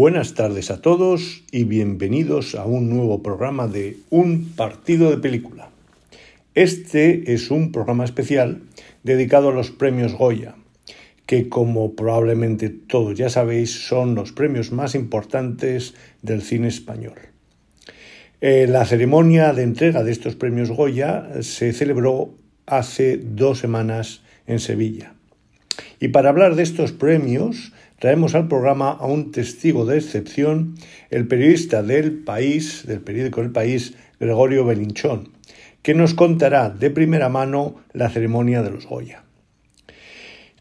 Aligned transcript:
Buenas 0.00 0.32
tardes 0.32 0.70
a 0.70 0.80
todos 0.80 1.44
y 1.52 1.64
bienvenidos 1.64 2.54
a 2.54 2.64
un 2.64 2.88
nuevo 2.88 3.22
programa 3.22 3.68
de 3.68 3.98
Un 4.08 4.52
partido 4.56 5.10
de 5.10 5.18
película. 5.18 5.68
Este 6.54 7.34
es 7.34 7.50
un 7.50 7.70
programa 7.70 8.06
especial 8.06 8.62
dedicado 9.02 9.50
a 9.50 9.52
los 9.52 9.70
premios 9.70 10.14
Goya, 10.14 10.54
que 11.26 11.50
como 11.50 11.96
probablemente 11.96 12.70
todos 12.70 13.18
ya 13.18 13.28
sabéis 13.28 13.88
son 13.88 14.14
los 14.14 14.32
premios 14.32 14.72
más 14.72 14.94
importantes 14.94 15.92
del 16.22 16.40
cine 16.40 16.68
español. 16.68 17.18
Eh, 18.40 18.66
la 18.70 18.86
ceremonia 18.86 19.52
de 19.52 19.64
entrega 19.64 20.02
de 20.02 20.12
estos 20.12 20.34
premios 20.34 20.70
Goya 20.70 21.28
se 21.42 21.74
celebró 21.74 22.32
hace 22.64 23.18
dos 23.18 23.58
semanas 23.58 24.22
en 24.46 24.60
Sevilla. 24.60 25.12
Y 26.00 26.08
para 26.08 26.30
hablar 26.30 26.54
de 26.54 26.62
estos 26.62 26.92
premios, 26.92 27.74
traemos 28.00 28.34
al 28.34 28.48
programa 28.48 28.90
a 28.90 29.06
un 29.06 29.30
testigo 29.30 29.84
de 29.84 29.98
excepción, 29.98 30.74
el 31.10 31.28
periodista 31.28 31.82
del 31.82 32.24
país, 32.24 32.84
del 32.86 33.02
periódico 33.02 33.42
El 33.42 33.52
País, 33.52 33.94
Gregorio 34.18 34.64
Belinchón, 34.64 35.28
que 35.82 35.94
nos 35.94 36.14
contará 36.14 36.70
de 36.70 36.90
primera 36.90 37.28
mano 37.28 37.76
la 37.92 38.08
ceremonia 38.08 38.62
de 38.62 38.70
los 38.70 38.86
Goya. 38.86 39.24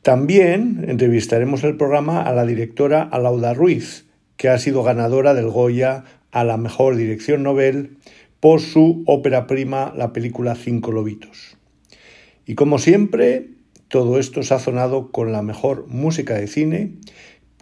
También 0.01 0.85
entrevistaremos 0.87 1.63
el 1.63 1.77
programa 1.77 2.21
a 2.21 2.33
la 2.33 2.45
directora 2.45 3.03
Alauda 3.03 3.53
Ruiz, 3.53 4.05
que 4.35 4.49
ha 4.49 4.57
sido 4.57 4.83
ganadora 4.83 5.33
del 5.33 5.49
Goya 5.49 6.03
a 6.31 6.43
la 6.43 6.57
mejor 6.57 6.97
dirección 6.97 7.43
Nobel 7.43 7.97
por 8.41 8.59
su 8.59 9.03
ópera 9.07 9.47
prima, 9.47 9.93
la 9.95 10.11
película 10.11 10.55
Cinco 10.55 10.91
Lobitos. 10.91 11.57
Y 12.45 12.55
como 12.55 12.79
siempre, 12.79 13.58
todo 13.89 14.19
esto 14.19 14.43
sazonado 14.43 15.11
con 15.11 15.31
la 15.31 15.41
mejor 15.41 15.87
música 15.87 16.35
de 16.35 16.47
cine, 16.47 16.93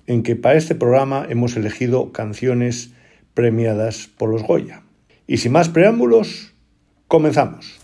en 0.05 0.23
que 0.23 0.35
para 0.35 0.57
este 0.57 0.75
programa 0.75 1.25
hemos 1.29 1.55
elegido 1.55 2.11
canciones 2.11 2.91
premiadas 3.33 4.09
por 4.17 4.29
los 4.29 4.43
Goya. 4.43 4.83
Y 5.25 5.37
sin 5.37 5.53
más 5.53 5.69
preámbulos, 5.69 6.53
comenzamos. 7.07 7.79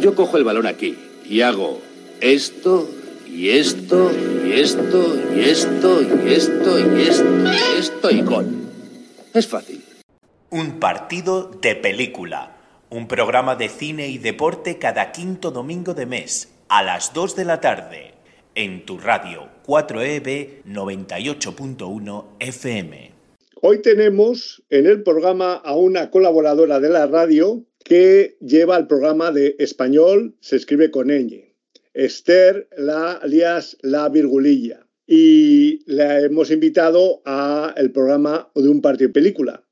Yo 0.00 0.14
cojo 0.14 0.36
el 0.36 0.44
balón 0.44 0.66
aquí 0.66 0.96
y 1.28 1.40
hago 1.40 1.80
esto 2.20 2.88
y 3.26 3.50
esto 3.50 4.10
y 4.44 4.52
esto 4.52 5.16
y 5.34 5.40
esto 5.40 6.02
y 6.02 6.32
esto 6.32 6.78
y 6.78 7.02
esto 7.02 7.52
y 7.52 7.78
esto 7.78 8.10
y 8.10 8.22
con. 8.22 8.66
Es 9.34 9.46
fácil. 9.46 9.82
Un 10.50 10.78
partido 10.78 11.50
de 11.60 11.74
película. 11.74 12.56
Un 12.88 13.08
programa 13.08 13.56
de 13.56 13.68
cine 13.68 14.08
y 14.08 14.18
deporte 14.18 14.78
cada 14.78 15.10
quinto 15.10 15.50
domingo 15.50 15.92
de 15.92 16.06
mes 16.06 16.52
a 16.68 16.82
las 16.82 17.12
2 17.12 17.36
de 17.36 17.44
la 17.44 17.60
tarde 17.60 18.14
en 18.54 18.86
tu 18.86 18.98
radio 18.98 19.48
4EB 19.66 20.62
98.1 20.64 22.24
FM. 22.38 23.12
Hoy 23.60 23.82
tenemos 23.82 24.62
en 24.70 24.86
el 24.86 25.02
programa 25.02 25.54
a 25.54 25.74
una 25.74 26.10
colaboradora 26.10 26.78
de 26.78 26.88
la 26.88 27.06
radio 27.06 27.64
que 27.86 28.36
lleva 28.40 28.76
el 28.76 28.88
programa 28.88 29.30
de 29.30 29.54
español, 29.60 30.34
se 30.40 30.56
escribe 30.56 30.90
con 30.90 31.06
ñ. 31.06 31.54
Esther, 31.94 32.68
la, 32.76 33.12
alias 33.12 33.78
La 33.80 34.08
Virgulilla. 34.08 34.88
Y 35.06 35.84
la 35.86 36.20
hemos 36.20 36.50
invitado 36.50 37.22
al 37.24 37.92
programa 37.92 38.50
de 38.56 38.68
un 38.68 38.82
partido 38.82 39.06
de 39.06 39.14
película. 39.14 39.64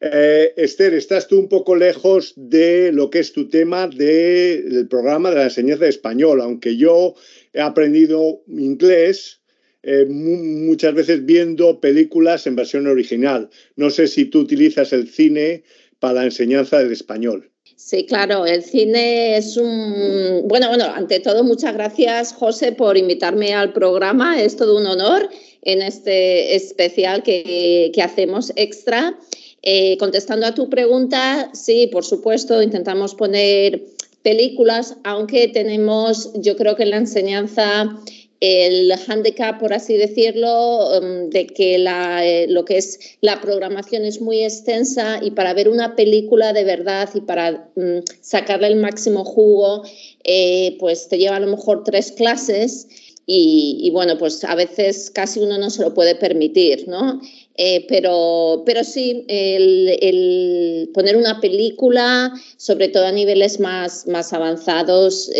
Eh, 0.00 0.52
Esther, 0.56 0.94
estás 0.94 1.28
tú 1.28 1.38
un 1.38 1.48
poco 1.48 1.76
lejos 1.76 2.32
de 2.36 2.90
lo 2.90 3.08
que 3.08 3.20
es 3.20 3.32
tu 3.32 3.48
tema 3.48 3.86
del 3.86 4.88
programa 4.88 5.30
de 5.30 5.36
la 5.36 5.44
enseñanza 5.44 5.84
de 5.84 5.90
español, 5.90 6.40
aunque 6.40 6.76
yo 6.76 7.14
he 7.52 7.60
aprendido 7.60 8.42
inglés 8.48 9.42
eh, 9.84 10.06
muchas 10.06 10.92
veces 10.92 11.24
viendo 11.24 11.80
películas 11.80 12.48
en 12.48 12.56
versión 12.56 12.88
original. 12.88 13.48
No 13.76 13.90
sé 13.90 14.08
si 14.08 14.24
tú 14.24 14.40
utilizas 14.40 14.92
el 14.92 15.08
cine 15.08 15.62
para 16.00 16.14
la 16.14 16.24
enseñanza 16.24 16.80
del 16.80 16.90
español. 16.90 17.49
Sí, 17.82 18.04
claro, 18.04 18.44
el 18.44 18.62
cine 18.62 19.38
es 19.38 19.56
un... 19.56 20.42
Bueno, 20.44 20.68
bueno, 20.68 20.84
ante 20.84 21.18
todo, 21.18 21.42
muchas 21.42 21.72
gracias, 21.72 22.34
José, 22.34 22.72
por 22.72 22.98
invitarme 22.98 23.54
al 23.54 23.72
programa. 23.72 24.40
Es 24.40 24.54
todo 24.56 24.76
un 24.76 24.86
honor 24.86 25.30
en 25.62 25.80
este 25.80 26.54
especial 26.54 27.22
que, 27.22 27.90
hacemos 28.04 28.52
extra. 28.54 29.18
Eh, 29.62 29.96
contestando 29.96 30.46
a 30.46 30.54
tu 30.54 30.68
pregunta, 30.68 31.50
sí, 31.54 31.88
por 31.90 32.04
supuesto, 32.04 32.62
intentamos 32.62 33.14
poner 33.14 33.82
películas, 34.22 34.96
aunque 35.02 35.48
tenemos, 35.48 36.32
yo 36.34 36.56
creo 36.56 36.76
que 36.76 36.82
en 36.82 36.90
la 36.90 36.98
enseñanza 36.98 37.98
el 38.40 38.90
handicap, 39.06 39.60
por 39.60 39.74
así 39.74 39.98
decirlo, 39.98 40.98
um, 40.98 41.28
de 41.28 41.46
que 41.46 41.78
la, 41.78 42.26
eh, 42.26 42.46
lo 42.48 42.64
que 42.64 42.78
es 42.78 42.98
la 43.20 43.40
programación 43.40 44.06
es 44.06 44.22
muy 44.22 44.42
extensa 44.42 45.20
y 45.22 45.32
para 45.32 45.52
ver 45.52 45.68
una 45.68 45.94
película 45.94 46.54
de 46.54 46.64
verdad 46.64 47.10
y 47.14 47.20
para 47.20 47.70
um, 47.76 48.02
sacarle 48.22 48.68
el 48.68 48.76
máximo 48.76 49.24
jugo, 49.24 49.82
eh, 50.24 50.76
pues 50.80 51.08
te 51.08 51.18
lleva 51.18 51.36
a 51.36 51.40
lo 51.40 51.48
mejor 51.48 51.84
tres 51.84 52.12
clases 52.12 52.88
y, 53.32 53.88
bueno, 53.92 54.18
pues 54.18 54.42
a 54.42 54.56
veces 54.56 55.08
casi 55.08 55.38
uno 55.38 55.56
no 55.56 55.70
se 55.70 55.82
lo 55.82 55.94
puede 55.94 56.16
permitir, 56.16 56.88
¿no? 56.88 57.20
Eh, 57.56 57.86
pero, 57.88 58.64
pero 58.66 58.82
sí, 58.82 59.24
el, 59.28 59.96
el, 60.00 60.90
poner 60.92 61.16
una 61.16 61.40
película, 61.40 62.32
sobre 62.56 62.88
todo 62.88 63.06
a 63.06 63.12
niveles 63.12 63.60
más, 63.60 64.08
más 64.08 64.32
avanzados, 64.32 65.30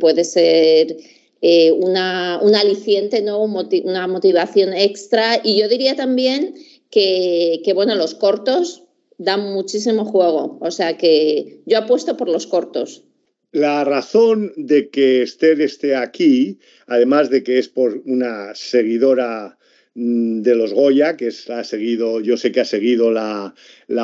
puede 0.00 0.24
ser 0.24 0.96
eh, 1.42 1.70
una, 1.72 2.40
un 2.42 2.54
aliciente, 2.54 3.20
¿no? 3.22 3.42
una 3.42 4.06
motivación 4.06 4.72
extra. 4.72 5.40
Y 5.42 5.60
yo 5.60 5.68
diría 5.68 5.94
también 5.94 6.54
que, 6.90 7.72
bueno, 7.74 7.94
los 7.94 8.14
cortos 8.14 8.84
dan 9.18 9.52
muchísimo 9.52 10.04
juego. 10.04 10.58
O 10.60 10.70
sea 10.70 10.96
que 10.96 11.60
yo 11.66 11.78
apuesto 11.78 12.16
por 12.16 12.28
los 12.28 12.46
cortos. 12.46 13.04
La 13.52 13.84
razón 13.84 14.52
de 14.56 14.90
que 14.90 15.22
Esther 15.22 15.60
esté 15.60 15.96
aquí, 15.96 16.58
además 16.86 17.30
de 17.30 17.42
que 17.42 17.58
es 17.58 17.68
por 17.68 18.02
una 18.04 18.54
seguidora 18.54 19.56
mm, 19.94 20.42
de 20.42 20.54
los 20.54 20.72
Goya, 20.72 21.16
que 21.16 21.30
ha 21.48 21.64
seguido, 21.64 22.20
yo 22.20 22.36
sé 22.36 22.52
que 22.52 22.60
ha 22.60 22.64
seguido 22.64 23.10
la, 23.10 23.54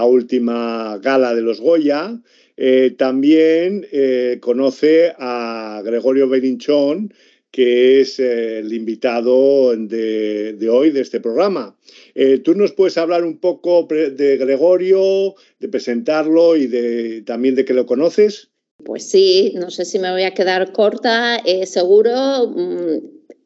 última 0.04 0.98
gala 0.98 1.34
de 1.34 1.42
los 1.42 1.60
Goya, 1.60 2.18
eh, 2.56 2.94
también 2.96 3.86
eh, 3.92 4.38
conoce 4.40 5.12
a 5.18 5.82
Gregorio 5.84 6.28
Beninchón, 6.28 7.12
que 7.50 8.00
es 8.00 8.18
eh, 8.18 8.58
el 8.60 8.72
invitado 8.72 9.74
de, 9.76 10.68
hoy 10.70 10.90
de 10.90 11.00
este 11.00 11.20
programa. 11.20 11.76
¿Tú 12.44 12.54
nos 12.54 12.72
puedes 12.72 12.98
hablar 12.98 13.24
un 13.24 13.38
poco 13.38 13.86
de 13.88 14.36
Gregorio, 14.36 15.34
de 15.60 15.68
presentarlo 15.68 16.56
y 16.56 16.66
de, 16.66 17.22
también 17.22 17.54
de 17.54 17.64
que 17.64 17.72
lo 17.72 17.86
conoces? 17.86 18.50
Pues 18.84 19.08
sí, 19.08 19.52
no 19.56 19.70
sé 19.70 19.84
si 19.84 19.98
me 19.98 20.10
voy 20.10 20.24
a 20.24 20.34
quedar 20.34 20.72
corta. 20.72 21.42
Seguro, 21.64 22.48
mm, 22.48 22.98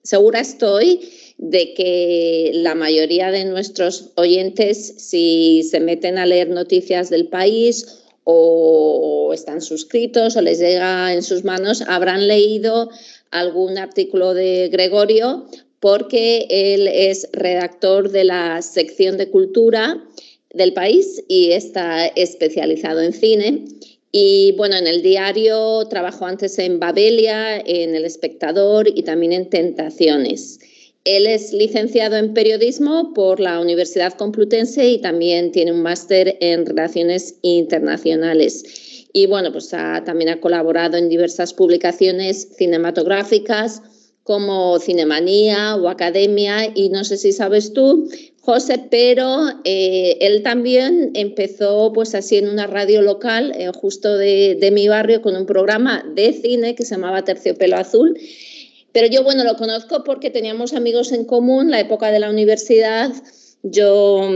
segura 0.03 0.41
estoy 0.41 1.01
de 1.39 1.75
que 1.75 2.51
la 2.55 2.75
mayoría 2.75 3.31
de 3.31 3.45
nuestros 3.45 4.13
oyentes, 4.17 4.95
si 4.99 5.63
se 5.71 5.81
meten 5.81 6.19
a 6.19 6.27
leer 6.27 6.49
noticias 6.49 7.11
del 7.11 7.29
país 7.29 8.06
o 8.29 9.31
están 9.33 9.63
suscritos 9.63 10.37
o 10.37 10.41
les 10.41 10.59
llega 10.59 11.15
en 11.15 11.23
sus 11.23 11.45
manos, 11.45 11.83
habrán 11.87 12.27
leído 12.27 12.91
algún 13.31 13.79
artículo 13.79 14.35
de 14.35 14.69
Gregorio 14.69 15.47
porque 15.79 16.47
él 16.51 16.89
es 16.89 17.29
redactor 17.33 18.11
de 18.11 18.25
la 18.25 18.63
sección 18.63 19.17
de 19.17 19.31
cultura 19.31 20.03
del 20.53 20.73
país 20.73 21.23
y 21.29 21.53
está 21.53 22.07
especializado 22.07 23.01
en 23.01 23.13
cine. 23.13 23.65
Y 24.11 24.55
bueno, 24.57 24.77
en 24.77 24.89
el 24.89 25.03
diario 25.03 25.87
trabajó 25.89 26.27
antes 26.27 26.59
en 26.59 26.81
Babelia, 26.81 27.59
en 27.59 27.95
El 27.95 28.05
Espectador 28.05 28.89
y 28.89 29.05
también 29.05 29.33
en 29.35 29.51
Tentaciones. 29.51 30.59
Él 31.07 31.29
es 31.29 31.53
licenciado 31.53 32.17
en 32.17 32.35
periodismo 32.35 33.15
por 33.15 33.39
la 33.39 33.61
Universidad 33.61 34.15
Complutense 34.15 34.89
y 34.89 35.01
también 35.01 35.53
tiene 35.53 35.71
un 35.71 35.81
máster 35.81 36.37
en 36.41 36.67
relaciones 36.67 37.37
internacionales. 37.43 39.07
Y 39.13 39.27
bueno, 39.27 39.53
pues 39.53 39.69
también 39.69 40.31
ha 40.31 40.41
colaborado 40.41 40.97
en 40.97 41.09
diversas 41.09 41.55
publicaciones 41.55 42.49
cinematográficas 42.59 43.83
como 44.25 44.81
Cinemanía 44.81 45.77
o 45.77 45.89
Academia. 45.89 46.73
Y 46.75 46.89
no 46.89 47.05
sé 47.05 47.19
si 47.19 47.31
sabes 47.31 47.73
tú, 47.73 48.11
José, 48.41 48.85
pero 48.91 49.47
eh, 49.63 50.19
él 50.21 50.43
también 50.43 51.13
empezó 51.15 51.93
pues 51.93 52.17
así 52.17 52.37
en 52.39 52.49
una 52.49 52.67
radio 52.67 53.01
local, 53.01 53.53
eh, 53.57 53.71
justo 53.73 54.17
de, 54.19 54.57
de 54.61 54.73
mi 54.73 54.89
barrio, 54.89 55.23
con 55.23 55.37
un 55.37 55.47
programa 55.47 56.05
de 56.17 56.33
cine 56.33 56.75
que 56.75 56.85
se 56.85 56.97
llamaba 56.97 57.23
Terciopelo 57.23 57.77
Azul 57.77 58.19
pero 58.97 59.09
yo, 59.09 59.23
bueno, 59.23 59.45
lo 59.45 59.57
conozco 59.57 60.05
porque 60.05 60.31
teníamos 60.31 60.73
amigos 60.73 61.13
en 61.13 61.27
común, 61.27 61.71
la 61.71 61.81
época 61.81 62.11
de 62.11 62.19
la 62.19 62.31
universidad, 62.31 63.13
yo 63.63 64.27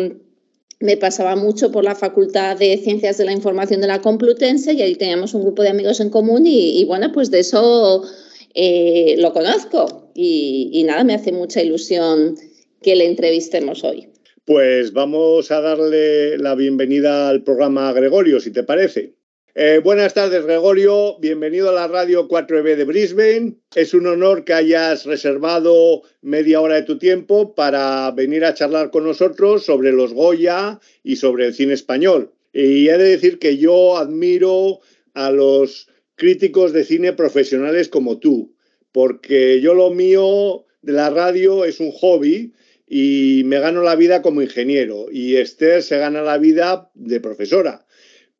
me 0.81 0.99
pasaba 0.99 1.35
mucho 1.35 1.73
por 1.73 1.83
la 1.83 1.95
Facultad 1.95 2.59
de 2.59 2.77
Ciencias 2.77 3.17
de 3.17 3.25
la 3.25 3.33
Información 3.33 3.81
de 3.81 3.87
la 3.87 4.03
Complutense 4.03 4.75
y 4.75 4.83
ahí 4.83 4.97
teníamos 4.97 5.33
un 5.33 5.45
grupo 5.45 5.63
de 5.63 5.71
amigos 5.71 5.99
en 6.01 6.11
común 6.11 6.43
y, 6.45 6.85
bueno, 6.85 7.11
pues 7.11 7.31
de 7.31 7.39
eso 7.39 8.05
eh, 8.53 9.15
lo 9.17 9.33
conozco 9.33 10.13
y 10.15 10.85
nada, 10.85 11.05
me 11.05 11.15
hace 11.15 11.33
mucha 11.33 11.63
ilusión 11.63 12.37
que 12.83 12.97
le 12.97 13.07
entrevistemos 13.07 13.83
hoy. 13.83 14.09
Pues 14.45 14.93
vamos 14.93 15.51
a 15.51 15.63
darle 15.63 16.37
la 16.37 16.55
bienvenida 16.55 17.31
al 17.31 17.45
programa 17.45 17.91
Gregorio, 17.95 18.41
si 18.41 18.51
te 18.51 18.63
parece. 18.63 19.15
Eh, 19.57 19.81
buenas 19.83 20.15
tardes, 20.15 20.45
Gregorio. 20.45 21.19
Bienvenido 21.19 21.71
a 21.71 21.73
la 21.73 21.89
radio 21.89 22.29
4B 22.29 22.77
de 22.77 22.85
Brisbane. 22.85 23.57
Es 23.75 23.95
un 23.95 24.07
honor 24.07 24.45
que 24.45 24.53
hayas 24.53 25.07
reservado 25.07 26.03
media 26.23 26.61
hora 26.61 26.77
de 26.77 26.85
tu 26.85 26.99
tiempo 26.99 27.57
para 27.57 28.13
venir 28.13 28.45
a 28.45 28.55
charlar 28.55 28.93
con 28.93 29.03
nosotros 29.03 29.65
sobre 29.65 29.91
los 29.91 30.13
Goya 30.15 30.79
y 31.03 31.17
sobre 31.17 31.47
el 31.47 31.55
cine 31.55 31.73
español. 31.73 32.33
Y 32.53 32.89
he 32.89 32.97
de 32.97 33.09
decir 33.09 33.41
que 33.41 33.57
yo 33.57 33.97
admiro 33.97 34.79
a 35.15 35.33
los 35.33 35.89
críticos 36.15 36.73
de 36.73 36.85
cine 36.85 37.13
profesionales 37.13 37.89
como 37.89 38.21
tú, 38.21 38.55
porque 38.93 39.61
yo 39.61 39.75
lo 39.75 39.91
mío 39.91 40.65
de 40.81 40.93
la 40.93 41.11
radio 41.11 41.65
es 41.65 41.81
un 41.81 41.91
hobby 41.91 42.53
y 42.87 43.43
me 43.47 43.59
gano 43.59 43.83
la 43.83 43.97
vida 43.97 44.23
como 44.23 44.43
ingeniero 44.43 45.07
y 45.11 45.37
Esther 45.37 45.83
se 45.83 45.99
gana 45.99 46.23
la 46.23 46.39
vida 46.39 46.93
de 46.95 47.19
profesora 47.19 47.85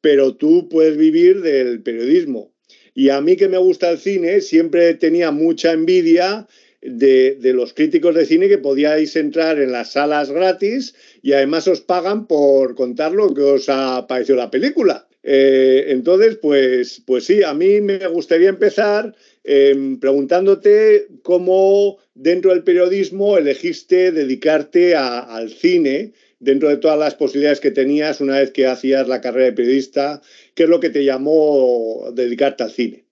pero 0.01 0.37
tú 0.37 0.69
puedes 0.69 0.97
vivir 0.97 1.41
del 1.43 1.83
periodismo. 1.83 2.53
Y 2.95 3.11
a 3.11 3.21
mí 3.21 3.37
que 3.37 3.49
me 3.49 3.59
gusta 3.59 3.91
el 3.91 3.99
cine, 3.99 4.41
siempre 4.41 4.95
tenía 4.95 5.31
mucha 5.31 5.73
envidia 5.73 6.47
de, 6.83 7.39
los 7.55 7.75
críticos 7.75 8.15
de 8.15 8.27
cine 8.27 8.49
que 8.49 8.59
podíais 8.59 9.15
entrar 9.17 9.59
en 9.59 9.73
las 9.73 9.93
salas 9.93 10.31
gratis 10.31 10.95
y 11.23 11.33
además 11.33 11.69
os 11.69 11.81
pagan 11.81 12.27
por 12.27 12.75
contar 12.75 13.13
lo 13.13 13.33
que 13.35 13.43
os 13.43 13.69
ha 13.69 14.07
parecido 14.07 14.37
la 14.37 14.51
película. 14.51 15.07
Eh, 15.23 15.87
entonces, 15.89 16.39
pues, 16.41 17.03
pues 17.07 17.25
sí, 17.25 17.43
a 17.43 17.53
mí 17.53 17.83
me 17.83 18.07
gustaría 18.09 18.49
empezar 18.49 19.15
em, 19.45 20.01
preguntándote 20.01 21.09
cómo 21.23 21.99
dentro 22.15 22.53
del 22.53 22.65
periodismo 22.65 23.37
elegiste 23.37 24.13
dedicarte 24.13 24.97
al 24.97 25.51
cine 25.51 26.13
dentro 26.41 26.69
de 26.69 26.79
todas 26.79 26.99
las 26.99 27.15
posibilidades 27.15 27.61
que 27.61 27.71
tenías 27.71 28.21
una 28.21 28.39
vez 28.39 28.51
que 28.51 28.67
hacías 28.67 29.07
la 29.07 29.21
carrera 29.21 29.47
de 29.47 29.53
periodista, 29.53 30.21
¿qué 30.55 30.65
es 30.65 30.69
lo 30.69 30.81
que 30.81 30.91
te 30.91 31.05
llamó 31.05 32.11
dedicarte 32.13 32.65
al 32.65 32.71
cine? 32.73 33.07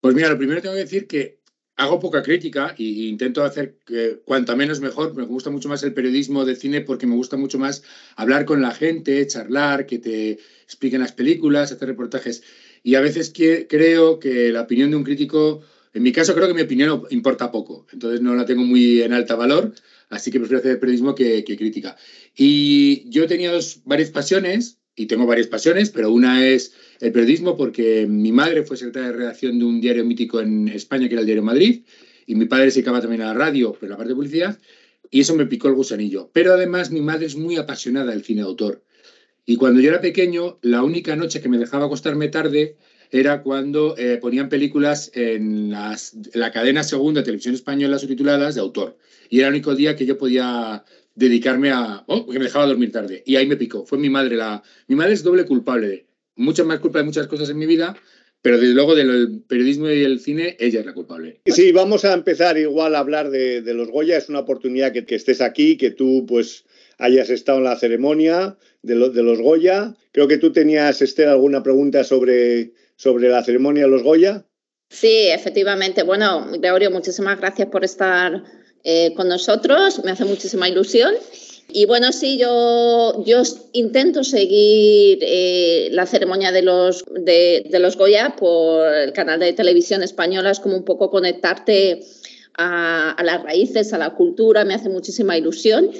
Pues 0.00 0.14
mira, 0.14 0.30
lo 0.30 0.38
primero 0.38 0.62
tengo 0.62 0.74
que 0.74 0.80
decir 0.80 1.06
que 1.06 1.40
hago 1.76 1.98
poca 1.98 2.22
crítica 2.22 2.74
e 2.78 3.08
intento 3.08 3.42
hacer 3.42 3.78
que 3.84 4.20
cuanto 4.24 4.56
menos 4.56 4.80
mejor. 4.80 5.14
Me 5.14 5.24
gusta 5.24 5.50
mucho 5.50 5.68
más 5.68 5.82
el 5.82 5.94
periodismo 5.94 6.44
de 6.44 6.54
cine 6.54 6.80
porque 6.82 7.06
me 7.06 7.16
gusta 7.16 7.36
mucho 7.36 7.58
más 7.58 7.82
hablar 8.16 8.44
con 8.44 8.62
la 8.62 8.70
gente, 8.70 9.26
charlar, 9.26 9.86
que 9.86 9.98
te 9.98 10.38
expliquen 10.62 11.00
las 11.00 11.12
películas, 11.12 11.72
hacer 11.72 11.88
reportajes. 11.88 12.42
Y 12.82 12.94
a 12.94 13.00
veces 13.00 13.32
creo 13.68 14.18
que 14.18 14.52
la 14.52 14.62
opinión 14.62 14.90
de 14.90 14.96
un 14.96 15.04
crítico, 15.04 15.62
en 15.92 16.02
mi 16.02 16.12
caso 16.12 16.34
creo 16.34 16.48
que 16.48 16.54
mi 16.54 16.62
opinión 16.62 17.02
importa 17.10 17.50
poco, 17.50 17.86
entonces 17.92 18.20
no 18.20 18.34
la 18.34 18.44
tengo 18.44 18.62
muy 18.62 19.02
en 19.02 19.12
alta 19.12 19.34
valor 19.34 19.74
así 20.10 20.30
que 20.30 20.38
prefiero 20.38 20.58
hacer 20.60 20.78
periodismo 20.78 21.14
que, 21.14 21.42
crítica. 21.44 21.96
Y 22.36 23.08
yo 23.08 23.24
he 23.24 23.28
tenido 23.28 23.58
varias 23.84 24.10
pasiones, 24.10 24.78
y 24.96 25.06
tengo 25.06 25.26
varias 25.26 25.46
pasiones, 25.46 25.90
pero 25.90 26.12
una 26.12 26.46
es 26.46 26.74
el 27.00 27.12
periodismo, 27.12 27.56
porque 27.56 28.06
mi 28.06 28.32
madre 28.32 28.64
fue 28.64 28.76
secretaria 28.76 29.12
de 29.12 29.16
redacción 29.16 29.58
de 29.58 29.64
un 29.64 29.80
diario 29.80 30.04
mítico 30.04 30.40
en 30.40 30.68
España, 30.68 31.08
que 31.08 31.14
era 31.14 31.20
el 31.20 31.26
Diario 31.26 31.42
Madrid, 31.42 31.84
y 32.26 32.34
mi 32.34 32.44
padre 32.44 32.70
se 32.70 32.80
dedicaba 32.80 33.00
también 33.00 33.22
a 33.22 33.26
la 33.26 33.34
radio, 33.34 33.74
pero 33.78 33.90
la 33.90 33.96
parte 33.96 34.10
de 34.10 34.16
publicidad, 34.16 34.58
y 35.10 35.20
eso 35.20 35.34
me 35.34 35.46
picó 35.46 35.68
el 35.68 35.74
gusanillo. 35.74 36.30
Pero 36.32 36.52
además 36.52 36.90
mi 36.90 37.00
madre 37.00 37.26
es 37.26 37.36
muy 37.36 37.56
apasionada 37.56 38.10
del 38.10 38.22
cine 38.22 38.42
de 38.42 38.48
autor. 38.48 38.84
Y 39.46 39.56
cuando 39.56 39.80
yo 39.80 39.88
era 39.88 40.00
pequeño, 40.00 40.58
la 40.62 40.82
única 40.82 41.16
noche 41.16 41.40
que 41.40 41.48
me 41.48 41.58
dejaba 41.58 41.86
acostarme 41.86 42.28
tarde 42.28 42.76
era 43.10 43.42
cuando 43.42 43.96
eh, 43.96 44.18
ponían 44.18 44.48
películas 44.48 45.10
en 45.14 45.70
la 45.70 46.52
cadena 46.52 46.84
segunda 46.84 47.20
de 47.20 47.24
televisión 47.24 47.54
española 47.54 47.98
subtituladas 47.98 48.54
de 48.54 48.60
autor. 48.60 48.96
Y 49.30 49.38
era 49.38 49.48
el 49.48 49.54
único 49.54 49.74
día 49.74 49.96
que 49.96 50.04
yo 50.04 50.18
podía 50.18 50.84
dedicarme 51.14 51.70
a... 51.70 52.04
Oh, 52.06 52.26
porque 52.26 52.38
me 52.38 52.46
dejaba 52.46 52.66
dormir 52.66 52.92
tarde. 52.92 53.22
Y 53.24 53.36
ahí 53.36 53.46
me 53.46 53.56
picó. 53.56 53.86
Fue 53.86 53.96
mi 53.96 54.10
madre 54.10 54.36
la... 54.36 54.62
Mi 54.88 54.96
madre 54.96 55.14
es 55.14 55.22
doble 55.22 55.46
culpable. 55.46 56.06
Mucha 56.36 56.64
más 56.64 56.80
culpa 56.80 56.98
de 56.98 57.04
muchas 57.04 57.28
cosas 57.28 57.48
en 57.48 57.58
mi 57.58 57.66
vida, 57.66 57.96
pero 58.42 58.58
desde 58.58 58.74
luego 58.74 58.94
del 58.94 59.42
periodismo 59.46 59.88
y 59.88 60.02
el 60.02 60.20
cine, 60.20 60.56
ella 60.58 60.80
es 60.80 60.86
la 60.86 60.94
culpable. 60.94 61.40
Sí, 61.46 61.72
vamos 61.72 62.04
a 62.04 62.12
empezar 62.12 62.58
igual 62.58 62.94
a 62.94 62.98
hablar 62.98 63.30
de, 63.30 63.62
los 63.72 63.88
Goya. 63.88 64.18
Es 64.18 64.28
una 64.28 64.40
oportunidad 64.40 64.92
que, 64.92 65.04
que, 65.04 65.14
estés 65.14 65.40
aquí, 65.40 65.76
que 65.76 65.90
tú 65.90 66.26
pues 66.26 66.64
hayas 66.98 67.30
estado 67.30 67.58
en 67.58 67.64
la 67.64 67.78
ceremonia 67.78 68.56
de, 68.82 69.10
de 69.10 69.22
los 69.22 69.40
Goya. 69.40 69.94
Creo 70.12 70.26
que 70.26 70.38
tú 70.38 70.52
tenías, 70.52 71.02
Esther, 71.02 71.28
alguna 71.28 71.62
pregunta 71.62 72.02
sobre, 72.02 72.72
sobre 72.96 73.28
la 73.28 73.44
ceremonia 73.44 73.84
de 73.84 73.90
los 73.90 74.02
Goya. 74.02 74.44
Sí, 74.90 75.28
efectivamente. 75.28 76.02
Bueno, 76.02 76.48
Gregorio, 76.58 76.90
muchísimas 76.90 77.38
gracias 77.38 77.68
por 77.68 77.84
estar 77.84 78.42
eh, 78.84 79.12
con 79.14 79.28
nosotros. 79.28 80.02
Me 80.04 80.10
hace 80.10 80.24
muchísima 80.24 80.68
ilusión. 80.68 81.14
Y 81.72 81.84
bueno, 81.84 82.12
sí, 82.12 82.36
yo, 82.38 83.22
yo 83.24 83.42
intento 83.72 84.24
seguir 84.24 85.18
eh, 85.22 85.88
la 85.92 86.06
ceremonia 86.06 86.50
de 86.50 86.62
los, 86.62 87.04
de, 87.10 87.64
los 87.78 87.96
Goya 87.96 88.34
por 88.36 88.92
el 88.92 89.12
canal 89.12 89.38
de 89.38 89.52
televisión 89.52 90.02
española. 90.02 90.50
Es 90.50 90.60
como 90.60 90.76
un 90.76 90.84
poco 90.84 91.10
conectarte 91.10 92.00
a, 92.56 93.16
las 93.22 93.42
raíces, 93.42 93.92
a 93.92 93.98
la 93.98 94.14
cultura. 94.14 94.64
Me 94.64 94.74
hace 94.74 94.88
muchísima 94.88 95.36
ilusión. 95.36 95.90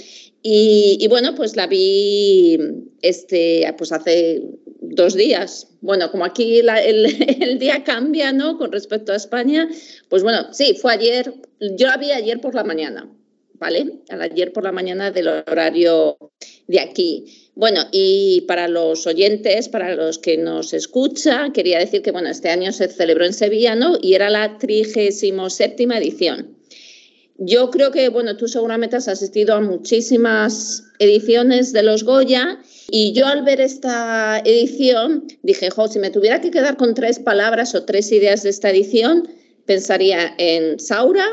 Y, 0.43 1.07
bueno, 1.09 1.35
pues 1.35 1.55
la 1.55 1.67
vi 1.67 2.59
este, 3.03 3.73
pues 3.77 3.93
hace 3.93 4.43
dos 4.81 5.15
días. 5.15 5.69
Bueno, 5.81 6.11
como 6.11 6.25
aquí 6.25 6.61
el, 6.85 7.59
día 7.59 7.85
cambia, 7.85 8.33
¿no? 8.33 8.59
Con 8.59 8.73
respecto 8.73 9.13
a 9.13 9.17
España, 9.17 9.69
pues 10.09 10.23
bueno, 10.23 10.53
sí, 10.53 10.75
fue 10.75 10.93
ayer, 10.93 11.33
yo 11.61 11.87
la 11.87 11.97
vi 11.97 12.13
ayer 12.13 12.41
por 12.41 12.55
la 12.55 12.65
mañana, 12.65 13.09
¿vale? 13.55 14.01
Ayer 14.09 14.53
por 14.53 14.65
la 14.65 14.73
mañana 14.73 15.11
del 15.11 15.29
horario 15.29 16.17
de 16.67 16.81
aquí. 16.81 17.51
Bueno, 17.55 17.83
y 17.93 18.43
para 18.43 18.69
los 18.69 19.07
oyentes, 19.07 19.69
para 19.69 19.95
los 19.95 20.19
que 20.19 20.39
nos 20.39 20.73
escuchan, 20.73 21.53
quería 21.53 21.79
decir 21.79 22.01
que, 22.01 22.13
bueno, 22.13 22.31
este 22.31 22.49
año 22.49 22.73
se 22.73 22.89
celebró 22.89 23.25
en 23.25 23.35
Sevilla, 23.35 23.75
¿no? 23.75 23.99
Y 24.01 24.15
era 24.15 24.31
la 24.31 24.57
37 24.57 25.83
edición. 25.83 26.60
Yo 27.43 27.71
creo 27.71 27.91
que, 27.91 28.11
bueno, 28.11 28.37
tú 28.37 28.49
seguramente 28.49 28.97
has 28.97 29.09
asistido 29.09 29.55
a 29.55 29.63
muchísimas 29.63 30.85
ediciones 30.99 31.73
de 31.73 31.83
los 31.83 32.05
Goya 32.05 32.59
y 32.91 33.15
yo 33.15 33.27
al 33.27 33.43
ver 33.45 33.63
esta 33.63 34.41
edición 34.41 35.27
dije, 35.43 35.71
jo, 35.71 35.89
si 35.89 35.99
me 35.99 36.11
tuviera 36.11 36.43
que 36.43 36.51
quedar 36.51 36.77
con 36.77 36.93
tres 36.93 37.19
palabras 37.19 37.75
o 37.75 37.85
tres 37.85 38.13
ideas 38.13 38.43
de 38.43 38.51
esta 38.51 38.69
edición, 38.69 39.27
pensaría 39.65 40.35
en 40.37 40.79
Saura, 40.79 41.27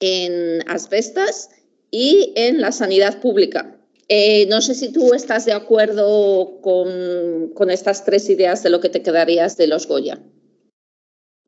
en 0.00 0.68
asbestas 0.68 1.50
y 1.92 2.32
en 2.34 2.60
la 2.60 2.72
sanidad 2.72 3.20
pública. 3.20 3.78
Eh, 4.08 4.46
no 4.46 4.60
sé 4.60 4.74
si 4.74 4.90
tú 4.90 5.14
estás 5.14 5.46
de 5.46 5.52
acuerdo 5.52 6.58
con, 6.62 7.52
con 7.54 7.70
estas 7.70 8.04
tres 8.04 8.28
ideas 8.28 8.64
de 8.64 8.70
lo 8.70 8.80
que 8.80 8.88
te 8.88 9.02
quedarías 9.02 9.56
de 9.56 9.68
los 9.68 9.86
Goya. 9.86 10.18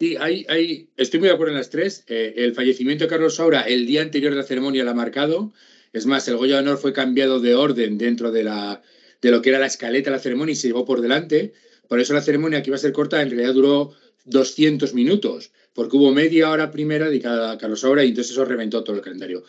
Sí, 0.00 0.17
hay, 0.17 0.88
estoy 0.97 1.19
muy 1.19 1.28
de 1.28 1.35
acuerdo 1.35 1.52
en 1.52 1.59
las 1.59 1.71
tres. 1.71 2.05
Eh, 2.07 2.35
el 2.37 2.55
fallecimiento 2.55 3.05
de 3.05 3.11
Carlos 3.11 3.35
Saura 3.35 3.62
el 3.62 3.85
día 3.85 4.00
anterior 4.02 4.33
de 4.33 4.38
la 4.38 4.45
ceremonia 4.45 4.85
lo 4.85 4.90
ha 4.93 4.95
marcado. 4.95 5.52
Es 5.93 6.07
más, 6.07 6.28
el 6.28 6.37
Goya 6.37 6.57
de 6.57 6.61
Honor 6.62 6.78
fue 6.78 6.93
cambiado 6.93 7.40
de 7.40 7.57
orden 7.57 7.99
dentro 7.99 8.31
de, 8.31 8.45
la, 8.45 8.81
de 9.21 9.31
lo 9.33 9.43
que 9.43 9.49
era 9.49 9.59
la 9.59 9.67
escaleta 9.67 10.11
de 10.11 10.17
la 10.17 10.23
ceremonia 10.23 10.52
y 10.52 10.57
se 10.57 10.69
llevó 10.69 10.85
por 10.85 11.00
delante. 11.00 11.52
Por 11.88 11.99
eso 11.99 12.14
la 12.14 12.23
ceremonia 12.23 12.62
que 12.62 12.71
iba 12.71 12.76
a 12.76 12.81
ser 12.81 12.93
corta 12.93 13.21
en 13.23 13.31
realidad 13.31 13.55
duró 13.55 13.93
200 14.26 14.95
minutos, 14.95 15.50
porque 15.75 15.97
hubo 15.97 16.12
media 16.12 16.49
hora 16.50 16.71
primera 16.71 17.09
dedicada 17.09 17.50
a 17.50 17.59
Carlos 17.59 17.81
Saura 17.81 18.05
y 18.05 18.11
entonces 18.11 18.33
eso 18.33 18.45
reventó 18.45 18.85
todo 18.85 18.95
el 18.95 19.02
calendario. 19.02 19.43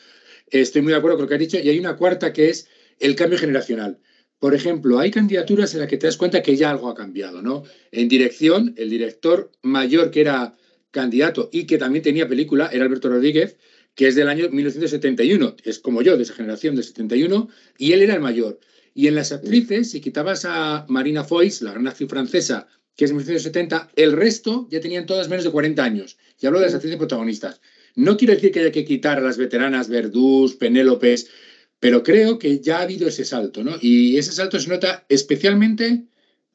Estoy 0.50 0.82
muy 0.82 0.94
de 0.94 0.98
acuerdo 0.98 1.18
con 1.18 1.26
lo 1.26 1.30
que 1.30 1.36
has 1.36 1.42
dicho 1.42 1.60
y 1.60 1.70
hay 1.70 1.78
una 1.78 1.96
cuarta 1.96 2.34
que 2.34 2.50
es 2.50 2.68
el 3.00 3.16
cambio 3.16 3.38
generacional. 3.38 4.00
Por 4.40 4.56
ejemplo, 4.56 5.00
hay 5.00 5.12
candidaturas 5.12 5.74
en 5.74 5.82
las 5.82 5.90
que 5.90 5.98
te 5.98 6.08
das 6.08 6.18
cuenta 6.18 6.42
que 6.42 6.56
ya 6.56 6.72
algo 6.72 6.90
ha 6.90 6.96
cambiado, 6.96 7.42
¿no? 7.42 7.64
En 7.92 8.08
dirección, 8.08 8.74
el 8.78 8.90
director 8.90 9.52
mayor 9.62 10.12
que 10.12 10.22
era 10.22 10.56
candidato 10.92 11.50
y 11.52 11.66
que 11.66 11.78
también 11.78 12.04
tenía 12.04 12.28
película 12.28 12.70
era 12.72 12.86
Alberto 12.86 13.10
Rodríguez, 13.10 13.58
que 13.96 14.08
es 14.08 14.16
del 14.16 14.30
año 14.30 14.50
1971, 14.50 15.58
es 15.66 15.80
como 15.80 16.02
yo, 16.02 16.16
de 16.16 16.24
esa 16.24 16.34
generación 16.34 16.76
del 16.76 16.86
71, 16.86 17.50
y 17.78 17.92
él 17.92 18.02
era 18.02 18.14
el 18.14 18.22
mayor. 18.22 18.60
Y 18.94 19.08
en 19.08 19.16
las 19.16 19.34
actrices, 19.34 19.92
si 19.92 20.00
quitabas 20.00 20.46
a 20.46 20.86
Marina 20.88 21.26
Foix, 21.26 21.62
la 21.62 21.72
gran 21.72 21.88
actriz 21.88 22.10
francesa, 22.10 22.68
que 22.96 23.06
es 23.06 23.12
de 23.12 23.16
1970, 23.16 23.92
el 23.96 24.14
resto 24.14 24.68
ya 24.72 24.80
tenían 24.80 25.06
todas 25.06 25.30
menos 25.30 25.44
de 25.44 25.52
40 25.52 25.84
años. 25.84 26.18
Y 26.40 26.48
hablo 26.48 26.60
de 26.60 26.66
las 26.66 26.76
actrices 26.76 26.98
protagonistas. 26.98 27.62
No 27.96 28.18
quiero 28.18 28.34
decir 28.34 28.52
que 28.52 28.62
haya 28.62 28.72
que 28.72 28.86
quitar 28.86 29.18
a 29.18 29.22
las 29.22 29.38
veteranas 29.38 29.90
Verdús, 29.90 30.56
Penélopes, 30.56 31.30
pero 31.80 32.04
creo 32.04 32.40
que 32.40 32.60
ya 32.60 32.80
ha 32.80 32.84
habido 32.84 33.08
ese 33.08 33.26
salto, 33.26 33.64
¿no? 33.64 33.76
Y 33.82 34.18
ese 34.18 34.32
salto 34.32 34.60
se 34.60 34.70
nota 34.70 35.06
especialmente 35.10 36.06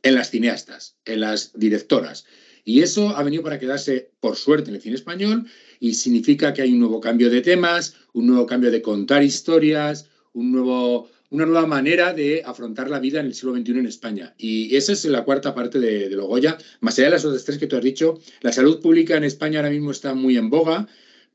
en 0.03 0.15
las 0.15 0.31
cineastas, 0.31 0.97
en 1.05 1.21
las 1.21 1.53
directoras. 1.55 2.27
Y 2.65 2.83
eso 2.83 3.11
ha 3.11 3.23
venido 3.23 3.43
para 3.43 3.59
quedarse, 3.59 4.11
por 4.21 4.37
suerte, 4.37 4.71
en 4.71 4.77
el 4.77 4.83
cine 4.83 4.97
español 4.97 5.47
y 5.81 5.95
significa 5.95 6.53
que 6.53 6.63
hay 6.63 6.73
un 6.73 6.81
nuevo 6.81 7.01
cambio 7.01 7.31
de 7.31 7.43
temas, 7.43 7.95
un 8.13 8.27
nuevo 8.27 8.47
cambio 8.47 8.71
de 8.71 8.83
contar 8.83 9.23
historias, 9.23 10.09
un 10.33 10.53
nuevo, 10.53 11.11
una 11.31 11.45
nueva 11.47 11.67
manera 11.67 12.13
de 12.15 12.43
afrontar 12.45 12.89
la 12.91 13.01
vida 13.01 13.21
en 13.21 13.27
el 13.27 13.35
siglo 13.35 13.55
XXI 13.55 13.73
en 13.73 13.87
España. 13.87 14.35
Y 14.39 14.77
esa 14.77 14.93
es 14.93 15.05
la 15.07 15.25
cuarta 15.25 15.55
parte 15.55 15.79
de, 15.79 16.09
de 16.09 16.17
Logoya. 16.17 16.57
Más 16.81 16.99
allá 16.99 17.09
de 17.09 17.13
las 17.13 17.25
otras 17.25 17.45
tres 17.45 17.59
que 17.59 17.67
tú 17.67 17.77
has 17.77 17.83
dicho, 17.83 18.19
la 18.41 18.53
salud 18.53 18.81
pública 18.81 19.17
en 19.17 19.25
España 19.25 19.59
ahora 19.59 19.71
mismo 19.71 19.91
está 19.91 20.15
muy 20.15 20.37
en 20.37 20.49
boga 20.49 20.87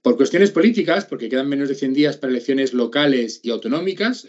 por 0.02 0.18
cuestiones 0.18 0.52
políticas, 0.52 1.06
porque 1.06 1.30
quedan 1.30 1.50
menos 1.50 1.70
de 1.70 1.76
100 1.76 1.94
días 1.94 2.18
para 2.18 2.32
elecciones 2.32 2.74
locales 2.74 3.42
y 3.44 3.50
autonómicas, 3.50 4.28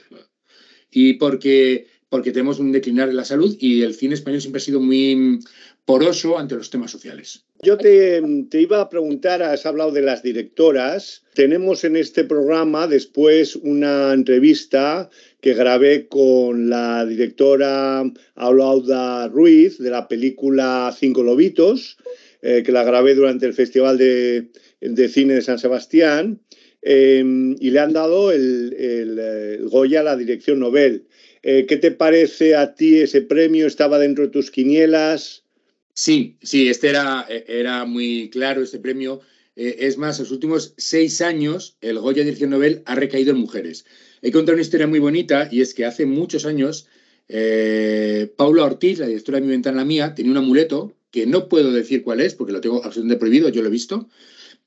y 0.90 1.14
porque, 1.14 1.86
porque 2.08 2.32
tenemos 2.32 2.58
un 2.58 2.72
declinar 2.72 3.08
en 3.08 3.16
la 3.16 3.24
salud 3.24 3.56
y 3.60 3.82
el 3.82 3.94
cine 3.94 4.14
español 4.14 4.40
siempre 4.40 4.58
ha 4.58 4.64
sido 4.64 4.80
muy 4.80 5.40
poroso 5.84 6.38
ante 6.38 6.56
los 6.56 6.70
temas 6.70 6.90
sociales. 6.90 7.44
Yo 7.62 7.76
te, 7.76 8.22
te, 8.48 8.60
iba 8.60 8.80
a 8.80 8.88
preguntar, 8.88 9.42
has 9.42 9.66
hablado 9.66 9.92
de 9.92 10.02
las 10.02 10.22
directoras. 10.22 11.24
Tenemos 11.34 11.84
en 11.84 11.96
este 11.96 12.24
programa 12.24 12.86
después 12.86 13.56
una 13.56 14.12
entrevista 14.12 15.10
que 15.40 15.54
grabé 15.54 16.08
con 16.08 16.70
la 16.70 17.04
directora 17.04 18.02
Aulauda 18.34 19.28
Ruiz 19.28 19.78
de 19.78 19.90
la 19.90 20.08
película 20.08 20.94
Cinco 20.98 21.22
Lobitos, 21.22 21.98
eh, 22.42 22.62
que 22.64 22.72
la 22.72 22.84
grabé 22.84 23.14
durante 23.14 23.46
el 23.46 23.54
Festival 23.54 23.98
de, 23.98 24.50
de 24.80 25.08
Cine 25.08 25.34
de 25.34 25.42
San 25.42 25.58
Sebastián, 25.58 26.40
eh, 26.82 27.22
y 27.58 27.70
le 27.70 27.78
han 27.78 27.92
dado 27.92 28.32
el, 28.32 28.74
el, 28.78 29.18
el, 29.18 29.68
Goya 29.68 30.00
a 30.00 30.04
la 30.04 30.16
dirección 30.16 30.60
Nobel. 30.60 31.06
Eh, 31.42 31.66
¿Qué 31.66 31.76
te 31.76 31.90
parece 31.90 32.54
a 32.54 32.74
ti 32.74 33.00
ese 33.00 33.22
premio? 33.22 33.66
¿Estaba 33.66 33.98
dentro 33.98 34.24
de 34.24 34.30
tus 34.30 34.50
quinielas? 34.50 35.44
Sí, 35.92 36.36
sí, 36.42 36.68
este 36.68 36.88
era, 36.88 37.26
era 37.28 37.84
muy 37.84 38.30
claro, 38.30 38.62
este 38.62 38.78
premio. 38.78 39.20
Eh, 39.56 39.76
es 39.80 39.98
más, 39.98 40.18
en 40.18 40.24
los 40.24 40.32
últimos 40.32 40.74
seis 40.76 41.20
años 41.20 41.76
el 41.80 41.98
Goya 41.98 42.24
Dirección 42.24 42.50
Nobel 42.50 42.82
ha 42.86 42.94
recaído 42.94 43.32
en 43.32 43.38
mujeres. 43.38 43.84
He 44.22 44.32
contado 44.32 44.54
una 44.54 44.62
historia 44.62 44.86
muy 44.86 44.98
bonita 44.98 45.48
y 45.50 45.60
es 45.60 45.74
que 45.74 45.84
hace 45.84 46.06
muchos 46.06 46.46
años 46.46 46.88
eh, 47.28 48.32
Paula 48.36 48.64
Ortiz, 48.64 48.98
la 48.98 49.06
directora 49.06 49.38
de 49.38 49.46
Mi 49.46 49.52
Ventana 49.52 49.84
Mía, 49.84 50.14
tenía 50.14 50.32
un 50.32 50.38
amuleto 50.38 50.94
que 51.10 51.26
no 51.26 51.48
puedo 51.48 51.72
decir 51.72 52.02
cuál 52.02 52.20
es 52.20 52.34
porque 52.34 52.52
lo 52.52 52.60
tengo 52.60 52.84
absolutamente 52.84 53.18
prohibido, 53.18 53.48
yo 53.48 53.62
lo 53.62 53.68
he 53.68 53.72
visto, 53.72 54.08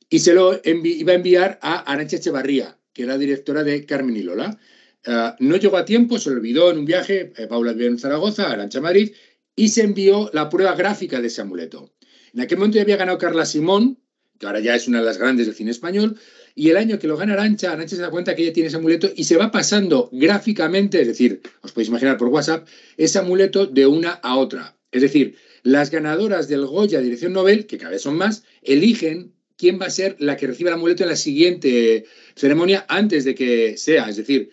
y 0.09 0.19
se 0.19 0.33
lo 0.33 0.59
iba 0.63 1.12
a 1.12 1.15
enviar 1.15 1.59
a 1.62 1.79
Arancha 1.79 2.17
Echevarría, 2.17 2.77
que 2.93 3.03
era 3.03 3.17
directora 3.17 3.63
de 3.63 3.85
Carmen 3.85 4.15
y 4.15 4.23
Lola. 4.23 4.59
Uh, 5.05 5.35
no 5.39 5.57
llegó 5.57 5.77
a 5.77 5.85
tiempo, 5.85 6.17
se 6.17 6.29
olvidó 6.29 6.71
en 6.71 6.77
un 6.77 6.85
viaje, 6.85 7.33
eh, 7.35 7.47
Paula 7.47 7.73
vivió 7.73 7.88
en 7.88 8.00
Zaragoza, 8.00 8.50
Arancha 8.50 8.79
Madrid, 8.79 9.12
y 9.55 9.69
se 9.69 9.81
envió 9.81 10.29
la 10.33 10.50
prueba 10.50 10.75
gráfica 10.75 11.19
de 11.19 11.27
ese 11.27 11.41
amuleto. 11.41 11.93
En 12.33 12.41
aquel 12.41 12.57
momento 12.57 12.77
ya 12.77 12.83
había 12.83 12.97
ganado 12.97 13.17
Carla 13.17 13.45
Simón, 13.45 14.00
que 14.39 14.45
ahora 14.45 14.59
ya 14.59 14.75
es 14.75 14.88
una 14.88 15.00
de 15.00 15.05
las 15.05 15.17
grandes 15.17 15.45
del 15.45 15.55
cine 15.55 15.71
español, 15.71 16.17
y 16.55 16.69
el 16.69 16.77
año 16.77 17.00
que 17.00 17.07
lo 17.07 17.17
gana 17.17 17.33
Arancha, 17.33 17.71
Arancha 17.71 17.95
se 17.95 18.01
da 18.01 18.12
cuenta 18.12 18.35
que 18.35 18.43
ella 18.43 18.53
tiene 18.53 18.67
ese 18.67 18.77
amuleto 18.77 19.12
y 19.15 19.23
se 19.23 19.38
va 19.38 19.51
pasando 19.51 20.09
gráficamente, 20.12 21.01
es 21.01 21.07
decir, 21.07 21.41
os 21.62 21.71
podéis 21.71 21.89
imaginar 21.89 22.17
por 22.17 22.29
WhatsApp, 22.29 22.67
ese 22.97 23.19
amuleto 23.19 23.65
de 23.65 23.88
una 23.88 24.12
a 24.12 24.38
otra. 24.38 24.77
Es 24.91 25.01
decir, 25.01 25.35
las 25.63 25.89
ganadoras 25.89 26.48
del 26.48 26.65
Goya 26.65 27.00
Dirección 27.00 27.34
Nobel, 27.34 27.65
que 27.65 27.77
cada 27.77 27.91
vez 27.91 28.01
son 28.01 28.17
más, 28.17 28.43
eligen 28.62 29.34
quién 29.58 29.79
va 29.79 29.86
a 29.86 29.89
ser 29.89 30.17
la 30.20 30.36
que 30.36 30.48
reciba 30.48 30.70
el 30.70 30.75
amuleto 30.75 31.03
en 31.03 31.10
la 31.10 31.15
siguiente 31.15 32.05
ceremonia 32.36 32.86
antes 32.89 33.24
de 33.24 33.34
que 33.34 33.77
sea. 33.77 34.10
Es 34.10 34.17
decir, 34.17 34.51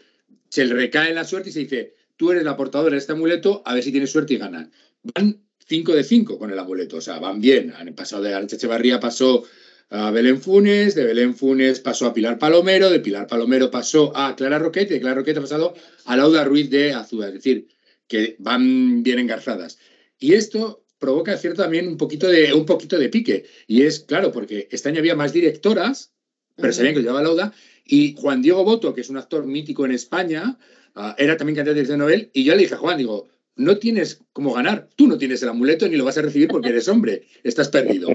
se 0.49 0.64
le 0.64 0.75
recae 0.75 1.12
la 1.12 1.25
suerte 1.25 1.50
y 1.50 1.52
se 1.52 1.61
dice, 1.61 1.95
tú 2.17 2.31
eres 2.31 2.45
la 2.45 2.57
portadora 2.57 2.93
de 2.93 2.99
este 2.99 3.12
amuleto, 3.12 3.62
a 3.64 3.75
ver 3.75 3.83
si 3.83 3.90
tienes 3.90 4.11
suerte 4.11 4.35
y 4.35 4.38
ganan. 4.38 4.71
Van 5.14 5.43
5 5.67 5.95
de 5.95 6.05
5 6.05 6.38
con 6.38 6.50
el 6.50 6.59
amuleto, 6.59 6.97
o 6.99 7.00
sea, 7.00 7.19
van 7.19 7.40
bien. 7.40 7.73
Han 7.76 7.95
pasado 7.95 8.23
de 8.23 8.35
Arancha 8.35 8.57
Echevarría, 8.57 9.00
pasó 9.00 9.45
a 9.90 10.11
Belén 10.12 10.40
Funes, 10.40 10.95
de 10.95 11.05
Belén 11.05 11.35
Funes 11.35 11.81
pasó 11.81 12.07
a 12.07 12.14
Pilar 12.14 12.38
Palomero, 12.38 12.90
de 12.90 13.00
Pilar 13.00 13.26
Palomero 13.26 13.71
pasó 13.71 14.17
a 14.17 14.37
Clara 14.37 14.59
Roquete, 14.59 14.95
de 14.95 15.00
Clara 15.00 15.17
Roquete 15.17 15.40
ha 15.40 15.43
pasado 15.43 15.75
a 16.05 16.17
Lauda 16.17 16.45
Ruiz 16.45 16.71
de 16.71 16.93
Azúa, 16.93 17.29
es 17.29 17.35
decir, 17.35 17.67
que 18.07 18.37
van 18.38 19.02
bien 19.02 19.19
engarzadas. 19.19 19.79
Y 20.19 20.35
esto 20.35 20.79
provoca 21.00 21.37
cierto 21.37 21.62
también 21.62 21.88
un 21.88 21.97
poquito 21.97 22.28
de, 22.28 22.54
un 22.54 22.66
poquito 22.66 22.97
de 22.97 23.09
pique. 23.09 23.47
Y 23.66 23.83
es 23.83 24.00
claro, 24.00 24.30
porque 24.30 24.69
este 24.71 24.88
año 24.90 25.00
había 25.00 25.16
más 25.16 25.33
directoras, 25.33 26.12
pero 26.54 26.73
sabían 26.73 26.95
que 26.95 27.00
llevaba 27.00 27.23
Lauda, 27.23 27.52
y 27.85 28.14
Juan 28.16 28.42
Diego 28.42 28.62
Boto, 28.62 28.95
que 28.95 29.00
es 29.00 29.11
un 29.11 29.16
actor 29.16 29.45
mítico 29.47 29.85
en 29.85 29.92
España, 29.92 30.59
uh, 30.95 31.14
era 31.19 31.37
también 31.37 31.57
candidato 31.57 31.90
de 31.90 31.97
Nobel, 31.97 32.30
y 32.33 32.45
yo 32.45 32.54
le 32.54 32.62
dije 32.62 32.75
a 32.75 32.78
Juan, 32.78 32.99
digo, 32.99 33.28
no 33.57 33.78
tienes 33.78 34.21
cómo 34.33 34.52
ganar, 34.52 34.88
tú 34.95 35.09
no 35.09 35.19
tienes 35.19 35.42
el 35.42 35.49
amuleto 35.49 35.88
ni 35.88 35.97
lo 35.97 36.04
vas 36.04 36.19
a 36.19 36.23
recibir 36.23 36.49
porque 36.49 36.69
eres 36.69 36.87
hombre, 36.87 37.26
estás 37.42 37.69
perdido. 37.69 38.09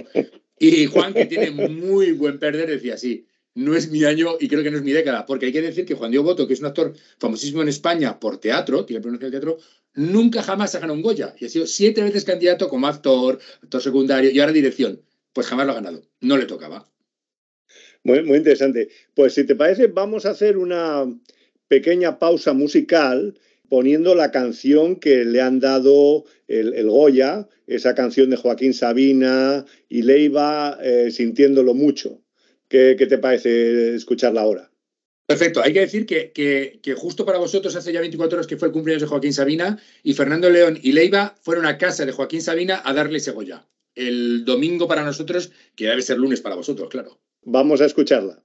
Y 0.57 0.85
Juan, 0.85 1.13
que 1.13 1.25
tiene 1.25 1.51
muy 1.51 2.13
buen 2.13 2.39
perder, 2.39 2.69
decía, 2.69 2.97
sí, 2.97 3.25
no 3.55 3.75
es 3.75 3.89
mi 3.89 4.03
año 4.03 4.37
y 4.39 4.47
creo 4.47 4.63
que 4.63 4.71
no 4.71 4.77
es 4.77 4.83
mi 4.83 4.91
década, 4.91 5.25
porque 5.25 5.47
hay 5.47 5.51
que 5.51 5.61
decir 5.61 5.85
que 5.85 5.95
Juan 5.95 6.11
Diego 6.11 6.23
Boto, 6.23 6.47
que 6.47 6.53
es 6.53 6.59
un 6.59 6.67
actor 6.67 6.93
famosísimo 7.19 7.61
en 7.61 7.69
España 7.69 8.19
por 8.19 8.37
teatro, 8.37 8.85
tiene 8.85 9.01
pronunciación 9.01 9.31
de 9.31 9.39
teatro, 9.39 9.57
nunca 9.95 10.43
jamás 10.43 10.75
ha 10.75 10.79
ganado 10.79 10.95
un 10.95 11.01
Goya 11.01 11.35
y 11.39 11.45
ha 11.45 11.49
sido 11.49 11.65
siete 11.65 12.03
veces 12.03 12.25
candidato 12.25 12.69
como 12.69 12.87
actor, 12.87 13.39
actor 13.63 13.81
secundario 13.81 14.29
y 14.31 14.39
ahora 14.39 14.51
dirección. 14.51 15.01
Pues 15.33 15.47
jamás 15.47 15.65
lo 15.65 15.73
ha 15.73 15.75
ganado, 15.75 16.03
no 16.21 16.37
le 16.37 16.45
tocaba. 16.45 16.89
Muy, 18.03 18.19
interesante. 18.19 18.89
Pues 19.15 19.33
si 19.33 19.45
te 19.45 19.55
parece, 19.55 19.87
vamos 19.87 20.25
a 20.25 20.29
hacer 20.29 20.57
una 20.57 21.05
pequeña 21.67 22.19
pausa 22.19 22.53
musical 22.53 23.37
poniendo 23.67 24.13
la 24.13 24.29
canción 24.29 24.97
que 24.97 25.25
le 25.25 25.41
han 25.41 25.59
dado 25.59 26.25
el, 26.47 26.73
el 26.75 26.87
Goya, 26.87 27.47
esa 27.65 27.95
canción 27.95 28.29
de 28.29 28.37
Joaquín 28.37 28.75
Sabina 28.75 29.65
y 29.89 30.03
Leiva, 30.03 30.77
eh, 30.83 31.09
sintiéndolo 31.09 31.73
mucho. 31.73 32.21
¿Qué, 32.67 32.95
¿Qué, 32.97 33.07
te 33.07 33.17
parece 33.17 33.95
escucharla 33.95 34.41
ahora? 34.41 34.71
Perfecto. 35.25 35.61
Hay 35.61 35.73
que 35.73 35.79
decir 35.79 36.05
que, 36.05 36.31
que, 36.31 36.93
justo 36.95 37.25
para 37.25 37.39
vosotros 37.39 37.75
hace 37.75 37.91
ya 37.91 37.99
24 37.99 38.37
horas 38.37 38.47
que 38.47 38.57
fue 38.57 38.67
el 38.67 38.73
cumpleaños 38.73 39.01
de 39.01 39.07
Joaquín 39.07 39.33
Sabina 39.33 39.79
y 40.03 40.13
Fernando 40.13 40.49
León 40.49 40.79
y 40.81 40.91
Leiva 40.91 41.35
fueron 41.41 41.65
a 41.65 41.77
casa 41.77 42.05
de 42.05 42.11
Joaquín 42.11 42.41
Sabina 42.41 42.81
a 42.85 42.93
darle 42.93 43.17
ese 43.17 43.31
Goya. 43.31 43.65
El 43.95 44.45
domingo 44.45 44.87
para 44.87 45.03
nosotros, 45.03 45.51
que 45.75 45.87
debe 45.87 46.01
ser 46.01 46.17
lunes 46.17 46.41
para 46.41 46.55
vosotros, 46.55 46.89
claro. 46.89 47.19
Vamos 47.41 47.81
a 47.81 47.85
escucharla. 47.85 48.44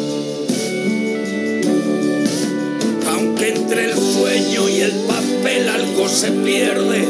entre 3.71 3.85
el 3.85 3.97
sueño 3.97 4.67
y 4.67 4.81
el 4.81 4.91
papel 5.07 5.69
algo 5.69 6.09
se 6.09 6.29
pierde. 6.29 7.05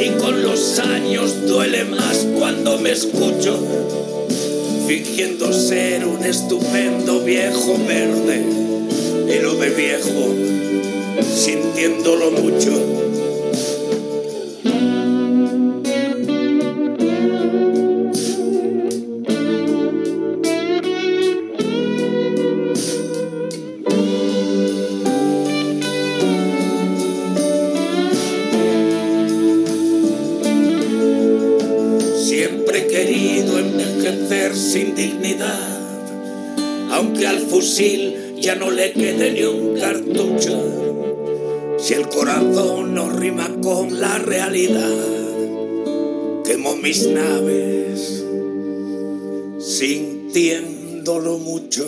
Y 0.00 0.10
con 0.10 0.44
los 0.44 0.78
años 0.78 1.44
duele 1.44 1.84
más 1.86 2.24
cuando 2.38 2.78
me 2.78 2.92
escucho 2.92 3.58
fingiendo 4.86 5.52
ser 5.52 6.06
un 6.06 6.24
estupendo 6.24 7.24
viejo 7.24 7.76
verde. 7.84 8.44
Y 9.28 9.42
lo 9.42 9.54
de 9.54 9.70
viejo 9.70 10.34
sintiéndolo 11.34 12.30
mucho 12.30 13.17
ya 38.40 38.54
no 38.54 38.70
le 38.70 38.92
quede 38.92 39.32
ni 39.32 39.42
un 39.42 39.78
cartucho. 39.78 40.58
Si 41.78 41.94
el 41.94 42.08
corazón 42.08 42.94
no 42.94 43.10
rima 43.10 43.48
con 43.62 44.00
la 44.00 44.18
realidad, 44.18 44.96
quemo 46.44 46.76
mis 46.76 47.08
naves 47.08 48.24
sintiéndolo 49.60 51.38
mucho. 51.38 51.86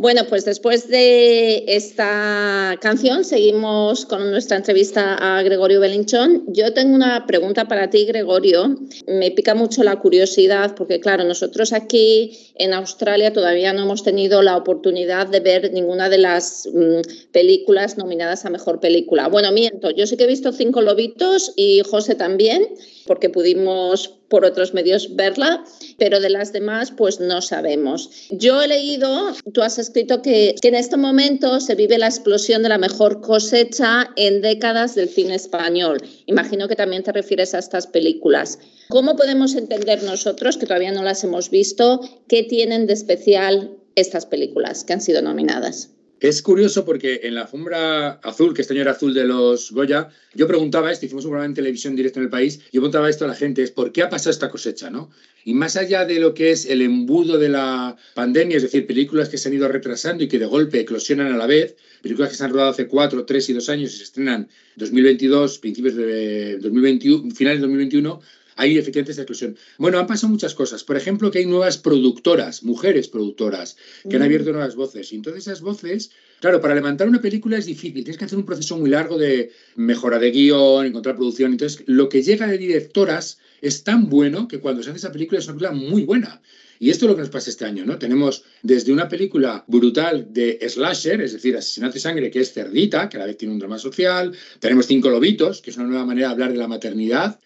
Bueno, 0.00 0.26
pues 0.28 0.44
después 0.44 0.86
de 0.86 1.64
esta 1.66 2.76
canción 2.80 3.24
seguimos 3.24 4.06
con 4.06 4.30
nuestra 4.30 4.56
entrevista 4.56 5.16
a 5.16 5.42
Gregorio 5.42 5.80
Belinchón. 5.80 6.44
Yo 6.46 6.72
tengo 6.72 6.94
una 6.94 7.26
pregunta 7.26 7.66
para 7.66 7.90
ti, 7.90 8.04
Gregorio. 8.04 8.76
Me 9.08 9.32
pica 9.32 9.56
mucho 9.56 9.82
la 9.82 9.96
curiosidad 9.96 10.76
porque, 10.76 11.00
claro, 11.00 11.24
nosotros 11.24 11.72
aquí 11.72 12.52
en 12.54 12.74
Australia 12.74 13.32
todavía 13.32 13.72
no 13.72 13.82
hemos 13.82 14.04
tenido 14.04 14.40
la 14.40 14.56
oportunidad 14.56 15.26
de 15.26 15.40
ver 15.40 15.72
ninguna 15.72 16.08
de 16.08 16.18
las 16.18 16.68
mm, 16.72 17.32
películas 17.32 17.98
nominadas 17.98 18.44
a 18.44 18.50
Mejor 18.50 18.78
Película. 18.78 19.26
Bueno, 19.26 19.50
miento, 19.50 19.90
yo 19.90 20.06
sí 20.06 20.16
que 20.16 20.24
he 20.24 20.28
visto 20.28 20.52
Cinco 20.52 20.80
Lobitos 20.80 21.54
y 21.56 21.80
José 21.80 22.14
también 22.14 22.68
porque 23.04 23.30
pudimos 23.30 24.17
por 24.28 24.44
otros 24.44 24.74
medios 24.74 25.16
verla, 25.16 25.64
pero 25.98 26.20
de 26.20 26.30
las 26.30 26.52
demás 26.52 26.90
pues 26.90 27.20
no 27.20 27.40
sabemos. 27.42 28.10
Yo 28.30 28.62
he 28.62 28.68
leído, 28.68 29.34
tú 29.52 29.62
has 29.62 29.78
escrito 29.78 30.22
que, 30.22 30.54
que 30.60 30.68
en 30.68 30.74
este 30.74 30.96
momento 30.96 31.60
se 31.60 31.74
vive 31.74 31.98
la 31.98 32.06
explosión 32.06 32.62
de 32.62 32.68
la 32.68 32.78
mejor 32.78 33.20
cosecha 33.20 34.10
en 34.16 34.42
décadas 34.42 34.94
del 34.94 35.08
cine 35.08 35.34
español. 35.34 36.02
Imagino 36.26 36.68
que 36.68 36.76
también 36.76 37.02
te 37.02 37.12
refieres 37.12 37.54
a 37.54 37.58
estas 37.58 37.86
películas. 37.86 38.58
¿Cómo 38.88 39.16
podemos 39.16 39.54
entender 39.54 40.02
nosotros, 40.02 40.56
que 40.56 40.66
todavía 40.66 40.92
no 40.92 41.02
las 41.02 41.22
hemos 41.24 41.50
visto, 41.50 42.00
qué 42.26 42.42
tienen 42.42 42.86
de 42.86 42.94
especial 42.94 43.76
estas 43.94 44.26
películas 44.26 44.84
que 44.84 44.92
han 44.92 45.00
sido 45.00 45.22
nominadas? 45.22 45.90
Es 46.20 46.42
curioso 46.42 46.84
porque 46.84 47.20
en 47.22 47.36
la 47.36 47.42
alfombra 47.42 48.14
azul, 48.24 48.52
que 48.52 48.62
este 48.62 48.74
año 48.74 48.82
era 48.82 48.90
azul 48.90 49.14
de 49.14 49.24
los 49.24 49.70
Goya, 49.70 50.08
yo 50.34 50.48
preguntaba 50.48 50.90
esto, 50.90 51.06
hicimos 51.06 51.24
un 51.24 51.40
en 51.40 51.54
televisión 51.54 51.94
directo 51.94 52.18
en 52.18 52.24
el 52.24 52.30
país, 52.30 52.58
yo 52.72 52.80
preguntaba 52.80 53.08
esto 53.08 53.24
a 53.24 53.28
la 53.28 53.36
gente, 53.36 53.62
es 53.62 53.70
¿por 53.70 53.92
qué 53.92 54.02
ha 54.02 54.08
pasado 54.08 54.30
esta 54.30 54.50
cosecha? 54.50 54.90
¿no? 54.90 55.10
Y 55.44 55.54
más 55.54 55.76
allá 55.76 56.04
de 56.04 56.18
lo 56.18 56.34
que 56.34 56.50
es 56.50 56.66
el 56.66 56.82
embudo 56.82 57.38
de 57.38 57.48
la 57.48 57.96
pandemia, 58.14 58.56
es 58.56 58.64
decir, 58.64 58.84
películas 58.84 59.28
que 59.28 59.38
se 59.38 59.48
han 59.48 59.54
ido 59.54 59.68
retrasando 59.68 60.24
y 60.24 60.28
que 60.28 60.40
de 60.40 60.46
golpe 60.46 60.80
eclosionan 60.80 61.32
a 61.32 61.36
la 61.36 61.46
vez, 61.46 61.76
películas 62.02 62.30
que 62.30 62.36
se 62.36 62.44
han 62.44 62.50
rodado 62.50 62.70
hace 62.70 62.88
cuatro, 62.88 63.24
tres 63.24 63.48
y 63.48 63.52
dos 63.52 63.68
años 63.68 63.94
y 63.94 63.98
se 63.98 64.02
estrenan 64.02 64.48
2022, 64.74 65.58
principios 65.58 65.94
de 65.94 66.58
2021, 66.58 67.30
finales 67.32 67.60
de 67.60 67.66
2021, 67.66 68.20
hay 68.58 68.76
efectivamente 68.76 69.12
esa 69.12 69.22
exclusión. 69.22 69.56
Bueno, 69.78 70.00
han 70.00 70.08
pasado 70.08 70.32
muchas 70.32 70.52
cosas. 70.52 70.82
Por 70.82 70.96
ejemplo, 70.96 71.30
que 71.30 71.38
hay 71.38 71.46
nuevas 71.46 71.78
productoras, 71.78 72.64
mujeres 72.64 73.06
productoras, 73.06 73.76
que 74.02 74.16
han 74.16 74.22
mm. 74.22 74.24
abierto 74.24 74.52
nuevas 74.52 74.74
voces. 74.74 75.12
Y 75.12 75.16
entonces 75.16 75.46
esas 75.46 75.60
voces, 75.60 76.10
claro, 76.40 76.60
para 76.60 76.74
levantar 76.74 77.08
una 77.08 77.20
película 77.20 77.56
es 77.56 77.66
difícil. 77.66 78.02
Tienes 78.02 78.18
que 78.18 78.24
hacer 78.24 78.36
un 78.36 78.44
proceso 78.44 78.76
muy 78.76 78.90
largo 78.90 79.16
de 79.16 79.52
mejora 79.76 80.18
de 80.18 80.32
guion, 80.32 80.86
encontrar 80.86 81.14
producción. 81.14 81.52
Entonces, 81.52 81.84
lo 81.86 82.08
que 82.08 82.22
llega 82.22 82.48
de 82.48 82.58
directoras 82.58 83.38
es 83.62 83.84
tan 83.84 84.08
bueno 84.08 84.48
que 84.48 84.58
cuando 84.58 84.82
se 84.82 84.90
hace 84.90 84.98
esa 84.98 85.12
película 85.12 85.38
es 85.38 85.46
una 85.46 85.56
película 85.56 85.78
muy 85.90 86.02
buena. 86.02 86.42
Y 86.80 86.90
esto 86.90 87.04
es 87.04 87.10
lo 87.10 87.14
que 87.16 87.22
nos 87.22 87.30
pasa 87.30 87.50
este 87.50 87.64
año, 87.64 87.86
¿no? 87.86 87.98
Tenemos 87.98 88.44
desde 88.62 88.92
una 88.92 89.08
película 89.08 89.64
brutal 89.68 90.32
de 90.32 90.58
slasher, 90.68 91.20
es 91.20 91.32
decir, 91.32 91.56
asesinato 91.56 91.94
de 91.94 92.00
sangre, 92.00 92.30
que 92.30 92.40
es 92.40 92.52
Cerdita, 92.52 93.08
que 93.08 93.16
a 93.18 93.20
la 93.20 93.26
vez 93.26 93.36
tiene 93.36 93.54
un 93.54 93.60
drama 93.60 93.78
social. 93.78 94.32
Tenemos 94.58 94.86
Cinco 94.86 95.10
Lobitos, 95.10 95.60
que 95.60 95.70
es 95.70 95.76
una 95.76 95.86
nueva 95.86 96.04
manera 96.04 96.28
de 96.28 96.32
hablar 96.34 96.52
de 96.52 96.58
la 96.58 96.68
maternidad 96.68 97.38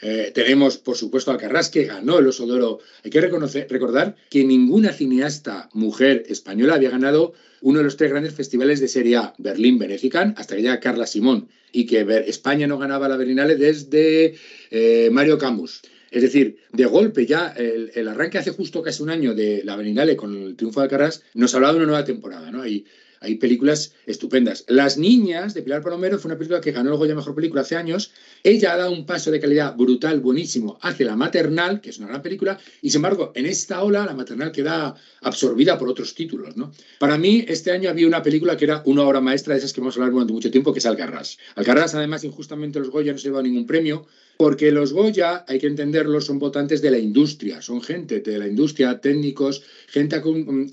Eh, 0.00 0.30
tenemos, 0.34 0.78
por 0.78 0.96
supuesto, 0.96 1.30
a 1.30 1.38
Carras, 1.38 1.70
que 1.70 1.84
ganó 1.84 2.18
el 2.18 2.26
Oso 2.26 2.46
de. 2.46 2.78
Hay 3.04 3.10
que 3.10 3.20
reconocer, 3.20 3.66
recordar 3.70 4.16
que 4.30 4.44
ninguna 4.44 4.92
cineasta 4.92 5.68
mujer 5.72 6.24
española 6.28 6.74
había 6.74 6.90
ganado 6.90 7.34
uno 7.60 7.78
de 7.78 7.84
los 7.84 7.96
tres 7.96 8.10
grandes 8.10 8.34
festivales 8.34 8.80
de 8.80 8.88
Serie 8.88 9.16
A, 9.16 9.34
Berlín, 9.38 9.78
Venecia, 9.78 10.34
hasta 10.36 10.56
que 10.56 10.62
llega 10.62 10.80
Carla 10.80 11.06
Simón, 11.06 11.48
y 11.72 11.86
que 11.86 12.06
España 12.26 12.66
no 12.66 12.78
ganaba 12.78 13.08
la 13.08 13.16
Berlinale 13.16 13.56
desde 13.56 14.34
eh, 14.70 15.08
Mario 15.10 15.38
Camus. 15.38 15.82
Es 16.10 16.22
decir, 16.22 16.58
de 16.72 16.86
golpe 16.86 17.26
ya 17.26 17.48
el, 17.48 18.08
arranque 18.08 18.38
hace 18.38 18.52
justo 18.52 18.82
casi 18.82 19.02
un 19.02 19.10
año 19.10 19.34
de 19.34 19.62
la 19.64 19.76
Berlinale 19.76 20.16
con 20.16 20.34
el 20.34 20.56
triunfo 20.56 20.80
de 20.80 20.88
Carras 20.88 21.22
nos 21.34 21.54
hablaba 21.54 21.74
de 21.74 21.78
una 21.78 21.86
nueva 21.86 22.04
temporada, 22.04 22.50
¿no? 22.50 22.66
Y 22.66 22.86
hay 23.20 23.36
películas 23.36 23.92
estupendas. 24.06 24.64
Las 24.68 24.98
Niñas 24.98 25.54
de 25.54 25.62
Pilar 25.62 25.82
Palomero 25.82 26.18
fue 26.18 26.28
una 26.28 26.38
película 26.38 26.60
que 26.60 26.72
ganó 26.72 26.92
el 26.92 26.96
Goya 26.96 27.14
Mejor 27.14 27.34
Película 27.34 27.62
hace 27.62 27.76
años. 27.76 28.12
Ella 28.42 28.72
ha 28.72 28.76
dado 28.76 28.92
un 28.92 29.06
paso 29.06 29.30
de 29.30 29.40
calidad 29.40 29.76
brutal, 29.76 30.20
buenísimo, 30.20 30.78
hacia 30.82 31.06
La 31.06 31.16
Maternal, 31.16 31.80
que 31.80 31.90
es 31.90 31.98
una 31.98 32.08
gran 32.08 32.22
película, 32.22 32.58
y 32.82 32.90
sin 32.90 32.98
embargo, 32.98 33.32
en 33.34 33.46
esta 33.46 33.82
ola, 33.82 34.06
La 34.06 34.14
Maternal 34.14 34.52
queda 34.52 34.94
absorbida 35.22 35.78
por 35.78 35.88
otros 35.88 36.14
títulos. 36.14 36.56
¿no? 36.56 36.72
Para 36.98 37.18
mí, 37.18 37.44
este 37.48 37.70
año 37.70 37.90
había 37.90 38.06
una 38.06 38.22
película 38.22 38.56
que 38.56 38.64
era 38.64 38.82
una 38.84 39.02
obra 39.02 39.20
maestra 39.20 39.54
de 39.54 39.58
esas 39.58 39.72
que 39.72 39.80
vamos 39.80 39.96
a 39.96 40.00
hablar 40.00 40.12
durante 40.12 40.32
mucho 40.32 40.50
tiempo, 40.50 40.72
que 40.72 40.78
es 40.78 40.86
Alcarrás. 40.86 41.38
Alcarrás, 41.54 41.94
además, 41.94 42.24
injustamente 42.24 42.78
los 42.78 42.90
Goya 42.90 43.12
no 43.12 43.18
se 43.18 43.28
llevado 43.28 43.42
ningún 43.42 43.66
premio, 43.66 44.06
porque 44.36 44.70
los 44.70 44.92
Goya, 44.92 45.44
hay 45.48 45.58
que 45.58 45.66
entenderlo, 45.66 46.20
son 46.20 46.38
votantes 46.38 46.82
de 46.82 46.90
la 46.90 46.98
industria, 46.98 47.62
son 47.62 47.82
gente 47.82 48.20
de 48.20 48.38
la 48.38 48.46
industria, 48.46 49.00
técnicos, 49.00 49.62
gente 49.88 50.16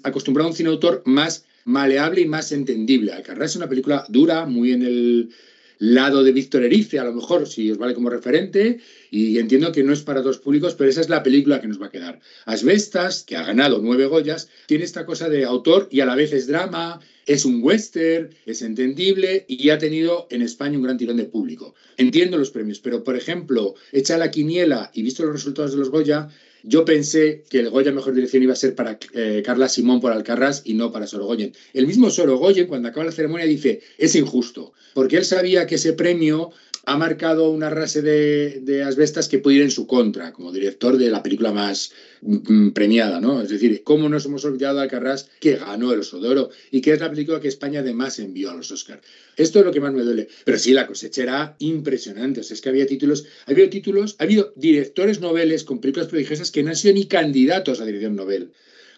acostumbrada 0.03 0.47
a 0.47 0.51
un 0.51 0.55
cine 0.55 0.69
autor 0.69 1.01
más 1.05 1.45
maleable 1.65 2.21
y 2.21 2.25
más 2.27 2.51
entendible. 2.51 3.11
Alcarrás 3.11 3.51
es 3.51 3.55
una 3.57 3.69
película 3.69 4.05
dura, 4.09 4.45
muy 4.45 4.71
en 4.71 4.83
el 4.83 5.29
lado 5.79 6.23
de 6.23 6.31
Víctor 6.31 6.63
Erice, 6.63 6.99
a 6.99 7.03
lo 7.03 7.13
mejor, 7.13 7.47
si 7.47 7.69
os 7.71 7.77
vale 7.77 7.93
como 7.93 8.09
referente, 8.09 8.79
y 9.11 9.37
entiendo 9.37 9.71
que 9.71 9.83
no 9.83 9.91
es 9.91 10.01
para 10.01 10.21
todos 10.21 10.37
públicos, 10.37 10.75
pero 10.75 10.89
esa 10.89 11.01
es 11.01 11.09
la 11.09 11.23
película 11.23 11.59
que 11.59 11.67
nos 11.67 11.81
va 11.81 11.87
a 11.87 11.91
quedar. 11.91 12.19
Asbestas, 12.45 13.23
que 13.23 13.35
ha 13.35 13.43
ganado 13.43 13.79
nueve 13.81 14.05
Goyas, 14.05 14.49
tiene 14.65 14.85
esta 14.85 15.05
cosa 15.05 15.27
de 15.27 15.43
autor 15.43 15.89
y 15.91 15.99
a 15.99 16.05
la 16.05 16.15
vez 16.15 16.31
es 16.31 16.47
drama, 16.47 17.01
es 17.25 17.43
un 17.43 17.61
western, 17.61 18.29
es 18.45 18.61
entendible 18.61 19.45
y 19.47 19.69
ha 19.69 19.77
tenido 19.77 20.27
en 20.29 20.41
España 20.41 20.77
un 20.77 20.83
gran 20.83 20.97
tirón 20.97 21.17
de 21.17 21.25
público. 21.25 21.75
Entiendo 21.97 22.37
los 22.37 22.51
premios, 22.51 22.79
pero 22.79 23.03
por 23.03 23.15
ejemplo, 23.15 23.75
hecha 23.91 24.17
la 24.17 24.31
quiniela 24.31 24.91
y 24.93 25.03
visto 25.03 25.23
los 25.23 25.33
resultados 25.33 25.71
de 25.71 25.77
los 25.77 25.89
Goya, 25.89 26.29
yo 26.63 26.85
pensé 26.85 27.43
que 27.49 27.59
el 27.59 27.69
Goya 27.69 27.91
Mejor 27.91 28.13
Dirección 28.13 28.41
iba 28.41 28.53
a 28.53 28.57
ser 28.57 28.73
para 28.73 28.97
eh, 29.13 29.43
Carla 29.45 29.67
Simón 29.67 29.99
por 29.99 30.13
Alcarrás 30.13 30.61
y 30.63 30.73
no 30.73 30.91
para 30.91 31.07
Sorogoyen. 31.07 31.53
El 31.73 31.87
mismo 31.87 32.09
Sorogoyen, 32.09 32.67
cuando 32.67 32.87
acaba 32.87 33.05
la 33.05 33.11
ceremonia, 33.11 33.45
dice, 33.45 33.81
es 33.97 34.15
injusto, 34.15 34.73
porque 34.93 35.17
él 35.17 35.25
sabía 35.25 35.67
que 35.67 35.75
ese 35.75 35.93
premio 35.93 36.51
ha 36.85 36.97
marcado 36.97 37.49
una 37.49 37.69
rase 37.69 38.01
de, 38.01 38.59
de 38.61 38.83
asbestas 38.83 39.29
que 39.29 39.39
puede 39.39 39.57
ir 39.57 39.63
en 39.63 39.71
su 39.71 39.87
contra, 39.87 40.33
como 40.33 40.51
director 40.51 40.97
de 40.97 41.09
la 41.09 41.23
película 41.23 41.53
más 41.53 41.91
mm, 42.21 42.69
premiada, 42.71 43.21
¿no? 43.21 43.41
Es 43.41 43.49
decir, 43.49 43.83
¿cómo 43.83 44.09
nos 44.09 44.25
hemos 44.25 44.43
olvidado 44.43 44.77
de 44.77 44.83
Alcarrás 44.83 45.29
que 45.39 45.55
ganó 45.55 45.93
el 45.93 46.01
Oso 46.01 46.19
de 46.19 46.47
y 46.71 46.81
que 46.81 46.91
es 46.91 46.99
la 46.99 47.09
película 47.09 47.39
que 47.39 47.47
España 47.47 47.79
además 47.79 48.19
envió 48.19 48.51
a 48.51 48.55
los 48.55 48.69
Oscars? 48.71 49.01
Esto 49.37 49.59
es 49.59 49.65
lo 49.65 49.71
que 49.71 49.79
más 49.79 49.93
me 49.93 50.03
duele. 50.03 50.27
Pero 50.43 50.57
sí, 50.57 50.73
la 50.73 50.87
cosecha 50.87 51.23
era 51.23 51.55
impresionante. 51.59 52.41
O 52.41 52.43
sea, 52.43 52.55
es 52.55 52.61
que 52.61 52.69
había 52.69 52.85
títulos, 52.85 53.25
ha 53.45 53.51
habido 53.51 53.69
títulos, 53.69 54.15
ha 54.19 54.23
habido 54.23 54.51
directores 54.57 55.21
noveles 55.21 55.63
con 55.63 55.79
películas 55.79 56.09
prodigiosas 56.09 56.51
que 56.51 56.63
no 56.63 56.69
han 56.69 56.75
sido 56.75 56.95
ni 56.95 57.05
candidatos 57.05 57.79
a 57.79 57.85
dirección 57.85 58.15
novel. 58.15 58.51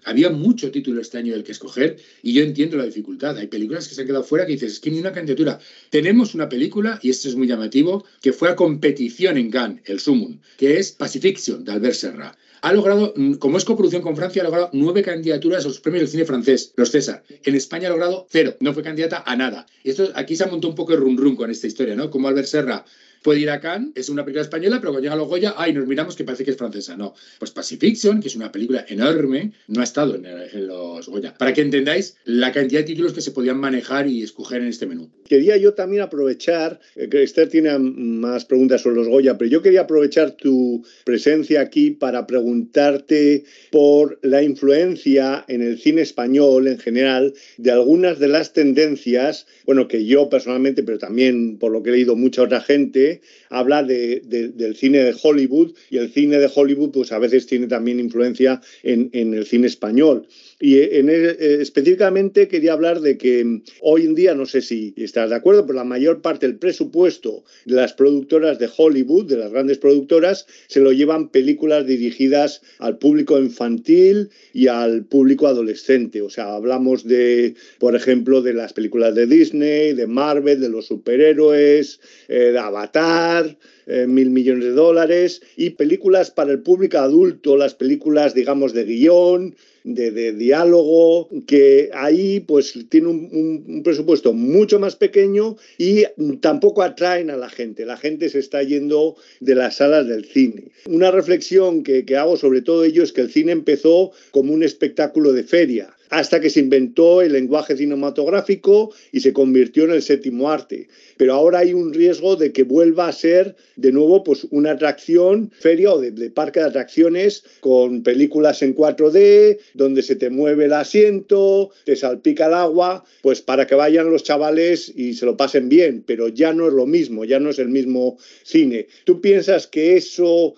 Había 0.06 0.30
mucho 0.30 0.72
título 0.72 1.02
este 1.02 1.18
año 1.18 1.34
del 1.34 1.44
que 1.44 1.52
escoger 1.52 1.98
y 2.22 2.34
yo 2.34 2.44
entiendo 2.44 2.78
la 2.78 2.86
dificultad. 2.86 3.38
Hay 3.38 3.48
películas 3.48 3.88
que 3.88 3.96
se 3.96 4.02
han 4.02 4.08
quedado 4.08 4.24
fuera 4.24 4.46
que 4.46 4.54
dices, 4.54 4.74
es 4.74 4.80
que 4.80 4.91
ni 4.91 5.00
una 5.00 5.12
candidatura. 5.12 5.60
Tenemos 5.89 6.36
una 6.36 6.48
película, 6.48 7.00
y 7.02 7.10
esto 7.10 7.28
es 7.28 7.36
muy 7.36 7.48
llamativo, 7.48 8.06
que 8.22 8.32
fue 8.32 8.50
a 8.50 8.56
competición 8.56 9.38
en 9.38 9.50
Cannes, 9.50 9.82
el 9.86 10.00
Sumum, 10.00 10.39
que 10.58 10.78
es 10.80 10.91
Pacifiction, 10.91 11.65
de 11.65 11.72
Albert 11.72 11.96
Serra. 11.96 12.38
Ha 12.62 12.74
logrado, 12.74 13.13
mm, 13.15 13.34
como 13.36 13.58
es 13.58 13.65
coproducción 13.65 14.02
con 14.02 14.15
Francia, 14.15 14.41
ha 14.41 14.46
logrado 14.46 14.70
nueve 14.74 15.04
candidaturas 15.04 15.65
a 15.65 15.68
los 15.68 15.80
premios 15.80 16.02
del 16.02 16.10
cine 16.10 16.26
francés, 16.26 16.74
los 16.76 16.89
César. 16.89 17.24
En 17.44 17.56
España 17.56 17.88
ha 17.88 17.91
logrado 17.91 18.28
cero, 18.30 18.56
no 18.60 18.74
fue 18.74 18.82
candidata 18.82 19.24
a 19.26 19.36
nada. 19.36 19.68
Esto, 19.84 20.12
aquí 20.15 20.36
se 20.36 20.46
ha 20.46 20.48
montado 20.48 20.70
un 20.70 20.76
poco 20.76 20.94
de 20.94 20.98
rum 20.98 21.18
rum 21.18 21.36
con 21.36 21.52
esta 21.52 21.68
historia, 21.68 21.96
¿no? 21.96 22.10
Como 22.10 22.28
Albert 22.28 22.48
Serra 22.48 22.86
puede 23.26 23.40
ir 23.40 23.50
a 23.50 23.60
Cannes, 23.60 23.90
es 23.96 24.10
una 24.10 24.24
película 24.24 24.44
española, 24.44 24.78
pero 24.80 24.92
cuando 24.92 25.02
llega 25.02 25.16
a 25.16 25.18
los 25.18 25.28
Goya, 25.28 25.56
ay, 25.58 25.74
nos 25.74 25.88
miramos 25.88 26.16
que 26.16 26.24
parece 26.24 26.46
que 26.46 26.52
es 26.52 26.58
francesa. 26.58 26.96
No, 26.96 27.16
pues 27.40 27.50
Pacifiction, 27.50 28.22
que 28.22 28.28
es 28.28 28.36
una 28.36 28.52
película 28.52 28.86
enorme, 28.88 29.52
no 29.68 29.82
ha 29.82 29.84
estado 29.84 30.14
en, 30.14 30.68
los 30.68 31.10
Goya. 31.10 31.34
Para 31.36 31.52
que 31.52 31.62
entendáis 31.62 32.18
la 32.26 32.52
cantidad 32.52 32.82
de 32.82 32.86
títulos 32.86 33.14
que 33.14 33.22
se 33.22 33.32
podían 33.32 33.58
manejar 33.58 34.06
y 34.08 34.22
escoger 34.22 34.62
en 34.62 34.68
este 34.68 34.86
menú. 34.86 35.10
Quería 35.28 35.58
yo 35.58 35.74
también 35.74 36.04
aprovechar, 36.04 36.80
eh, 36.96 37.10
que 37.10 37.24
Esther 37.24 37.50
tiene 37.50 37.76
más 37.80 38.46
preguntas 38.46 38.82
sobre 38.82 38.98
los 38.98 39.08
Goya, 39.08 39.40
pero 39.40 39.50
yo 39.50 39.64
quería 39.64 39.82
aprovechar 39.82 40.34
tu 40.34 40.86
presencia 41.04 41.62
aquí 41.62 41.90
para 41.90 42.28
preguntarte 42.28 43.46
por 43.72 44.20
la 44.22 44.44
influencia 44.44 45.44
en 45.48 45.64
el 45.64 45.80
cine 45.80 46.02
español 46.02 46.68
en 46.68 46.78
general 46.78 47.34
de 47.58 47.72
algunas 47.72 48.20
de 48.20 48.28
las 48.28 48.54
tendencias, 48.54 49.48
bueno, 49.66 49.88
que 49.88 50.06
yo 50.06 50.30
personalmente, 50.30 50.84
pero 50.84 51.00
también 51.00 51.58
por 51.58 51.72
lo 51.72 51.82
que 51.82 51.90
he 51.90 51.94
leído 51.94 52.16
mucha 52.16 52.44
otra 52.44 52.62
gente, 52.62 53.14
habla 53.49 53.84
de, 53.84 54.21
del 54.21 54.75
cine 54.75 54.99
de 54.99 55.15
Hollywood 55.21 55.73
y 55.89 55.97
el 55.97 56.12
cine 56.12 56.39
de 56.39 56.49
Hollywood 56.54 56.91
pues 56.91 57.12
a 57.12 57.19
veces 57.19 57.45
tiene 57.45 57.67
también 57.67 57.99
influencia 57.99 58.62
en, 58.84 59.10
en 59.13 59.34
el 59.34 59.45
cine 59.45 59.67
español. 59.67 60.28
Y 60.60 60.80
en 60.80 61.10
eh, 61.10 61.36
específicamente 61.60 62.48
quería 62.48 62.74
hablar 62.74 63.02
de 63.02 63.18
que 63.18 63.62
hoy 63.82 64.06
en 64.06 64.15
día, 64.15 64.34
no 64.36 64.46
sé 64.46 64.62
si 64.62 64.94
estás 64.96 65.30
de 65.30 65.36
acuerdo, 65.36 65.65
pero 65.65 65.78
la 65.78 65.84
mayor 65.84 66.22
parte 66.22 66.48
del 66.48 66.58
presupuesto 66.58 67.44
de 67.65 67.76
las 67.76 67.94
productoras 67.94 68.58
de 68.58 68.70
Hollywood, 68.76 69.26
de 69.26 69.38
las 69.38 69.52
grandes 69.52 69.80
productoras, 69.80 70.48
se 70.68 70.80
lo 70.80 70.94
llevan 70.94 71.30
películas 71.30 71.86
dirigidas 71.86 72.62
al 72.80 72.98
público 72.98 73.38
infantil 73.38 74.30
y 74.54 74.68
al 74.68 75.04
público 75.04 75.48
adolescente. 75.48 76.22
O 76.22 76.30
sea, 76.30 76.54
hablamos 76.54 77.04
de, 77.04 77.56
por 77.78 77.96
ejemplo, 77.96 78.41
de 78.41 78.54
las 78.54 78.72
películas 78.72 79.13
de 79.13 79.28
Disney, 79.28 79.94
de 79.94 80.08
Marvel, 80.08 80.62
de 80.62 80.70
los 80.70 80.88
superhéroes, 80.88 82.00
eh, 82.30 82.52
de 82.54 82.60
Avatar, 82.60 83.58
eh, 83.88 84.08
mil 84.08 84.30
millones 84.30 84.63
de 84.63 84.72
dólares, 84.72 85.41
y 85.58 85.72
películas 85.72 86.32
para 86.32 86.52
el 86.52 86.62
público 86.62 86.98
adulto, 86.98 87.58
las 87.58 87.76
películas, 87.76 88.34
digamos, 88.34 88.74
de 88.74 88.86
guion, 88.86 89.56
de, 89.86 90.34
diálogo, 90.34 91.30
que 91.45 91.91
ahí 91.93 92.39
pues 92.39 92.74
tiene 92.89 93.08
un, 93.08 93.82
presupuesto 93.84 94.34
mucho 94.34 94.80
más 94.80 94.95
pequeño 94.95 95.58
y 95.78 96.06
tampoco 96.41 96.82
atraen 96.82 97.30
a 97.30 97.38
la 97.38 97.50
gente. 97.50 97.86
La 97.86 97.98
gente 97.98 98.30
se 98.30 98.39
está 98.39 98.63
yendo 98.63 99.15
de 99.39 99.56
las 99.56 99.78
salas 99.78 100.08
del 100.08 100.26
cine. 100.26 100.71
Una 100.88 101.12
reflexión 101.12 101.84
que, 101.84 102.04
que 102.04 102.17
hago 102.17 102.36
sobre 102.36 102.62
todo 102.62 102.84
ello 102.84 103.04
es 103.04 103.13
que 103.13 103.21
el 103.21 103.32
cine 103.32 103.52
empezó 103.52 104.12
como 104.32 104.54
un 104.54 104.63
espectáculo 104.63 105.34
de 105.34 105.43
feria 105.43 105.95
hasta 106.10 106.39
que 106.39 106.50
se 106.50 106.60
inventó 106.60 107.22
el 107.22 107.34
lenguaje 107.34 107.76
cinematográfico 107.78 108.94
y 109.12 109.20
se 109.20 109.34
convirtió 109.34 109.86
en 109.86 109.91
el 109.91 110.02
séptimo 110.02 110.50
arte. 110.50 110.88
Pero 111.18 111.34
ahora 111.34 111.60
hay 111.60 111.74
un 111.74 111.94
riesgo 111.94 112.36
de 112.36 112.52
que 112.52 112.63
vuelva 112.63 113.08
a 113.08 113.13
ser 113.13 113.56
de 113.76 113.91
nuevo 113.91 114.24
pues, 114.24 114.46
una 114.52 114.72
atracción 114.72 115.52
feria 115.58 115.94
o 115.94 116.00
de, 116.00 116.30
parque 116.30 116.60
de 116.60 116.68
atracciones 116.68 117.44
con 117.62 118.04
películas 118.04 118.62
en 118.62 118.76
4D, 118.76 119.60
donde 119.74 120.02
se 120.04 120.15
te 120.15 120.30
mueve 120.30 120.65
el 120.65 120.74
asiento, 120.74 121.72
te 121.86 121.96
salpica 121.96 122.48
el 122.48 122.54
agua, 122.54 123.04
pues 123.22 123.41
para 123.41 123.65
que 123.65 123.76
vayan 123.76 124.12
los 124.12 124.24
chavales 124.24 124.91
y 124.96 125.13
se 125.13 125.26
lo 125.26 125.38
pasen 125.38 125.70
bien, 125.70 126.04
pero 126.06 126.28
ya 126.28 126.54
no 126.54 126.68
es 126.68 126.74
lo 126.74 126.86
mismo, 126.86 127.26
ya 127.26 127.39
no 127.39 127.50
es 127.50 127.60
el 127.60 127.70
mismo 127.70 128.18
cine. 128.44 128.88
¿Tú 129.06 129.22
piensas 129.22 129.68
que 129.68 129.96
eso, 129.96 130.56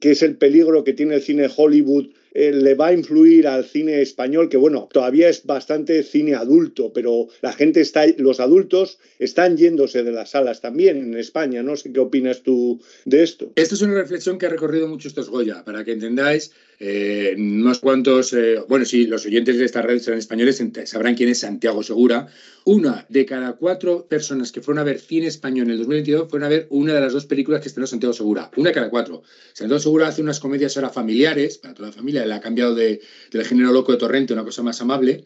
que 0.00 0.12
es 0.12 0.22
el 0.22 0.36
peligro 0.36 0.84
que 0.84 0.92
tiene 0.92 1.16
el 1.16 1.22
cine 1.22 1.48
Hollywood, 1.54 2.08
eh, 2.34 2.52
le 2.52 2.74
va 2.74 2.88
a 2.88 2.92
influir 2.92 3.46
al 3.46 3.64
cine 3.64 4.02
español, 4.02 4.48
que 4.48 4.56
bueno, 4.56 4.88
todavía 4.92 5.28
es 5.28 5.46
bastante 5.46 6.02
cine 6.02 6.34
adulto, 6.34 6.92
pero 6.92 7.28
la 7.40 7.52
gente 7.52 7.80
está, 7.80 8.04
los 8.18 8.40
adultos 8.40 8.98
están 9.18 9.56
yéndose 9.56 10.02
de 10.02 10.12
las 10.12 10.30
salas 10.30 10.60
también 10.60 10.98
en 10.98 11.14
España. 11.16 11.62
No 11.62 11.76
sé 11.76 11.92
qué 11.92 12.00
opinas 12.00 12.42
tú 12.42 12.82
de 13.04 13.22
esto. 13.22 13.52
Esta 13.54 13.76
es 13.76 13.82
una 13.82 13.94
reflexión 13.94 14.38
que 14.38 14.46
ha 14.46 14.50
recorrido 14.50 14.88
mucho 14.88 15.08
estos 15.08 15.30
Goya, 15.30 15.64
para 15.64 15.84
que 15.84 15.92
entendáis 15.92 16.50
eh, 16.78 17.34
unos 17.36 17.78
cuantos, 17.78 18.32
eh, 18.32 18.60
bueno, 18.68 18.84
si 18.84 19.06
los 19.06 19.24
oyentes 19.26 19.58
de 19.58 19.64
esta 19.64 19.82
red 19.82 19.98
serán 20.00 20.18
españoles, 20.18 20.62
sabrán 20.86 21.14
quién 21.14 21.28
es 21.28 21.40
Santiago 21.40 21.82
Segura. 21.82 22.28
Una 22.64 23.06
de 23.08 23.26
cada 23.26 23.52
cuatro 23.54 24.06
personas 24.06 24.50
que 24.50 24.60
fueron 24.60 24.80
a 24.80 24.84
ver 24.84 24.98
cine 24.98 25.26
español 25.26 25.66
en 25.66 25.72
el 25.72 25.78
2022 25.78 26.28
fueron 26.30 26.46
a 26.46 26.48
ver 26.48 26.66
una 26.70 26.94
de 26.94 27.00
las 27.00 27.12
dos 27.12 27.26
películas 27.26 27.60
que 27.60 27.68
estrenó 27.68 27.86
Santiago 27.86 28.12
Segura. 28.12 28.50
Una 28.56 28.70
de 28.70 28.74
cada 28.74 28.90
cuatro. 28.90 29.22
Santiago 29.52 29.80
Segura 29.80 30.08
hace 30.08 30.22
unas 30.22 30.40
comedias 30.40 30.76
ahora 30.76 30.90
familiares, 30.90 31.58
para 31.58 31.74
toda 31.74 31.88
la 31.88 31.94
familia, 31.94 32.24
le 32.26 32.34
ha 32.34 32.40
cambiado 32.40 32.74
de, 32.74 33.00
del 33.30 33.44
género 33.44 33.72
loco 33.72 33.92
de 33.92 33.98
Torrente, 33.98 34.32
una 34.32 34.44
cosa 34.44 34.62
más 34.62 34.80
amable. 34.80 35.24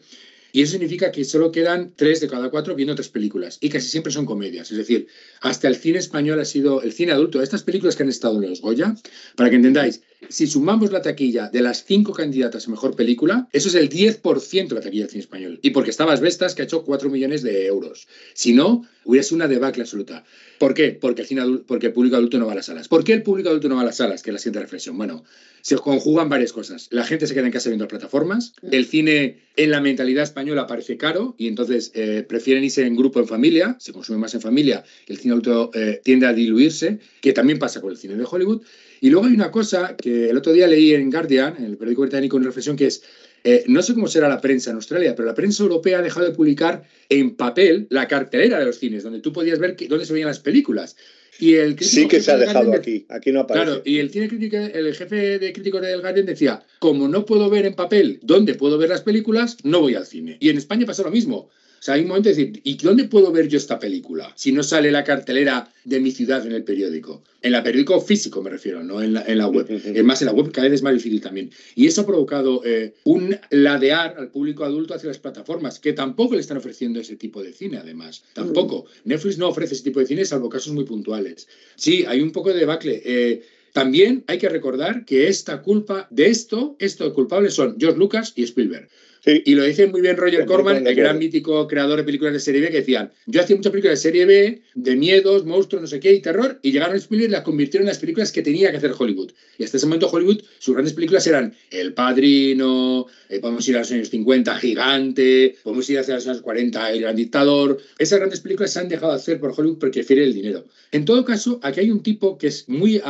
Y 0.51 0.61
eso 0.61 0.73
significa 0.73 1.11
que 1.11 1.23
solo 1.25 1.51
quedan 1.51 1.93
tres 1.95 2.21
de 2.21 2.27
cada 2.27 2.49
cuatro 2.49 2.75
viendo 2.75 2.95
tres 2.95 3.09
películas. 3.09 3.57
Y 3.61 3.69
casi 3.69 3.87
siempre 3.87 4.11
son 4.11 4.25
comedias. 4.25 4.71
Es 4.71 4.77
decir, 4.77 5.07
hasta 5.41 5.67
el 5.67 5.75
cine 5.75 5.99
español 5.99 6.39
ha 6.39 6.45
sido 6.45 6.81
el 6.81 6.91
cine 6.91 7.11
adulto. 7.11 7.41
Estas 7.41 7.63
películas 7.63 7.95
que 7.95 8.03
han 8.03 8.09
estado 8.09 8.41
en 8.41 8.49
los 8.49 8.61
Goya, 8.61 8.95
para 9.35 9.49
que 9.49 9.55
entendáis, 9.57 10.01
si 10.27 10.47
sumamos 10.47 10.91
la 10.91 11.01
taquilla 11.01 11.49
de 11.49 11.61
las 11.61 11.85
cinco 11.85 12.13
candidatas 12.13 12.67
a 12.67 12.71
mejor 12.71 12.95
película, 12.95 13.47
eso 13.53 13.69
es 13.69 13.75
el 13.75 13.89
10% 13.89 14.67
de 14.67 14.75
la 14.75 14.81
taquilla 14.81 15.03
del 15.03 15.11
cine 15.11 15.23
español. 15.23 15.59
Y 15.61 15.69
porque 15.69 15.91
estaba 15.91 16.15
Vestas, 16.15 16.55
que 16.55 16.61
ha 16.61 16.65
hecho 16.65 16.83
4 16.83 17.09
millones 17.09 17.41
de 17.41 17.65
euros. 17.67 18.07
Si 18.33 18.53
no, 18.53 18.85
hubiera 19.05 19.23
sido 19.23 19.37
una 19.37 19.47
debacle 19.47 19.83
absoluta. 19.83 20.23
¿Por 20.57 20.73
qué? 20.73 20.91
Porque 20.91 21.21
el, 21.21 21.27
cine 21.27 21.41
porque 21.65 21.87
el 21.87 21.93
público 21.93 22.15
adulto 22.15 22.37
no 22.37 22.45
va 22.45 22.53
a 22.53 22.55
las 22.55 22.65
salas. 22.65 22.87
¿Por 22.87 23.03
qué 23.03 23.13
el 23.13 23.23
público 23.23 23.49
adulto 23.49 23.69
no 23.69 23.75
va 23.75 23.81
a 23.81 23.85
las 23.85 23.97
salas? 23.97 24.21
Que 24.23 24.29
es 24.29 24.33
la 24.33 24.39
siguiente 24.39 24.59
reflexión. 24.59 24.97
Bueno, 24.97 25.23
se 25.61 25.75
conjugan 25.77 26.29
varias 26.29 26.53
cosas. 26.53 26.87
La 26.91 27.03
gente 27.03 27.27
se 27.27 27.33
queda 27.33 27.45
en 27.45 27.51
casa 27.51 27.69
viendo 27.69 27.85
las 27.85 27.89
plataformas. 27.89 28.53
El 28.71 28.85
cine 28.85 29.39
en 29.55 29.71
la 29.71 29.81
mentalidad 29.81 30.23
española 30.23 30.67
parece 30.67 30.97
caro 30.97 31.35
y 31.37 31.47
entonces 31.47 31.91
eh, 31.95 32.25
prefieren 32.27 32.63
irse 32.63 32.85
en 32.85 32.95
grupo, 32.95 33.19
en 33.19 33.27
familia. 33.27 33.77
Se 33.79 33.93
consume 33.93 34.17
más 34.17 34.33
en 34.33 34.41
familia. 34.41 34.83
El 35.07 35.17
cine 35.17 35.33
adulto 35.33 35.71
eh, 35.73 36.01
tiende 36.03 36.27
a 36.27 36.33
diluirse, 36.33 36.99
que 37.21 37.33
también 37.33 37.59
pasa 37.59 37.81
con 37.81 37.91
el 37.91 37.97
cine 37.97 38.15
de 38.15 38.25
Hollywood. 38.29 38.61
Y 39.01 39.09
luego 39.09 39.27
hay 39.27 39.33
una 39.33 39.51
cosa 39.51 39.95
que 39.95 40.29
el 40.29 40.37
otro 40.37 40.51
día 40.51 40.67
leí 40.67 40.93
en 40.93 41.09
Guardian, 41.09 41.55
en 41.57 41.65
el 41.65 41.77
periódico 41.77 42.01
británico, 42.01 42.35
una 42.35 42.47
reflexión 42.47 42.75
que 42.75 42.87
es, 42.87 43.01
eh, 43.43 43.63
no 43.67 43.81
sé 43.81 43.93
cómo 43.93 44.07
será 44.07 44.27
la 44.27 44.41
prensa 44.41 44.69
en 44.69 44.75
Australia, 44.75 45.15
pero 45.15 45.27
la 45.27 45.35
prensa 45.35 45.63
europea 45.63 45.99
ha 45.99 46.01
dejado 46.01 46.25
de 46.25 46.33
publicar 46.33 46.83
en 47.09 47.35
papel 47.35 47.87
la 47.89 48.07
cartelera 48.07 48.59
de 48.59 48.65
los 48.65 48.79
cines, 48.79 49.03
donde 49.03 49.19
tú 49.19 49.33
podías 49.33 49.59
ver 49.59 49.75
dónde 49.87 50.05
se 50.05 50.13
veían 50.13 50.27
las 50.27 50.39
películas. 50.39 50.95
Y 51.39 51.55
el 51.55 51.79
sí 51.79 52.07
que 52.07 52.19
se 52.19 52.31
ha 52.31 52.37
dejado 52.37 52.73
aquí, 52.73 53.05
aquí 53.07 53.31
no 53.31 53.41
aparece. 53.41 53.65
Claro, 53.65 53.81
y 53.85 53.99
el, 53.99 54.09
cine 54.09 54.27
crítico, 54.27 54.57
el 54.57 54.93
jefe 54.93 55.39
de 55.39 55.53
críticos 55.53 55.81
del 55.81 56.01
Guardian 56.01 56.25
decía, 56.25 56.63
como 56.79 57.07
no 57.07 57.25
puedo 57.25 57.49
ver 57.49 57.65
en 57.65 57.75
papel 57.75 58.19
dónde 58.21 58.55
puedo 58.55 58.77
ver 58.77 58.89
las 58.89 59.01
películas, 59.01 59.57
no 59.63 59.79
voy 59.79 59.95
al 59.95 60.05
cine. 60.05 60.37
Y 60.41 60.49
en 60.49 60.57
España 60.57 60.85
pasa 60.85 61.03
lo 61.03 61.11
mismo. 61.11 61.49
O 61.79 61.81
sea, 61.81 61.93
hay 61.93 62.01
un 62.01 62.09
momento 62.09 62.27
de 62.27 62.35
decir, 62.35 62.61
¿y 62.65 62.75
dónde 62.75 63.05
puedo 63.05 63.31
ver 63.31 63.47
yo 63.47 63.57
esta 63.57 63.79
película? 63.79 64.33
Si 64.35 64.51
no 64.51 64.63
sale 64.63 64.91
la 64.91 65.05
cartelera 65.05 65.71
de 65.85 66.01
mi 66.01 66.11
ciudad 66.11 66.45
en 66.45 66.51
el 66.51 66.63
periódico. 66.63 67.23
En 67.41 67.55
el 67.55 67.63
periódico 67.63 68.01
físico 68.01 68.41
me 68.41 68.49
refiero, 68.49 68.83
no 68.83 69.01
en 69.01 69.13
la, 69.13 69.23
en 69.23 69.37
la 69.37 69.47
web. 69.47 69.65
Es 69.99 70.03
más, 70.03 70.21
en 70.21 70.25
la 70.25 70.33
web 70.33 70.51
cada 70.51 70.67
vez 70.67 70.75
es 70.75 70.83
más 70.83 70.93
difícil 70.93 71.21
también. 71.21 71.51
Y 71.75 71.87
eso 71.87 72.01
ha 72.01 72.05
provocado 72.05 72.61
eh, 72.65 72.95
un 73.05 73.37
ladear 73.49 74.15
al 74.17 74.29
público 74.29 74.65
adulto 74.65 74.93
hacia 74.93 75.07
las 75.07 75.19
plataformas, 75.19 75.79
que 75.79 75.93
tampoco 75.93 76.35
le 76.35 76.41
están 76.41 76.57
ofreciendo 76.57 76.99
ese 76.99 77.15
tipo 77.15 77.41
de 77.41 77.53
cine, 77.53 77.77
además. 77.77 78.23
Tampoco. 78.33 78.85
Netflix 79.05 79.37
no 79.37 79.47
ofrece 79.47 79.73
ese 79.73 79.83
tipo 79.83 80.01
de 80.01 80.05
cine, 80.05 80.25
salvo 80.25 80.49
casos 80.49 80.73
muy 80.73 80.83
puntuales. 80.83 81.47
Sí, 81.75 82.03
hay 82.05 82.19
un 82.19 82.31
poco 82.31 82.49
de 82.49 82.59
debacle. 82.59 83.01
Eh, 83.05 83.41
también 83.71 84.23
hay 84.27 84.37
que 84.37 84.49
recordar 84.49 85.05
que 85.05 85.27
esta 85.27 85.61
culpa 85.61 86.07
de 86.09 86.27
esto, 86.27 86.75
estos 86.79 87.13
culpables 87.13 87.53
son 87.53 87.77
George 87.79 87.97
Lucas 87.97 88.33
y 88.35 88.43
Spielberg. 88.43 88.89
Y 89.25 89.53
lo 89.55 89.63
dice 89.63 89.87
muy 89.87 90.01
bien 90.01 90.17
Roger 90.17 90.45
Corman, 90.45 90.87
el 90.87 90.95
gran 90.95 91.17
mítico 91.17 91.67
creador 91.67 91.97
de 91.97 92.03
películas 92.03 92.33
de 92.33 92.39
serie 92.39 92.61
B, 92.61 92.69
que 92.69 92.77
decían, 92.77 93.11
yo 93.25 93.41
hacía 93.41 93.55
muchas 93.55 93.71
películas 93.71 93.99
de 93.99 94.09
serie 94.09 94.25
B, 94.25 94.61
de 94.75 94.95
miedos, 94.95 95.45
monstruos, 95.45 95.81
no 95.81 95.87
sé 95.87 95.99
qué, 95.99 96.13
y 96.13 96.21
terror, 96.21 96.59
y 96.61 96.71
llegaron 96.71 96.95
a 96.95 96.97
Spielberg 96.97 97.29
y 97.29 97.31
las 97.33 97.43
convirtieron 97.43 97.85
en 97.85 97.89
las 97.89 97.99
películas 97.99 98.31
que 98.31 98.41
tenía 98.41 98.71
que 98.71 98.77
hacer 98.77 98.93
Hollywood. 98.97 99.31
Y 99.57 99.63
hasta 99.63 99.77
ese 99.77 99.85
momento 99.85 100.09
Hollywood, 100.09 100.41
sus 100.59 100.73
grandes 100.73 100.93
películas 100.93 101.27
eran 101.27 101.53
El 101.69 101.93
Padrino, 101.93 103.07
eh, 103.27 103.39
podemos 103.39 103.67
ir 103.67 103.75
a 103.75 103.79
los 103.79 103.91
años 103.91 104.09
50, 104.09 104.55
Gigante, 104.55 105.55
podemos 105.63 105.89
ir 105.89 105.99
hacia 105.99 106.15
los 106.15 106.27
años 106.27 106.41
40, 106.41 106.91
El 106.91 107.01
Gran 107.01 107.15
Dictador. 107.15 107.77
Esas 107.97 108.19
grandes 108.19 108.39
películas 108.39 108.71
se 108.71 108.79
han 108.79 108.89
dejado 108.89 109.11
de 109.11 109.17
hacer 109.17 109.39
por 109.39 109.53
Hollywood 109.55 109.79
porque 109.79 109.99
prefiere 109.99 110.23
el 110.23 110.33
dinero. 110.33 110.65
En 110.91 111.05
todo 111.05 111.25
caso, 111.25 111.59
aquí 111.61 111.81
hay 111.81 111.91
un 111.91 112.03
tipo 112.03 112.37
que 112.37 112.47
es 112.47 112.69
muy 112.69 113.01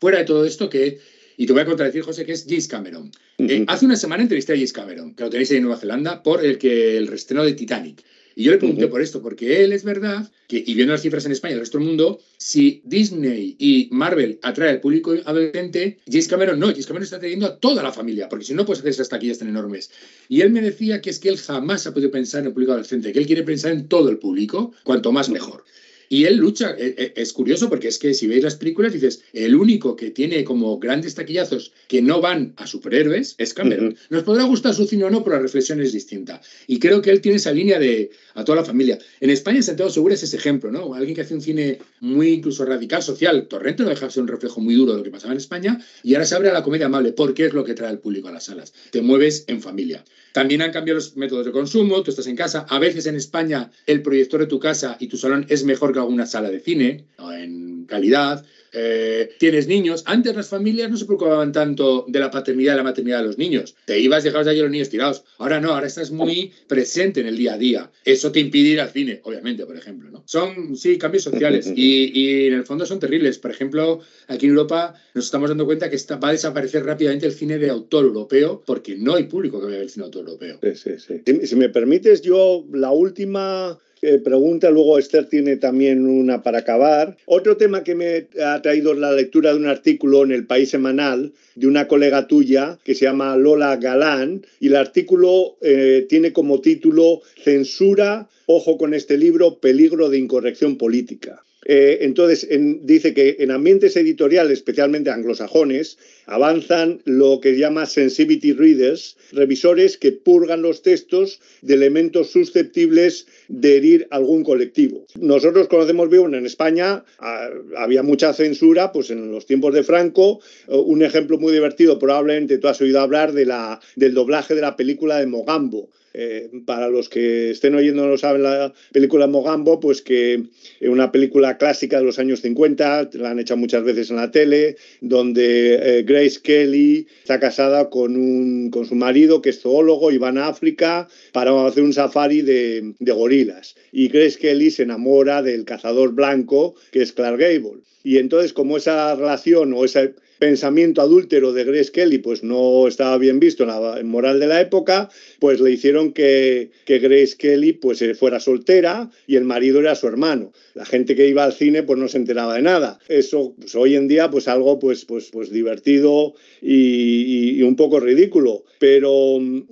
fuera 0.00 0.18
de 0.18 0.24
todo 0.24 0.44
esto 0.44 0.68
que 0.68 0.98
y 1.40 1.46
te 1.46 1.54
voy 1.54 1.62
a 1.62 1.64
contradecir, 1.64 2.02
José, 2.02 2.26
que 2.26 2.32
es 2.32 2.44
James 2.46 2.68
Cameron. 2.68 3.10
Eh, 3.38 3.64
hace 3.66 3.86
una 3.86 3.96
semana 3.96 4.22
entrevisté 4.22 4.52
a 4.52 4.56
James 4.56 4.74
Cameron, 4.74 5.14
que 5.14 5.24
lo 5.24 5.30
tenéis 5.30 5.50
ahí 5.50 5.56
en 5.56 5.62
Nueva 5.62 5.80
Zelanda, 5.80 6.22
por 6.22 6.44
el, 6.44 6.58
que, 6.58 6.98
el 6.98 7.06
restreno 7.06 7.42
de 7.42 7.54
Titanic. 7.54 8.04
Y 8.36 8.44
yo 8.44 8.52
le 8.52 8.58
pregunté 8.58 8.88
por 8.88 9.00
esto, 9.00 9.22
porque 9.22 9.64
él 9.64 9.72
es 9.72 9.82
verdad 9.82 10.30
que, 10.46 10.62
y 10.64 10.74
viendo 10.74 10.92
las 10.92 11.00
cifras 11.00 11.24
en 11.24 11.32
España 11.32 11.52
y 11.52 11.54
el 11.54 11.60
resto 11.60 11.78
del 11.78 11.86
mundo, 11.86 12.20
si 12.36 12.82
Disney 12.84 13.56
y 13.58 13.88
Marvel 13.90 14.38
atrae 14.42 14.68
al 14.68 14.80
público 14.82 15.14
adolescente, 15.24 15.96
James 16.06 16.28
Cameron 16.28 16.60
no, 16.60 16.66
James 16.66 16.86
Cameron 16.86 17.04
está 17.04 17.18
trayendo 17.18 17.46
a 17.46 17.56
toda 17.56 17.82
la 17.82 17.90
familia, 17.90 18.28
porque 18.28 18.44
si 18.44 18.52
no 18.52 18.66
puedes 18.66 18.80
hacer 18.80 18.90
esas 18.90 19.08
taquillas 19.08 19.38
tan 19.38 19.48
enormes. 19.48 19.90
Y 20.28 20.42
él 20.42 20.50
me 20.50 20.60
decía 20.60 21.00
que 21.00 21.08
es 21.08 21.18
que 21.18 21.30
él 21.30 21.38
jamás 21.38 21.86
ha 21.86 21.94
podido 21.94 22.10
pensar 22.10 22.42
en 22.42 22.48
el 22.48 22.52
público 22.52 22.72
adolescente, 22.72 23.14
que 23.14 23.18
él 23.18 23.26
quiere 23.26 23.44
pensar 23.44 23.72
en 23.72 23.88
todo 23.88 24.10
el 24.10 24.18
público, 24.18 24.74
cuanto 24.84 25.10
más 25.10 25.30
mejor. 25.30 25.64
Y 26.12 26.24
él 26.24 26.38
lucha, 26.38 26.74
e, 26.76 26.94
e, 26.98 27.12
es 27.22 27.32
curioso 27.32 27.68
porque 27.68 27.86
es 27.86 27.96
que 27.96 28.14
si 28.14 28.26
veis 28.26 28.42
las 28.42 28.56
películas 28.56 28.92
dices, 28.92 29.22
el 29.32 29.54
único 29.54 29.94
que 29.94 30.10
tiene 30.10 30.42
como 30.42 30.80
grandes 30.80 31.14
taquillazos 31.14 31.72
que 31.86 32.02
no 32.02 32.20
van 32.20 32.52
a 32.56 32.66
superhéroes 32.66 33.36
es 33.38 33.54
Cameron. 33.54 33.96
Nos 34.10 34.24
podrá 34.24 34.42
gustar 34.42 34.74
su 34.74 34.86
cine 34.86 35.04
o 35.04 35.10
no, 35.10 35.22
pero 35.22 35.36
la 35.36 35.42
reflexión 35.42 35.80
es 35.80 35.92
distinta. 35.92 36.40
Y 36.66 36.80
creo 36.80 37.00
que 37.00 37.10
él 37.10 37.20
tiene 37.20 37.36
esa 37.36 37.52
línea 37.52 37.78
de 37.78 38.10
a 38.34 38.44
toda 38.44 38.56
la 38.56 38.64
familia. 38.64 38.98
En 39.20 39.30
España, 39.30 39.62
Santiago 39.62 39.88
Segura 39.88 40.14
es 40.14 40.22
ese 40.24 40.36
ejemplo, 40.36 40.72
¿no? 40.72 40.94
Alguien 40.94 41.14
que 41.14 41.20
hace 41.20 41.34
un 41.34 41.42
cine 41.42 41.78
muy 42.00 42.30
incluso 42.30 42.64
radical, 42.64 43.04
social. 43.04 43.46
Torrente 43.46 43.84
no 43.84 43.90
deja 43.90 44.06
de 44.06 44.12
ser 44.12 44.24
un 44.24 44.28
reflejo 44.28 44.60
muy 44.60 44.74
duro 44.74 44.92
de 44.92 44.98
lo 44.98 45.04
que 45.04 45.10
pasaba 45.10 45.32
en 45.32 45.38
España 45.38 45.80
y 46.02 46.14
ahora 46.14 46.26
se 46.26 46.34
abre 46.34 46.48
a 46.48 46.52
la 46.52 46.64
comedia 46.64 46.86
amable 46.86 47.12
porque 47.12 47.44
es 47.44 47.52
lo 47.52 47.62
que 47.62 47.74
trae 47.74 47.88
al 47.88 48.00
público 48.00 48.26
a 48.26 48.32
las 48.32 48.46
salas. 48.46 48.72
Te 48.90 49.00
mueves 49.00 49.44
en 49.46 49.62
familia. 49.62 50.04
También 50.32 50.62
han 50.62 50.72
cambiado 50.72 50.96
los 50.96 51.16
métodos 51.16 51.46
de 51.46 51.52
consumo, 51.52 52.02
tú 52.02 52.10
estás 52.10 52.26
en 52.26 52.36
casa. 52.36 52.66
A 52.68 52.78
veces 52.80 53.06
en 53.06 53.16
España 53.16 53.70
el 53.86 54.02
proyector 54.02 54.40
de 54.40 54.46
tu 54.46 54.58
casa 54.58 54.96
y 54.98 55.06
tu 55.06 55.16
salón 55.16 55.46
es 55.48 55.64
mejor 55.64 55.92
que 55.92 55.99
alguna 56.00 56.26
sala 56.26 56.50
de 56.50 56.60
cine, 56.60 57.04
en 57.18 57.84
calidad. 57.86 58.44
Eh, 58.72 59.30
tienes 59.38 59.66
niños. 59.66 60.04
Antes 60.06 60.34
las 60.34 60.48
familias 60.48 60.90
no 60.90 60.96
se 60.96 61.04
preocupaban 61.04 61.52
tanto 61.52 62.04
de 62.08 62.20
la 62.20 62.30
paternidad 62.30 62.74
y 62.74 62.76
la 62.76 62.82
maternidad 62.82 63.18
de 63.18 63.24
los 63.24 63.38
niños. 63.38 63.74
Te 63.84 63.98
ibas, 63.98 64.22
dejabas 64.22 64.46
allí 64.46 64.60
a 64.60 64.62
los 64.62 64.70
niños 64.70 64.88
tirados. 64.88 65.24
Ahora 65.38 65.60
no, 65.60 65.72
ahora 65.72 65.86
estás 65.86 66.10
muy 66.10 66.52
presente 66.68 67.20
en 67.20 67.26
el 67.26 67.36
día 67.36 67.54
a 67.54 67.58
día. 67.58 67.90
Eso 68.04 68.30
te 68.30 68.40
impide 68.40 68.68
ir 68.68 68.80
al 68.80 68.90
cine, 68.90 69.20
obviamente, 69.24 69.66
por 69.66 69.76
ejemplo. 69.76 70.10
¿no? 70.10 70.22
Son, 70.26 70.76
sí, 70.76 70.98
cambios 70.98 71.24
sociales 71.24 71.72
y, 71.76 72.12
y, 72.18 72.46
en 72.46 72.54
el 72.54 72.64
fondo 72.64 72.86
son 72.86 73.00
terribles. 73.00 73.38
Por 73.38 73.50
ejemplo, 73.50 74.00
aquí 74.28 74.46
en 74.46 74.52
Europa 74.52 74.94
nos 75.14 75.24
estamos 75.24 75.48
dando 75.48 75.66
cuenta 75.66 75.90
que 75.90 75.96
está, 75.96 76.16
va 76.16 76.28
a 76.28 76.32
desaparecer 76.32 76.84
rápidamente 76.84 77.26
el 77.26 77.32
cine 77.32 77.58
de 77.58 77.70
autor 77.70 78.04
europeo 78.04 78.62
porque 78.64 78.96
no 78.96 79.16
hay 79.16 79.24
público 79.24 79.60
que 79.60 79.66
vea 79.66 79.80
el 79.80 79.90
cine 79.90 80.04
de 80.04 80.06
autor 80.06 80.28
europeo. 80.28 80.58
Sí, 80.62 80.74
sí, 80.76 81.22
sí. 81.24 81.46
Si 81.46 81.56
me 81.56 81.68
permites, 81.68 82.22
yo 82.22 82.64
la 82.72 82.92
última 82.92 83.78
pregunta, 84.24 84.70
luego 84.70 84.98
Esther 84.98 85.26
tiene 85.26 85.56
también 85.56 86.06
una 86.06 86.42
para 86.42 86.58
acabar. 86.58 87.16
Otro 87.26 87.56
tema 87.56 87.84
que 87.84 87.94
me 87.94 88.26
ha 88.42 88.60
traído 88.62 88.94
la 88.94 89.12
lectura 89.12 89.50
de 89.50 89.58
un 89.58 89.66
artículo 89.66 90.24
en 90.24 90.32
el 90.32 90.46
País 90.46 90.70
Semanal 90.70 91.32
de 91.54 91.66
una 91.66 91.88
colega 91.88 92.26
tuya 92.26 92.78
que 92.84 92.94
se 92.94 93.04
llama 93.04 93.36
Lola 93.36 93.76
Galán 93.76 94.46
y 94.60 94.68
el 94.68 94.76
artículo 94.76 95.56
eh, 95.60 96.06
tiene 96.08 96.32
como 96.32 96.60
título 96.60 97.20
Censura, 97.42 98.28
ojo 98.46 98.78
con 98.78 98.94
este 98.94 99.18
libro, 99.18 99.58
peligro 99.58 100.08
de 100.08 100.18
incorrección 100.18 100.78
política. 100.78 101.44
Eh, 101.66 101.98
entonces, 102.02 102.48
dice 102.82 103.12
que 103.12 103.36
en 103.40 103.50
ambientes 103.50 103.96
editoriales, 103.96 104.54
especialmente 104.54 105.10
anglosajones, 105.10 105.98
avanzan 106.30 107.02
lo 107.04 107.40
que 107.40 107.58
llama 107.58 107.86
sensitivity 107.86 108.52
readers, 108.52 109.16
revisores 109.32 109.98
que 109.98 110.12
purgan 110.12 110.62
los 110.62 110.82
textos 110.82 111.40
de 111.60 111.74
elementos 111.74 112.30
susceptibles 112.30 113.26
de 113.48 113.76
herir 113.76 114.06
algún 114.10 114.44
colectivo. 114.44 115.06
Nosotros 115.18 115.66
conocemos 115.66 116.08
bien 116.08 116.34
en 116.34 116.46
España, 116.46 117.04
ah, 117.18 117.48
había 117.76 118.04
mucha 118.04 118.32
censura, 118.32 118.92
pues 118.92 119.10
en 119.10 119.32
los 119.32 119.46
tiempos 119.46 119.74
de 119.74 119.82
Franco, 119.82 120.40
eh, 120.68 120.76
un 120.76 121.02
ejemplo 121.02 121.36
muy 121.38 121.52
divertido, 121.52 121.98
probablemente 121.98 122.58
tú 122.58 122.68
has 122.68 122.80
oído 122.80 123.00
hablar 123.00 123.32
de 123.32 123.46
la, 123.46 123.80
del 123.96 124.14
doblaje 124.14 124.54
de 124.54 124.60
la 124.60 124.76
película 124.76 125.18
de 125.18 125.26
Mogambo 125.26 125.90
eh, 126.12 126.50
para 126.66 126.88
los 126.88 127.08
que 127.08 127.50
estén 127.50 127.74
oyendo 127.74 128.06
no 128.06 128.18
saben 128.18 128.42
la 128.42 128.72
película 128.92 129.26
Mogambo, 129.28 129.78
pues 129.78 130.02
que 130.02 130.42
es 130.80 130.88
una 130.88 131.12
película 131.12 131.56
clásica 131.56 131.98
de 131.98 132.04
los 132.04 132.18
años 132.18 132.40
50, 132.40 133.10
la 133.12 133.30
han 133.30 133.38
hecho 133.38 133.56
muchas 133.56 133.84
veces 133.84 134.10
en 134.10 134.16
la 134.16 134.30
tele, 134.30 134.76
donde 135.00 135.74
eh, 135.74 136.02
Grace 136.20 136.40
Kelly 136.42 137.06
está 137.22 137.40
casada 137.40 137.88
con, 137.88 138.14
un, 138.14 138.68
con 138.70 138.84
su 138.84 138.94
marido 138.94 139.40
que 139.40 139.48
es 139.48 139.62
zoólogo 139.62 140.10
y 140.10 140.18
van 140.18 140.36
a 140.36 140.48
África 140.48 141.08
para 141.32 141.66
hacer 141.66 141.82
un 141.82 141.94
safari 141.94 142.42
de, 142.42 142.92
de 142.98 143.12
gorilas. 143.12 143.74
Y 143.90 144.08
Grace 144.08 144.38
Kelly 144.38 144.70
se 144.70 144.82
enamora 144.82 145.40
del 145.40 145.64
cazador 145.64 146.12
blanco 146.12 146.74
que 146.92 147.00
es 147.00 147.14
Clark 147.14 147.38
Gable. 147.38 147.80
Y 148.04 148.18
entonces 148.18 148.52
como 148.52 148.76
esa 148.76 149.14
relación 149.14 149.72
o 149.72 149.86
esa 149.86 150.10
pensamiento 150.40 151.02
adúltero 151.02 151.52
de 151.52 151.64
Grace 151.64 151.92
Kelly 151.92 152.18
pues 152.18 152.42
no 152.42 152.88
estaba 152.88 153.16
bien 153.18 153.38
visto 153.38 153.62
en 153.62 153.68
la 153.68 154.00
moral 154.02 154.40
de 154.40 154.48
la 154.48 154.60
época, 154.60 155.10
pues 155.38 155.60
le 155.60 155.70
hicieron 155.70 156.12
que, 156.12 156.70
Grace 156.86 157.36
Kelly 157.38 157.74
pues 157.74 158.02
eh, 158.02 158.14
fuera 158.14 158.40
soltera 158.40 159.10
y 159.28 159.36
el 159.36 159.44
marido 159.44 159.78
era 159.78 159.94
su 159.94 160.08
hermano. 160.08 160.52
La 160.74 160.84
gente 160.84 161.14
que 161.14 161.28
iba 161.28 161.44
al 161.44 161.52
cine 161.52 161.84
pues 161.84 161.98
no 161.98 162.08
se 162.08 162.16
enteraba 162.16 162.56
de 162.56 162.62
nada. 162.62 162.98
Eso 163.08 163.54
pues, 163.60 163.76
hoy 163.76 163.94
en 163.94 164.08
día 164.08 164.30
pues 164.30 164.48
algo 164.48 164.80
pues, 164.80 165.04
pues, 165.04 165.30
pues 165.30 165.50
divertido 165.50 166.34
y 166.60 167.62
un 167.62 167.76
poco 167.76 168.00
ridículo. 168.00 168.64
Pero 168.80 169.38
mm, 169.38 169.62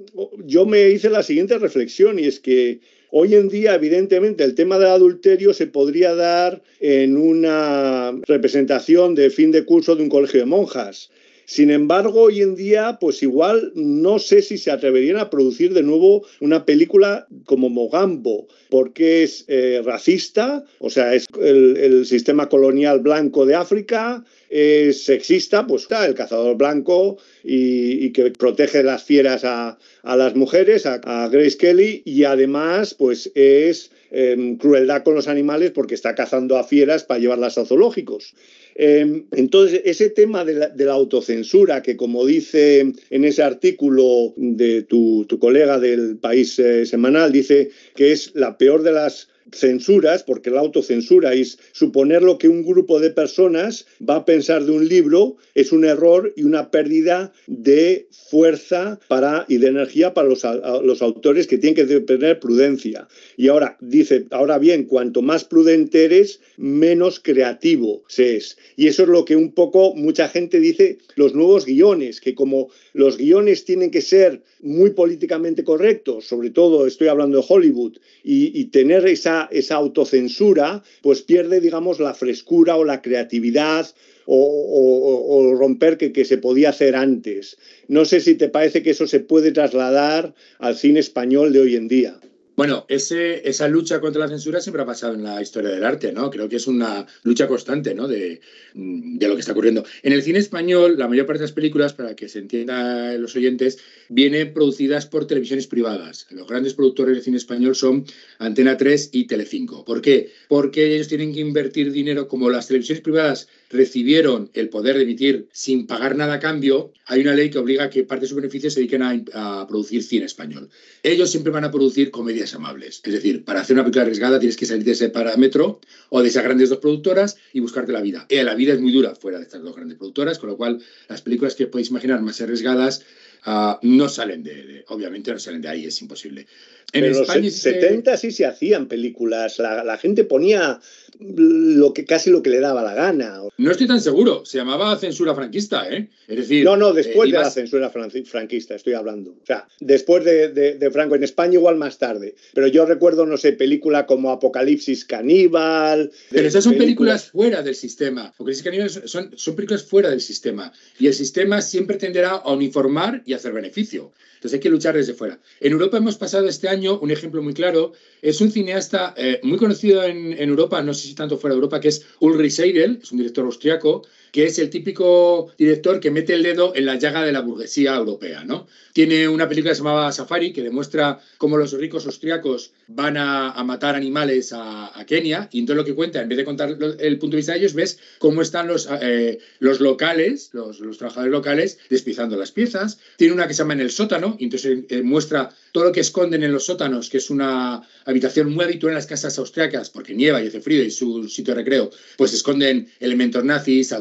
yo 0.44 0.66
me 0.66 0.90
hice 0.90 1.08
la 1.08 1.22
siguiente 1.22 1.58
reflexión 1.58 2.18
y 2.18 2.24
es 2.24 2.38
que 2.38 2.80
Hoy 3.10 3.34
en 3.34 3.48
día, 3.48 3.74
evidentemente, 3.74 4.44
el 4.44 4.54
tema 4.54 4.78
del 4.78 4.88
adulterio 4.88 5.54
se 5.54 5.66
podría 5.66 6.14
dar 6.14 6.62
en 6.78 7.16
una 7.16 8.12
representación 8.26 9.14
de 9.14 9.30
fin 9.30 9.50
de 9.50 9.64
curso 9.64 9.96
de 9.96 10.02
un 10.02 10.10
colegio 10.10 10.40
de 10.40 10.46
monjas. 10.46 11.10
Sin 11.48 11.70
embargo, 11.70 12.24
hoy 12.24 12.42
en 12.42 12.56
día, 12.56 12.98
pues 13.00 13.22
igual 13.22 13.72
no 13.74 14.18
sé 14.18 14.42
si 14.42 14.58
se 14.58 14.70
atreverían 14.70 15.16
a 15.16 15.30
producir 15.30 15.72
de 15.72 15.82
nuevo 15.82 16.26
una 16.40 16.66
película 16.66 17.26
como 17.46 17.70
Mogambo, 17.70 18.48
porque 18.68 19.22
es 19.22 19.46
eh, 19.48 19.80
racista, 19.82 20.62
o 20.78 20.90
sea, 20.90 21.14
es 21.14 21.24
el, 21.40 22.04
sistema 22.04 22.50
colonial 22.50 23.00
blanco 23.00 23.46
de 23.46 23.54
África, 23.54 24.22
es 24.50 25.04
sexista, 25.04 25.66
pues 25.66 25.84
está 25.84 26.04
el 26.04 26.14
cazador 26.14 26.58
blanco 26.58 27.16
y, 27.42 28.12
que 28.12 28.30
protege 28.32 28.82
las 28.82 29.04
fieras 29.04 29.42
a, 29.44 29.78
las 30.04 30.36
mujeres, 30.36 30.84
a, 30.84 31.28
Grace 31.32 31.56
Kelly, 31.56 32.02
y 32.04 32.24
además, 32.24 32.92
pues 32.92 33.32
es 33.34 33.90
em, 34.10 34.58
crueldad 34.58 35.02
con 35.02 35.14
los 35.14 35.28
animales 35.28 35.70
porque 35.70 35.94
está 35.94 36.14
cazando 36.14 36.58
a 36.58 36.64
fieras 36.64 37.04
para 37.04 37.20
llevarlas 37.20 37.56
a 37.56 37.64
zoológicos. 37.64 38.34
Em, 38.80 39.26
entonces, 39.32 39.82
ese 39.84 40.08
tema 40.08 40.44
de 40.44 40.54
la, 40.84 40.92
autocensura, 40.92 41.82
que 41.82 41.96
como 41.96 42.24
dice 42.24 42.92
en 43.10 43.24
ese 43.24 43.42
artículo 43.42 44.34
de 44.36 44.82
tu, 44.82 45.26
colega 45.40 45.80
del 45.80 46.16
País 46.18 46.56
eh, 46.60 46.86
Semanal, 46.86 47.32
dice 47.32 47.70
que 47.96 48.12
es 48.12 48.30
la 48.36 48.56
peor 48.56 48.84
de 48.84 48.92
las 48.92 49.30
censuras, 49.52 50.22
porque 50.22 50.50
la 50.50 50.60
autocensura 50.60 51.34
es 51.34 51.58
suponer 51.72 52.22
lo 52.22 52.38
que 52.38 52.48
un 52.48 52.64
grupo 52.64 53.00
de 53.00 53.10
personas 53.10 53.86
va 54.06 54.16
a 54.16 54.24
pensar 54.24 54.64
de 54.64 54.72
un 54.72 54.88
libro, 54.88 55.36
es 55.54 55.72
un 55.72 55.84
error 55.84 56.32
y 56.36 56.44
una 56.44 56.70
pérdida 56.70 57.32
de 57.46 58.08
fuerza 58.10 59.00
para, 59.08 59.44
y 59.48 59.58
de 59.58 59.68
energía 59.68 60.14
para 60.14 60.28
los, 60.28 60.44
los 60.82 61.02
autores 61.02 61.46
que 61.46 61.58
tienen 61.58 61.74
que 61.74 62.00
tener 62.00 62.40
prudencia. 62.40 63.08
Y 63.36 63.48
ahora 63.48 63.76
dice, 63.80 64.26
ahora 64.30 64.58
bien, 64.58 64.84
cuanto 64.84 65.22
más 65.22 65.44
prudente 65.44 66.04
eres, 66.04 66.40
menos 66.56 67.20
creativo 67.20 68.02
se 68.08 68.36
es. 68.36 68.58
Y 68.76 68.88
eso 68.88 69.02
es 69.04 69.08
lo 69.08 69.24
que 69.24 69.36
un 69.36 69.52
poco 69.52 69.94
mucha 69.94 70.28
gente 70.28 70.60
dice 70.60 70.98
los 71.14 71.34
nuevos 71.34 71.64
guiones, 71.64 72.20
que 72.20 72.34
como 72.34 72.68
los 72.92 73.16
guiones 73.16 73.64
tienen 73.64 73.90
que 73.90 74.00
ser 74.00 74.42
muy 74.60 74.90
políticamente 74.90 75.64
correctos, 75.64 76.26
sobre 76.26 76.50
todo 76.50 76.86
estoy 76.86 77.08
hablando 77.08 77.38
de 77.38 77.46
Hollywood, 77.48 77.98
y, 78.22 78.66
tener 78.66 79.06
esa, 79.06 79.37
esa 79.50 79.76
autocensura, 79.76 80.82
pues 81.02 81.22
pierde, 81.22 81.60
digamos, 81.60 82.00
la 82.00 82.14
frescura 82.14 82.76
o 82.76 82.84
la 82.84 83.02
creatividad 83.02 83.86
o, 84.26 85.54
romper 85.58 85.96
que, 85.96 86.12
que, 86.12 86.24
se 86.24 86.38
podía 86.38 86.70
hacer 86.70 86.96
antes. 86.96 87.56
No 87.86 88.04
sé 88.04 88.20
si 88.20 88.34
te 88.34 88.48
parece 88.48 88.82
que 88.82 88.90
eso 88.90 89.06
se 89.06 89.20
puede 89.20 89.52
trasladar 89.52 90.34
al 90.58 90.76
cine 90.76 91.00
español 91.00 91.52
de 91.52 91.60
hoy 91.60 91.76
en 91.76 91.88
día. 91.88 92.20
Bueno, 92.58 92.86
ese, 92.88 93.48
esa 93.48 93.68
lucha 93.68 94.00
contra 94.00 94.22
la 94.22 94.26
censura 94.26 94.60
siempre 94.60 94.82
ha 94.82 94.84
pasado 94.84 95.14
en 95.14 95.22
la 95.22 95.40
historia 95.40 95.70
del 95.70 95.84
arte, 95.84 96.10
¿no? 96.10 96.28
Creo 96.28 96.48
que 96.48 96.56
es 96.56 96.66
una 96.66 97.06
lucha 97.22 97.46
constante, 97.46 97.94
¿no? 97.94 98.08
De, 98.08 98.40
de, 98.74 99.28
lo 99.28 99.34
que 99.34 99.40
está 99.42 99.52
ocurriendo. 99.52 99.84
En 100.02 100.12
el 100.12 100.24
cine 100.24 100.40
español, 100.40 100.98
la 100.98 101.06
mayor 101.06 101.24
parte 101.24 101.38
de 101.38 101.44
las 101.44 101.52
películas, 101.52 101.92
para 101.92 102.16
que 102.16 102.28
se 102.28 102.40
entienda 102.40 103.12
los 103.12 103.36
oyentes, 103.36 103.78
vienen 104.08 104.52
producidas 104.52 105.06
por 105.06 105.28
televisiones 105.28 105.68
privadas. 105.68 106.26
Los 106.30 106.48
grandes 106.48 106.74
productores 106.74 107.14
de 107.14 107.22
cine 107.22 107.36
español 107.36 107.76
son 107.76 108.04
Antena 108.40 108.76
3 108.76 109.10
y 109.12 109.28
Telecinco. 109.28 109.84
¿Por 109.84 110.02
qué? 110.02 110.32
Porque 110.48 110.96
ellos 110.96 111.06
tienen 111.06 111.32
que 111.32 111.38
invertir 111.38 111.92
dinero, 111.92 112.26
como 112.26 112.50
las 112.50 112.66
televisiones 112.66 113.02
privadas 113.02 113.46
recibieron 113.70 114.50
el 114.54 114.68
poder 114.70 114.96
de 114.96 115.02
emitir 115.02 115.48
sin 115.52 115.86
pagar 115.86 116.16
nada 116.16 116.34
a 116.34 116.40
cambio, 116.40 116.92
hay 117.06 117.20
una 117.20 117.34
ley 117.34 117.50
que 117.50 117.58
obliga 117.58 117.84
a 117.84 117.90
que 117.90 118.04
parte 118.04 118.22
de 118.22 118.28
sus 118.28 118.36
beneficios 118.36 118.72
se 118.72 118.80
dediquen 118.80 119.02
a, 119.02 119.66
producir 119.68 120.02
cine 120.02 120.24
español. 120.24 120.70
Ellos 121.02 121.30
siempre 121.30 121.52
van 121.52 121.64
a 121.64 121.70
producir 121.70 122.10
comedias 122.10 122.54
amables. 122.54 123.00
Es 123.04 123.12
decir, 123.12 123.44
para 123.44 123.60
hacer 123.60 123.74
una 123.74 123.84
película 123.84 124.02
arriesgada 124.02 124.38
tienes 124.38 124.56
que 124.56 124.66
salir 124.66 124.84
de 124.84 124.92
ese 124.92 125.10
parámetro 125.10 125.80
o 126.08 126.22
de 126.22 126.28
esas 126.28 126.44
grandes 126.44 126.70
dos 126.70 126.78
productoras 126.78 127.36
y 127.52 127.60
buscarte 127.60 127.92
la 127.92 128.00
vida. 128.00 128.26
Eh, 128.28 128.42
la 128.42 128.54
vida 128.54 128.72
es 128.72 128.80
muy 128.80 128.92
dura 128.92 129.14
fuera 129.14 129.38
de 129.38 129.44
estas 129.44 129.62
dos 129.62 129.76
grandes 129.76 129.98
productoras, 129.98 130.38
con 130.38 130.48
lo 130.48 130.56
cual 130.56 130.82
las 131.08 131.22
películas 131.22 131.54
que 131.54 131.66
podéis 131.66 131.90
imaginar 131.90 132.22
más 132.22 132.40
arriesgadas 132.40 133.04
ah, 133.44 133.78
no 133.82 134.08
salen 134.08 134.42
de, 134.42 134.84
obviamente 134.88 135.30
no 135.30 135.38
salen 135.38 135.60
de 135.60 135.68
ahí, 135.68 135.84
es 135.84 136.00
imposible. 136.00 136.46
En 136.92 137.10
los 137.10 137.26
70 137.26 138.16
sí 138.16 138.30
se 138.30 138.46
hacían 138.46 138.86
películas, 138.86 139.58
la, 139.58 139.98
gente 139.98 140.24
ponía 140.24 140.80
lo 141.18 141.92
que 141.92 142.06
casi 142.06 142.30
lo 142.30 142.42
que 142.42 142.48
le 142.48 142.60
daba 142.60 142.82
la 142.82 142.94
gana. 142.94 143.40
No 143.58 143.70
estoy 143.70 143.86
tan 143.86 144.00
seguro, 144.00 144.46
se 144.46 144.56
llamaba 144.56 144.96
censura 144.98 145.34
franquista, 145.34 145.86
¿eh? 145.90 146.08
Es 146.26 146.36
decir, 146.36 146.64
no, 146.64 146.76
no, 146.76 146.94
después 146.94 147.28
eh, 147.28 147.32
de 147.32 147.38
la 147.38 147.50
censura 147.50 147.90
franquista 147.90 148.74
estoy 148.74 148.94
hablando. 148.94 149.32
O 149.32 149.46
sea, 149.46 149.68
después 149.80 150.24
de, 150.24 150.90
Franco 150.90 151.14
en 151.14 151.24
España 151.24 151.54
igual 151.54 151.76
más 151.76 151.98
tarde. 151.98 152.36
Pero 152.54 152.68
yo 152.68 152.86
recuerdo, 152.86 153.26
no 153.26 153.36
sé, 153.36 153.52
película 153.52 154.06
como 154.06 154.30
Apocalipsis 154.30 155.04
Caníbal. 155.04 156.10
Pero 156.30 156.48
esas 156.48 156.64
son 156.64 156.78
películas... 156.78 157.30
fuera 157.30 157.62
del 157.62 157.74
sistema. 157.74 158.28
Apocalipsis 158.28 158.64
Caníbal 158.64 158.90
son, 158.90 159.32
son 159.36 159.56
películas 159.56 159.84
fuera 159.84 160.08
del 160.08 160.22
sistema. 160.22 160.72
Y 160.98 161.08
el 161.08 161.14
sistema 161.14 161.60
siempre 161.60 161.98
tenderá 161.98 162.30
a 162.30 162.52
uniformar 162.52 163.22
y 163.26 163.34
hacer 163.34 163.52
beneficio. 163.52 164.12
Entonces 164.38 164.54
hay 164.54 164.60
que 164.60 164.70
luchar 164.70 164.94
desde 164.94 165.14
fuera. 165.14 165.40
En 165.58 165.72
Europa 165.72 165.96
hemos 165.96 166.16
pasado 166.16 166.46
este 166.46 166.68
año, 166.68 166.77
un 166.86 167.10
ejemplo 167.10 167.42
muy 167.42 167.54
claro, 167.54 167.92
es 168.22 168.40
un 168.40 168.50
cineasta 168.50 169.14
eh, 169.16 169.40
muy 169.42 169.58
conocido 169.58 170.04
en, 170.04 170.32
en, 170.32 170.48
Europa, 170.48 170.82
no 170.82 170.94
sé 170.94 171.08
si 171.08 171.14
tanto 171.14 171.38
fuera 171.38 171.54
de 171.54 171.58
Europa, 171.58 171.80
que 171.80 171.88
es 171.88 172.04
Ulrich 172.20 172.52
Seidel, 172.52 173.00
es 173.02 173.12
un 173.12 173.18
director 173.18 173.44
austriaco, 173.44 174.02
que 174.32 174.46
es 174.46 174.58
el 174.58 174.70
típico 174.70 175.52
director 175.58 176.00
que 176.00 176.10
mete 176.10 176.34
el 176.34 176.42
dedo 176.42 176.74
en 176.74 176.86
la 176.86 176.96
llaga 176.96 177.24
de 177.24 177.32
la 177.32 177.40
burguesía 177.40 177.94
europea, 177.96 178.44
¿no? 178.44 178.66
Tiene 178.92 179.28
una 179.28 179.48
película 179.48 179.74
llamaba 179.74 180.10
Safari, 180.10 180.52
que 180.52 180.62
demuestra 180.62 181.20
cómo 181.36 181.56
los 181.56 181.72
ricos 181.72 182.06
austriacos 182.06 182.72
van 182.88 183.16
a, 183.16 183.62
matar 183.64 183.94
animales 183.94 184.52
a, 184.52 185.04
Kenia, 185.06 185.48
y 185.52 185.60
entonces 185.60 185.76
lo 185.76 185.84
que 185.84 185.94
cuenta, 185.94 186.20
en 186.20 186.28
vez 186.28 186.38
de 186.38 186.44
contar 186.44 186.76
el 186.98 187.18
punto 187.18 187.34
de 187.34 187.38
vista 187.38 187.52
de 187.52 187.58
ellos, 187.58 187.74
ves 187.74 187.98
cómo 188.18 188.42
están 188.42 188.66
los, 188.66 188.88
eh, 189.00 189.38
los 189.60 189.80
locales, 189.80 190.50
los, 190.52 190.78
trabajadores 190.98 191.32
locales, 191.32 191.78
despizando 191.88 192.36
las 192.36 192.50
piezas. 192.50 192.98
Tiene 193.16 193.34
una 193.34 193.46
que 193.46 193.54
se 193.54 193.58
llama 193.58 193.74
En 193.74 193.80
el 193.80 193.90
sótano, 193.90 194.36
y 194.38 194.44
entonces 194.44 194.78
eh, 194.88 195.02
muestra 195.02 195.50
todo 195.72 195.84
lo 195.84 195.92
que 195.92 196.00
esconden 196.00 196.42
en 196.42 196.52
los 196.52 196.64
sótanos, 196.64 197.08
que 197.08 197.18
es 197.18 197.30
una 197.30 197.82
habitación 198.04 198.52
muy 198.52 198.64
habitual 198.64 198.92
en 198.92 198.96
las 198.96 199.06
casas 199.06 199.38
austriacas, 199.38 199.90
porque 199.90 200.14
nieva 200.14 200.42
y 200.42 200.48
hace 200.48 200.60
frío 200.60 200.82
y 200.82 200.90
su 200.90 201.28
sitio 201.28 201.54
de 201.54 201.60
recreo, 201.60 201.90
pues 202.16 202.32
esconden 202.32 202.88
elementos 203.00 203.44
nazis, 203.44 203.92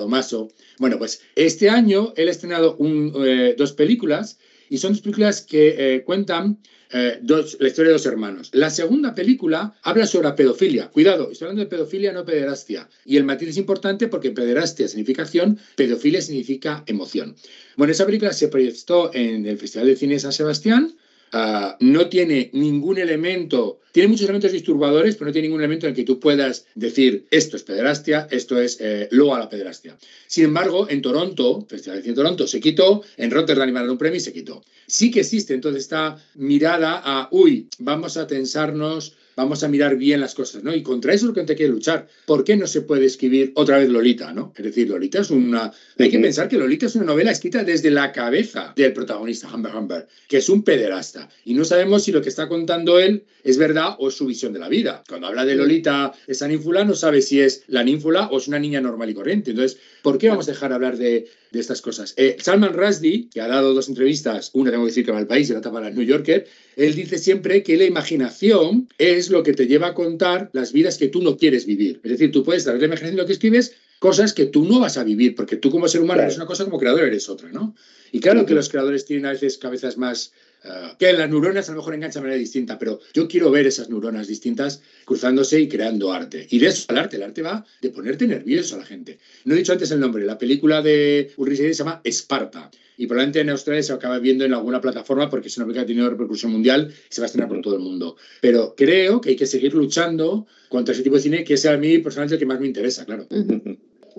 Bueno, 0.79 0.97
pues 0.97 1.21
este 1.35 1.69
año 1.69 2.13
él 2.15 2.27
ha 2.27 2.31
estrenado 2.31 2.77
eh, 3.25 3.55
dos 3.57 3.73
películas 3.73 4.39
y 4.69 4.77
son 4.77 4.93
dos 4.93 5.01
películas 5.01 5.41
que 5.41 5.95
eh, 5.95 6.03
cuentan 6.03 6.59
eh, 6.91 7.19
la 7.21 7.67
historia 7.67 7.89
de 7.89 7.93
dos 7.93 8.05
hermanos. 8.05 8.49
La 8.53 8.69
segunda 8.69 9.13
película 9.13 9.75
habla 9.83 10.07
sobre 10.07 10.31
pedofilia. 10.33 10.89
Cuidado, 10.89 11.31
estoy 11.31 11.47
hablando 11.47 11.63
de 11.63 11.69
pedofilia, 11.69 12.13
no 12.13 12.25
pederastia. 12.25 12.89
Y 13.05 13.17
el 13.17 13.23
matiz 13.23 13.49
es 13.49 13.57
importante 13.57 14.07
porque 14.07 14.31
pederastia 14.31 14.87
significa 14.87 15.23
acción, 15.23 15.59
pedofilia 15.75 16.21
significa 16.21 16.83
emoción. 16.87 17.35
Bueno, 17.75 17.91
esa 17.91 18.05
película 18.05 18.33
se 18.33 18.47
proyectó 18.47 19.11
en 19.13 19.45
el 19.45 19.57
Festival 19.57 19.87
de 19.87 19.95
Cine 19.95 20.19
San 20.19 20.31
Sebastián 20.31 20.95
Ah, 21.31 21.75
no 21.79 22.07
tiene 22.07 22.49
ningún 22.53 22.97
elemento, 22.97 23.79
tiene 23.91 24.09
muchos 24.09 24.23
elementos 24.23 24.51
disturbadores, 24.51 25.15
pero 25.15 25.27
no 25.27 25.33
tiene 25.33 25.47
ningún 25.47 25.61
elemento 25.61 25.85
en 25.85 25.91
el 25.91 25.95
que 25.95 26.03
tú 26.03 26.19
puedas 26.19 26.65
decir 26.75 27.25
esto 27.31 27.57
es 27.57 27.63
pederastia, 27.63 28.27
esto 28.31 28.61
es 28.61 28.77
eh, 28.79 29.07
lo 29.11 29.35
a 29.35 29.39
la 29.39 29.49
pederastia. 29.49 29.97
Sin 30.27 30.45
embargo, 30.45 30.87
en 30.89 31.01
Toronto, 31.01 31.65
Festival 31.67 32.01
de 32.01 32.13
Toronto, 32.13 32.47
se 32.47 32.59
quitó, 32.59 33.03
en 33.17 33.31
Rotterdam 33.31 33.69
iban 33.69 33.87
a 33.87 33.91
un 33.91 33.97
premio 33.97 34.17
y 34.17 34.21
se 34.21 34.33
quitó. 34.33 34.63
Sí 34.85 35.11
que 35.11 35.21
existe 35.21 35.53
entonces 35.53 35.83
esta 35.83 36.17
mirada 36.35 37.01
a, 37.03 37.27
uy, 37.31 37.67
vamos 37.79 38.15
a 38.17 38.27
tensarnos, 38.27 39.15
vamos 39.37 39.63
a 39.63 39.67
mirar 39.67 39.95
bien 39.95 40.19
las 40.19 40.33
cosas, 40.33 40.63
¿no? 40.63 40.75
Y 40.75 40.81
contra 40.81 41.13
eso 41.13 41.25
es 41.25 41.27
lo 41.29 41.33
que 41.35 41.43
te 41.43 41.55
quiere 41.55 41.71
luchar. 41.71 42.07
¿Por 42.25 42.43
qué 42.43 42.57
no 42.57 42.65
se 42.65 42.81
puede 42.81 43.05
escribir 43.05 43.51
otra 43.53 43.77
vez 43.77 43.87
Lolita, 43.87 44.33
¿no? 44.33 44.51
Es 44.57 44.63
decir, 44.65 44.89
Lolita 44.89 45.21
es 45.21 45.29
una... 45.29 45.71
Hay 45.99 46.09
que 46.09 46.19
pensar 46.19 46.49
que 46.49 46.57
Lolita 46.57 46.87
es 46.87 46.95
una 46.95 47.05
novela 47.05 47.31
escrita 47.31 47.63
desde 47.63 47.91
la 47.91 48.11
cabeza 48.11 48.73
del 48.75 48.93
protagonista, 48.93 49.47
Humber 49.53 49.75
Humber, 49.75 50.07
que 50.27 50.37
es 50.37 50.49
un 50.49 50.63
pederasta. 50.63 51.29
Y 51.45 51.53
no 51.53 51.65
sabemos 51.65 52.03
si 52.03 52.11
lo 52.11 52.21
que 52.21 52.29
está 52.29 52.49
contando 52.49 52.99
él 52.99 53.25
es 53.43 53.57
verdad 53.57 53.95
o 53.99 54.09
es 54.09 54.15
su 54.15 54.25
visión 54.25 54.53
de 54.53 54.59
la 54.59 54.69
vida. 54.69 55.03
Cuando 55.07 55.27
habla 55.27 55.45
de 55.45 55.55
Lolita, 55.55 56.13
esa 56.25 56.47
ninfula, 56.47 56.83
no 56.83 56.95
sabe 56.95 57.21
si 57.21 57.39
es 57.39 57.63
la 57.67 57.83
ninfula 57.83 58.27
o 58.31 58.39
es 58.39 58.47
una 58.47 58.59
niña 58.59 58.81
normal 58.81 59.09
y 59.11 59.13
corriente. 59.13 59.51
Entonces, 59.51 59.79
¿por 60.01 60.17
qué 60.17 60.29
vamos 60.29 60.47
a 60.47 60.51
dejar 60.51 60.73
hablar 60.73 60.97
de, 60.97 61.29
estas 61.53 61.81
cosas? 61.81 62.13
Eh, 62.17 62.37
Salman 62.39 62.73
Rushdie, 62.73 63.29
que 63.33 63.39
ha 63.39 63.47
dado 63.47 63.73
dos 63.73 63.87
entrevistas, 63.87 64.51
una 64.53 64.71
tengo 64.71 64.83
que 64.83 64.89
decir 64.89 65.05
que 65.05 65.11
va 65.11 65.19
al 65.19 65.27
país 65.27 65.49
y 65.49 65.53
la 65.53 65.59
otra 65.59 65.71
para 65.71 65.87
el 65.87 65.95
New 65.95 66.03
Yorker, 66.03 66.45
él 66.75 66.93
dice 66.93 67.17
siempre 67.17 67.63
que 67.63 67.77
la 67.77 67.85
imaginación 67.85 68.89
es 68.97 69.26
lo 69.29 69.43
que 69.43 69.53
te 69.53 69.67
lleva 69.67 69.87
a 69.87 69.93
contar 69.93 70.49
las 70.53 70.71
vidas 70.73 70.97
que 70.97 71.07
tú 71.07 71.21
no 71.21 71.37
quieres 71.37 71.65
vivir. 71.65 71.99
Es 72.03 72.11
decir, 72.11 72.31
tú 72.31 72.43
puedes 72.43 72.65
dar 72.65 72.77
la 72.77 72.85
imaginación 72.85 73.17
lo 73.17 73.25
que 73.25 73.33
escribes 73.33 73.75
cosas 73.99 74.33
que 74.33 74.45
tú 74.45 74.63
no 74.65 74.79
vas 74.79 74.97
a 74.97 75.03
vivir, 75.03 75.35
porque 75.35 75.57
tú 75.57 75.71
como 75.71 75.87
ser 75.87 76.01
humano 76.01 76.21
eres 76.21 76.37
una 76.37 76.45
cosa, 76.45 76.65
como 76.65 76.77
creador 76.77 77.03
eres 77.03 77.29
otra, 77.29 77.49
¿no? 77.51 77.75
Y 78.11 78.19
claro 78.19 78.45
que 78.45 78.53
los 78.53 78.69
creadores 78.69 79.05
tienen 79.05 79.25
a 79.25 79.31
veces 79.31 79.57
cabezas 79.57 79.97
más 79.97 80.31
eh, 80.67 80.93
que 80.99 81.13
las 81.13 81.29
neuronas 81.29 81.69
a 81.69 81.71
lo 81.71 81.77
mejor 81.77 81.95
enganchan 81.95 82.21
de 82.21 82.27
manera 82.27 82.39
distinta, 82.39 82.77
pero 82.77 82.99
yo 83.13 83.27
quiero 83.27 83.51
ver 83.51 83.67
esas 83.67 83.89
neuronas 83.89 84.27
distintas 84.27 84.81
cruzándose 85.05 85.59
y 85.59 85.67
creando 85.67 86.11
arte. 86.11 86.47
Y 86.49 86.59
de 86.59 86.67
eso 86.67 86.85
al 86.89 86.97
arte, 86.97 87.15
el 87.15 87.23
arte 87.23 87.41
va 87.41 87.65
de 87.81 87.89
ponerte 87.89 88.27
nervioso 88.27 88.75
a 88.75 88.79
la 88.79 88.85
gente. 88.85 89.19
No 89.45 89.53
he 89.53 89.57
dicho 89.57 89.71
antes 89.71 89.91
el 89.91 89.99
nombre, 89.99 90.25
la 90.25 90.37
película 90.37 90.81
de 90.81 91.31
Ulrich 91.37 91.57
se 91.57 91.73
llama 91.73 92.01
Esparta. 92.03 92.69
Y 92.99 93.05
probablemente 93.05 93.41
en 93.41 93.49
Australia 93.51 93.83
se 93.83 93.93
acaba 93.93 94.17
viendo 94.17 94.43
en 94.43 94.53
alguna 94.53 94.81
plataforma 94.81 95.29
porque 95.29 95.49
es 95.49 95.57
una 95.57 95.67
película 95.67 95.85
que 95.85 95.85
ha 95.85 95.93
tenido 95.93 96.09
repercusión 96.09 96.51
mundial 96.51 96.91
y 96.91 97.13
se 97.13 97.21
va 97.21 97.25
a 97.25 97.27
estrenar 97.27 97.47
por 97.47 97.61
todo 97.61 97.75
el 97.75 97.81
mundo. 97.81 98.17
Pero 98.41 98.73
creo 98.75 99.21
que 99.21 99.29
hay 99.29 99.35
que 99.35 99.45
seguir 99.45 99.75
luchando 99.75 100.47
contra 100.67 100.93
ese 100.93 101.03
tipo 101.03 101.15
de 101.15 101.21
cine, 101.21 101.43
que 101.43 101.53
es 101.53 101.65
a 101.67 101.77
mí 101.77 101.99
personalmente 101.99 102.35
el 102.35 102.39
que 102.39 102.45
más 102.47 102.59
me 102.59 102.67
interesa, 102.67 103.05
claro. 103.05 103.27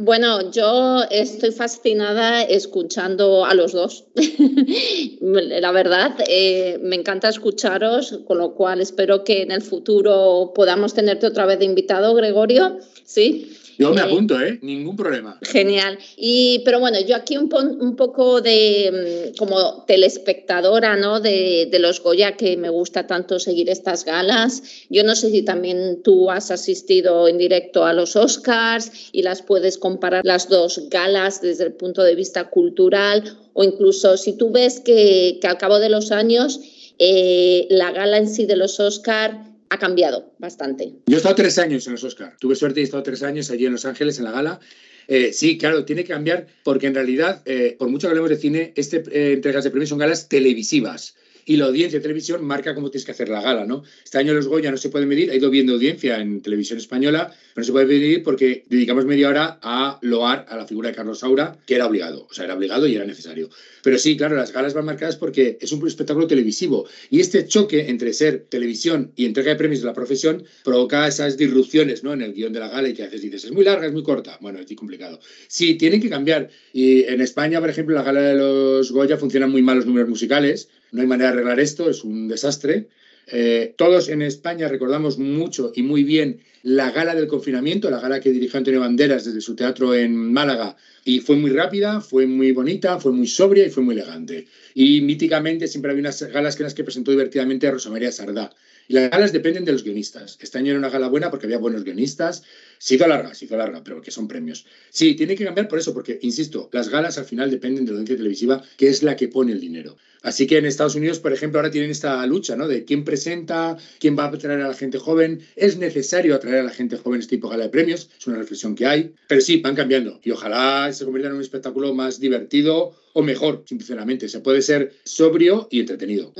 Bueno, 0.00 0.52
yo 0.52 1.02
estoy 1.10 1.50
fascinada 1.50 2.42
escuchando 2.42 3.44
a 3.44 3.52
los 3.54 3.72
dos. 3.72 4.04
La 5.20 5.72
verdad, 5.72 6.14
eh, 6.28 6.78
me 6.80 6.94
encanta 6.94 7.28
escucharos, 7.28 8.20
con 8.24 8.38
lo 8.38 8.54
cual 8.54 8.80
espero 8.80 9.24
que 9.24 9.42
en 9.42 9.50
el 9.50 9.60
futuro 9.60 10.52
podamos 10.54 10.94
tenerte 10.94 11.26
otra 11.26 11.46
vez 11.46 11.58
de 11.58 11.64
invitado, 11.64 12.14
Gregorio. 12.14 12.78
Sí. 13.04 13.57
Yo 13.78 13.94
me 13.94 14.00
apunto, 14.00 14.40
¿eh? 14.40 14.58
Ningún 14.60 14.96
problema. 14.96 15.38
Genial. 15.42 15.98
Y, 16.16 16.62
pero 16.64 16.80
bueno, 16.80 16.98
yo 17.00 17.14
aquí 17.14 17.36
un, 17.36 17.48
un 17.80 17.94
poco 17.94 18.40
de 18.40 19.30
mm, 19.32 19.36
como 19.36 19.84
telespectadora, 19.84 20.96
¿no? 20.96 21.20
De, 21.20 21.68
de, 21.70 21.78
los 21.78 22.02
Goya, 22.02 22.36
que 22.36 22.56
me 22.56 22.70
gusta 22.70 23.06
tanto 23.06 23.38
seguir 23.38 23.70
estas 23.70 24.04
galas. 24.04 24.62
Yo 24.90 25.04
no 25.04 25.14
sé 25.14 25.30
si 25.30 25.42
también 25.42 26.02
tú 26.02 26.28
has 26.28 26.50
asistido 26.50 27.28
en 27.28 27.38
directo 27.38 27.84
a 27.84 27.92
los 27.92 28.16
Oscars 28.16 28.90
y 29.12 29.22
las 29.22 29.42
puedes 29.42 29.78
comparar 29.78 30.24
las 30.24 30.48
dos 30.48 30.88
galas 30.90 31.40
desde 31.40 31.64
el 31.64 31.72
punto 31.72 32.02
de 32.02 32.16
vista 32.16 32.50
cultural 32.50 33.38
o 33.52 33.62
incluso 33.62 34.16
si 34.16 34.32
tú 34.32 34.50
ves 34.50 34.80
que, 34.80 35.38
que 35.40 35.46
al 35.46 35.58
cabo 35.58 35.78
de 35.78 35.88
los 35.88 36.10
años 36.10 36.60
eh, 36.98 37.68
la 37.70 37.92
gala 37.92 38.18
en 38.18 38.28
sí 38.28 38.46
de 38.46 38.56
los 38.56 38.80
Oscars 38.80 39.47
ha 39.70 39.78
cambiado 39.78 40.32
bastante. 40.38 40.92
Yo 41.06 41.16
he 41.16 41.18
estado 41.18 41.34
tres 41.34 41.58
años 41.58 41.86
en 41.86 41.92
los 41.92 42.04
Oscar. 42.04 42.36
Tuve 42.38 42.54
suerte 42.54 42.80
y 42.80 42.82
he 42.82 42.84
estado 42.84 43.02
tres 43.02 43.22
años 43.22 43.50
allí 43.50 43.66
en 43.66 43.72
Los 43.72 43.84
Ángeles, 43.84 44.18
en 44.18 44.24
la 44.24 44.32
gala. 44.32 44.60
Eh, 45.08 45.32
sí, 45.32 45.56
claro, 45.56 45.84
tiene 45.84 46.04
que 46.04 46.12
cambiar 46.12 46.46
porque 46.62 46.86
en 46.86 46.94
realidad, 46.94 47.42
eh, 47.46 47.76
por 47.78 47.88
mucho 47.88 48.06
que 48.06 48.10
hablemos 48.10 48.30
de 48.30 48.36
cine, 48.36 48.72
este 48.76 49.02
eh, 49.10 49.32
entregas 49.32 49.64
de 49.64 49.70
premios 49.70 49.88
son 49.88 49.98
galas 49.98 50.28
televisivas 50.28 51.16
y 51.48 51.56
la 51.56 51.64
audiencia 51.64 51.98
de 51.98 52.02
televisión 52.02 52.44
marca 52.44 52.74
cómo 52.74 52.90
tienes 52.90 53.06
que 53.06 53.12
hacer 53.12 53.30
la 53.30 53.40
gala, 53.40 53.64
¿no? 53.64 53.82
Este 54.04 54.18
año 54.18 54.34
los 54.34 54.46
Goya 54.46 54.70
no 54.70 54.76
se 54.76 54.90
puede 54.90 55.06
medir, 55.06 55.30
ha 55.30 55.34
ido 55.34 55.48
viendo 55.48 55.72
audiencia 55.72 56.20
en 56.20 56.42
televisión 56.42 56.78
española, 56.78 57.32
pero 57.54 57.62
no 57.62 57.64
se 57.64 57.72
puede 57.72 57.86
medir 57.86 58.22
porque 58.22 58.64
dedicamos 58.68 59.06
media 59.06 59.30
hora 59.30 59.58
a 59.62 59.98
loar 60.02 60.44
a 60.46 60.56
la 60.58 60.66
figura 60.66 60.90
de 60.90 60.94
Carlos 60.94 61.20
Saura, 61.20 61.58
que 61.64 61.76
era 61.76 61.86
obligado, 61.86 62.26
o 62.30 62.34
sea, 62.34 62.44
era 62.44 62.54
obligado 62.54 62.86
y 62.86 62.96
era 62.96 63.06
necesario. 63.06 63.48
Pero 63.82 63.98
sí, 63.98 64.14
claro, 64.14 64.36
las 64.36 64.52
galas 64.52 64.74
van 64.74 64.84
marcadas 64.84 65.16
porque 65.16 65.56
es 65.58 65.72
un 65.72 65.86
espectáculo 65.88 66.26
televisivo 66.26 66.86
y 67.08 67.20
este 67.20 67.46
choque 67.46 67.88
entre 67.88 68.12
ser 68.12 68.44
televisión 68.50 69.12
y 69.16 69.24
entrega 69.24 69.48
de 69.48 69.56
premios 69.56 69.80
de 69.80 69.86
la 69.86 69.94
profesión 69.94 70.44
provoca 70.64 71.08
esas 71.08 71.38
disrupciones, 71.38 72.04
¿no? 72.04 72.12
En 72.12 72.20
el 72.20 72.34
guion 72.34 72.52
de 72.52 72.60
la 72.60 72.68
gala 72.68 72.90
y 72.90 72.92
que 72.92 73.04
haces 73.04 73.22
dices, 73.22 73.44
es 73.44 73.52
muy 73.52 73.64
larga, 73.64 73.86
es 73.86 73.92
muy 73.94 74.02
corta. 74.02 74.36
Bueno, 74.42 74.58
es 74.58 74.66
muy 74.66 74.76
complicado. 74.76 75.18
Sí, 75.46 75.76
tienen 75.76 76.02
que 76.02 76.10
cambiar. 76.10 76.50
Y 76.74 77.04
en 77.04 77.22
España, 77.22 77.58
por 77.58 77.70
ejemplo, 77.70 77.94
la 77.94 78.02
gala 78.02 78.20
de 78.20 78.34
los 78.34 78.92
Goya 78.92 79.16
funcionan 79.16 79.50
muy 79.50 79.62
mal 79.62 79.78
los 79.78 79.86
números 79.86 80.10
musicales 80.10 80.68
no 80.92 81.00
hay 81.00 81.06
manera 81.06 81.30
de 81.30 81.34
arreglar 81.34 81.60
esto, 81.60 81.90
es 81.90 82.04
un 82.04 82.28
desastre. 82.28 82.88
Eh, 83.30 83.74
todos 83.76 84.08
en 84.08 84.22
España 84.22 84.68
recordamos 84.68 85.18
mucho 85.18 85.72
y 85.74 85.82
muy 85.82 86.02
bien 86.02 86.40
la 86.62 86.90
gala 86.90 87.14
del 87.14 87.26
confinamiento, 87.26 87.90
la 87.90 88.00
gala 88.00 88.20
que 88.20 88.30
dirigió 88.30 88.58
Antonio 88.58 88.80
Banderas 88.80 89.24
desde 89.24 89.40
su 89.40 89.54
teatro 89.54 89.94
en 89.94 90.32
Málaga. 90.32 90.76
Y 91.04 91.20
fue 91.20 91.36
muy 91.36 91.50
rápida, 91.50 92.00
fue 92.00 92.26
muy 92.26 92.52
bonita, 92.52 92.98
fue 92.98 93.12
muy 93.12 93.26
sobria 93.26 93.66
y 93.66 93.70
fue 93.70 93.82
muy 93.82 93.94
elegante. 93.94 94.46
Y 94.74 95.00
míticamente 95.02 95.68
siempre 95.68 95.90
había 95.90 96.00
unas 96.00 96.22
galas 96.22 96.56
que 96.56 96.62
las 96.62 96.74
que 96.74 96.84
presentó 96.84 97.10
divertidamente 97.10 97.66
a 97.66 97.72
Rosa 97.72 97.90
María 97.90 98.12
Sardá. 98.12 98.50
Y 98.88 98.94
las 98.94 99.10
galas 99.10 99.32
dependen 99.32 99.66
de 99.66 99.72
los 99.72 99.84
guionistas. 99.84 100.38
Este 100.40 100.56
año 100.56 100.70
era 100.70 100.78
una 100.78 100.88
gala 100.88 101.08
buena 101.08 101.30
porque 101.30 101.44
había 101.44 101.58
buenos 101.58 101.84
guionistas. 101.84 102.42
Se 102.78 102.94
hizo 102.94 103.06
larga, 103.06 103.34
se 103.34 103.44
hizo 103.44 103.56
larga, 103.56 103.84
pero 103.84 104.00
que 104.00 104.10
son 104.10 104.26
premios. 104.26 104.64
Sí, 104.90 105.14
tiene 105.14 105.36
que 105.36 105.44
cambiar 105.44 105.68
por 105.68 105.78
eso, 105.78 105.92
porque, 105.92 106.18
insisto, 106.22 106.70
las 106.72 106.88
galas 106.88 107.18
al 107.18 107.26
final 107.26 107.50
dependen 107.50 107.84
de 107.84 107.92
la 107.92 107.98
audiencia 107.98 108.16
televisiva, 108.16 108.64
que 108.78 108.88
es 108.88 109.02
la 109.02 109.14
que 109.14 109.28
pone 109.28 109.52
el 109.52 109.60
dinero. 109.60 109.98
Así 110.22 110.46
que 110.46 110.56
en 110.56 110.66
Estados 110.66 110.94
Unidos, 110.94 111.20
por 111.20 111.32
ejemplo, 111.32 111.60
ahora 111.60 111.70
tienen 111.70 111.90
esta 111.90 112.24
lucha, 112.26 112.56
¿no? 112.56 112.66
De 112.66 112.84
quién 112.84 113.04
presenta, 113.04 113.76
quién 114.00 114.18
va 114.18 114.24
a 114.24 114.28
atraer 114.28 114.62
a 114.62 114.68
la 114.68 114.74
gente 114.74 114.98
joven. 114.98 115.42
Es 115.54 115.76
necesario 115.76 116.34
atraer 116.34 116.60
a 116.60 116.62
la 116.64 116.70
gente 116.70 116.96
joven 116.96 117.20
este 117.20 117.36
tipo 117.36 117.48
de 117.48 117.52
gala 117.52 117.64
de 117.64 117.70
premios, 117.70 118.08
es 118.18 118.26
una 118.26 118.38
reflexión 118.38 118.74
que 118.74 118.86
hay. 118.86 119.12
Pero 119.28 119.40
sí, 119.42 119.58
van 119.60 119.76
cambiando. 119.76 120.18
Y 120.24 120.30
ojalá 120.30 120.90
se 120.92 121.04
convierta 121.04 121.28
en 121.28 121.36
un 121.36 121.42
espectáculo 121.42 121.94
más 121.94 122.20
divertido 122.20 122.94
o 123.12 123.22
mejor, 123.22 123.64
sinceramente. 123.66 124.28
Se 124.28 124.40
puede 124.40 124.62
ser 124.62 124.94
sobrio 125.04 125.68
y 125.70 125.80
entretenido. 125.80 126.32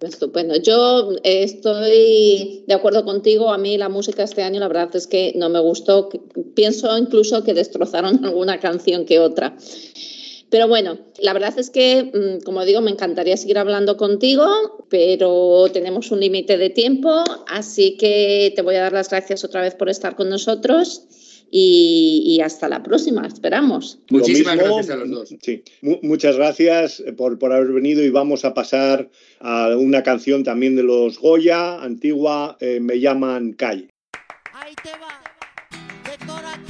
Estupendo. 0.00 0.54
Yo 0.56 1.10
estoy 1.24 2.64
de 2.66 2.74
acuerdo 2.74 3.04
contigo. 3.04 3.52
A 3.52 3.58
mí 3.58 3.76
la 3.76 3.88
música 3.88 4.22
este 4.22 4.42
año, 4.42 4.60
la 4.60 4.68
verdad 4.68 4.94
es 4.94 5.06
que 5.08 5.32
no 5.34 5.48
me 5.48 5.58
gustó. 5.58 6.08
Pienso 6.54 6.96
incluso 6.96 7.42
que 7.42 7.54
destrozaron 7.54 8.24
alguna 8.24 8.60
canción 8.60 9.04
que 9.04 9.18
otra. 9.18 9.56
Pero 10.50 10.66
bueno, 10.66 10.98
la 11.18 11.32
verdad 11.34 11.58
es 11.58 11.68
que, 11.68 12.04
mm, 12.04 12.44
como 12.44 12.64
digo, 12.64 12.80
me 12.80 12.90
encantaría 12.90 13.36
seguir 13.36 13.58
hablando 13.58 13.96
contigo, 13.96 14.46
pero 14.88 15.66
tenemos 15.72 16.10
un 16.10 16.20
límite 16.20 16.56
de 16.56 16.70
tiempo, 16.70 17.22
así 17.48 17.96
que 17.98 18.52
te 18.56 18.62
voy 18.62 18.76
a 18.76 18.80
dar 18.80 18.92
las 18.92 19.10
gracias 19.10 19.44
otra 19.44 19.60
vez 19.60 19.74
por 19.74 19.90
estar 19.90 20.16
con 20.16 20.30
nosotros 20.30 21.02
y, 21.50 22.40
hasta 22.42 22.68
la 22.68 22.82
próxima, 22.82 23.26
esperamos. 23.26 24.00
Muchísimas 24.10 24.56
gracias 24.56 24.90
a 24.90 24.96
los 24.96 25.10
dos. 25.10 25.34
Sí, 25.42 25.62
muchas 26.02 26.36
gracias 26.36 27.02
por, 27.16 27.38
por, 27.38 27.52
haber 27.52 27.72
venido 27.72 28.02
y 28.02 28.10
vamos 28.10 28.44
a 28.44 28.54
pasar 28.54 29.10
a 29.40 29.76
una 29.76 30.02
canción 30.02 30.44
también 30.44 30.76
de 30.76 30.82
los 30.82 31.18
Goya, 31.18 31.82
antigua, 31.82 32.56
eh, 32.60 32.80
Me 32.80 33.00
llaman 33.00 33.52
Calle. 33.52 33.88
Ahí 34.52 34.74
te 34.82 34.90
va. 34.90 35.22
llaman 36.26 36.67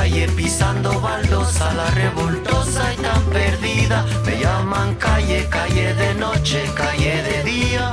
calle 0.00 0.26
pisando 0.28 0.98
baldosa, 0.98 1.74
la 1.74 1.90
revoltosa 1.90 2.94
y 2.94 2.96
tan 2.96 3.22
perdida. 3.24 4.06
Me 4.24 4.38
llaman 4.40 4.94
calle, 4.94 5.46
calle 5.50 5.92
de 5.94 6.14
noche, 6.14 6.58
calle 6.74 7.22
de 7.28 7.44
día. 7.44 7.92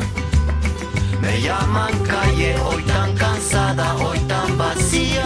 Me 1.21 1.41
llaman 1.41 1.93
calle, 2.13 2.55
hoy 2.65 2.81
tan 2.83 3.13
cansada, 3.15 3.95
hoy 3.95 4.19
tan 4.19 4.57
vacía. 4.57 5.25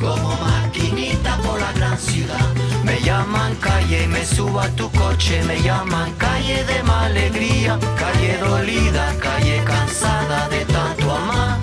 Como 0.00 0.30
maquinita 0.46 1.36
por 1.44 1.60
la 1.60 1.72
gran 1.72 1.98
ciudad. 1.98 2.48
Me 2.82 2.98
llaman 3.02 3.54
calle 3.56 4.06
me 4.08 4.24
subo 4.24 4.60
a 4.60 4.68
tu 4.78 4.90
coche. 4.90 5.42
Me 5.44 5.60
llaman 5.60 6.10
calle 6.12 6.64
de 6.64 6.82
mala 6.82 7.06
alegría. 7.06 7.78
Calle 8.02 8.38
dolida, 8.38 9.04
calle 9.20 9.62
cansada 9.64 10.48
de 10.48 10.64
tanto 10.64 11.12
amar. 11.12 11.58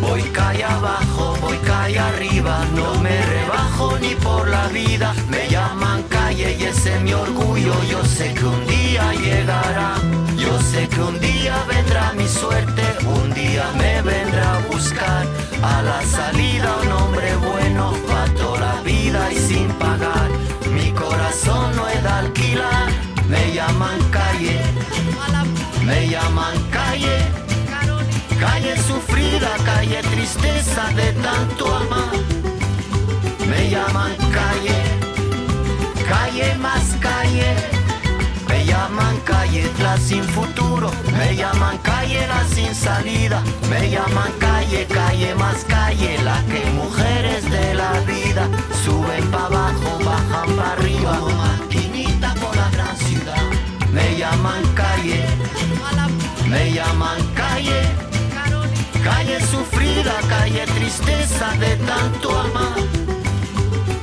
Voy 0.00 0.22
calle 0.38 0.64
abajo, 0.64 1.36
voy 1.40 1.58
calle 1.58 1.67
arriba, 1.96 2.66
no 2.74 2.94
me 3.00 3.20
rebajo 3.22 3.98
ni 4.00 4.14
por 4.16 4.48
la 4.48 4.68
vida. 4.68 5.14
Me 5.30 5.48
llaman 5.48 6.02
calle 6.04 6.56
y 6.58 6.64
ese 6.64 6.96
es 6.96 7.02
mi 7.02 7.12
orgullo. 7.12 7.72
Yo 7.84 8.04
sé 8.04 8.34
que 8.34 8.44
un 8.44 8.66
día 8.66 9.12
llegará, 9.14 9.94
yo 10.36 10.60
sé 10.60 10.88
que 10.88 11.00
un 11.00 11.18
día 11.20 11.56
vendrá 11.66 12.12
mi 12.12 12.28
suerte, 12.28 12.82
un 13.06 13.32
día 13.32 13.64
me 13.78 14.02
vendrá 14.02 14.56
a 14.56 14.60
buscar. 14.70 15.26
A 15.62 15.82
la 15.82 16.02
salida 16.02 16.76
un 16.82 16.92
hombre 16.92 17.34
bueno. 17.36 17.92
Para 18.06 18.34
toda 18.34 18.60
la 18.60 18.80
vida 18.82 19.32
y 19.32 19.36
sin 19.36 19.68
pagar. 19.78 20.28
Mi 20.70 20.90
corazón 20.92 21.74
no 21.76 21.88
es 21.88 22.02
de 22.02 22.08
alquilar, 22.08 22.88
me 23.28 23.52
llaman 23.54 23.98
calle, 24.10 24.60
me 25.84 26.08
llaman 26.08 26.56
calle 26.70 27.47
Calle 28.40 28.76
sufrida, 28.76 29.50
calle 29.64 30.00
tristeza 30.02 30.84
de 30.94 31.12
tanto 31.14 31.74
amar. 31.74 32.12
Me 33.48 33.68
llaman 33.68 34.14
calle, 34.32 34.78
calle 36.08 36.54
más 36.58 36.96
calle. 37.00 37.56
Me 38.48 38.64
llaman 38.64 39.16
calle 39.24 39.68
la 39.82 39.96
sin 39.96 40.22
futuro. 40.22 40.88
Me 41.18 41.34
llaman 41.34 41.78
calle 41.78 42.26
la 42.28 42.44
sin 42.54 42.72
salida. 42.74 43.42
Me 43.68 43.90
llaman 43.90 44.32
calle, 44.38 44.86
calle 44.86 45.34
más 45.34 45.64
calle. 45.64 46.18
La 46.22 46.40
que 46.44 46.64
mujeres 46.70 47.50
de 47.50 47.74
la 47.74 47.92
vida 48.06 48.48
suben 48.84 49.28
para 49.32 49.46
abajo, 49.46 49.98
bajan 50.04 50.56
para 50.56 50.72
arriba. 50.74 51.18
Maquinita 51.42 52.34
por 52.34 52.54
la 52.54 52.70
gran 52.70 52.96
ciudad. 52.96 53.42
Me 53.92 54.16
llaman 54.16 54.62
calle, 54.76 55.24
me 56.48 56.72
llaman 56.72 57.18
calle 57.34 58.08
Calle 59.04 59.40
sufrida, 59.40 60.14
calle 60.28 60.64
tristeza 60.66 61.50
de 61.58 61.76
tanto 61.86 62.38
amar. 62.38 62.76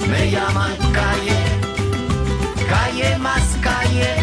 Me 0.09 0.31
llaman 0.31 0.75
calle, 0.93 1.39
calle 2.69 3.17
más 3.17 3.43
calle. 3.61 4.15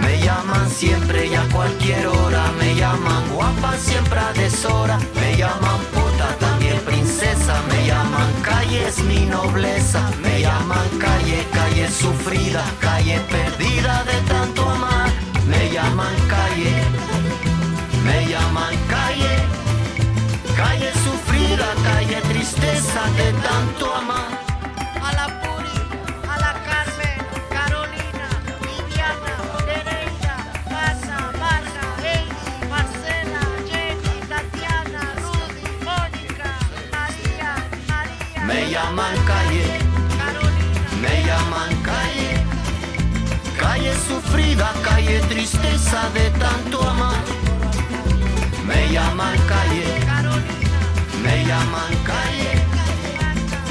Me 0.00 0.20
llaman 0.20 0.68
siempre 0.70 1.26
y 1.26 1.34
a 1.34 1.44
cualquier 1.48 2.06
hora. 2.06 2.52
Me 2.58 2.74
llaman 2.74 3.28
guapa 3.34 3.76
siempre 3.78 4.18
a 4.18 4.32
deshora. 4.32 4.98
Me 5.20 5.36
llaman 5.36 5.80
puta 5.92 6.28
también 6.38 6.78
princesa. 6.80 7.62
Me 7.70 7.86
llaman 7.86 8.32
calle 8.42 8.88
es 8.88 8.98
mi 9.04 9.20
nobleza. 9.26 10.10
Me 10.22 10.42
llaman 10.42 10.88
calle, 10.98 11.46
calle 11.52 11.88
sufrida, 11.90 12.64
calle 12.80 13.20
perdida 13.30 14.04
de 14.04 14.12
tanto 14.28 14.33
calle 44.82 45.20
tristeza 45.28 46.10
de 46.14 46.30
tanto 46.38 46.80
amar. 46.82 47.22
Me 48.66 48.88
llaman 48.92 49.38
calle, 49.48 49.84
me 51.22 51.44
llaman 51.44 51.94
calle. 52.04 52.52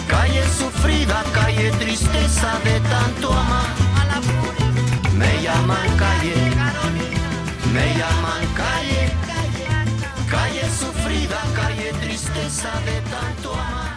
Calle 0.08 0.44
sufrida, 0.58 1.24
calle 1.34 1.72
tristeza 1.80 2.60
de 2.64 2.80
tanto 2.82 3.32
amar. 3.32 3.70
Me 5.18 5.42
llaman 5.42 5.90
calle, 5.98 6.36
me 7.74 7.86
llaman 8.00 8.46
calle. 8.56 9.12
Calle 10.30 10.66
sufrida, 10.80 11.40
calle 11.56 11.94
tristeza 12.02 12.72
de 12.86 13.02
tanto 13.10 13.54
amar. 13.54 13.93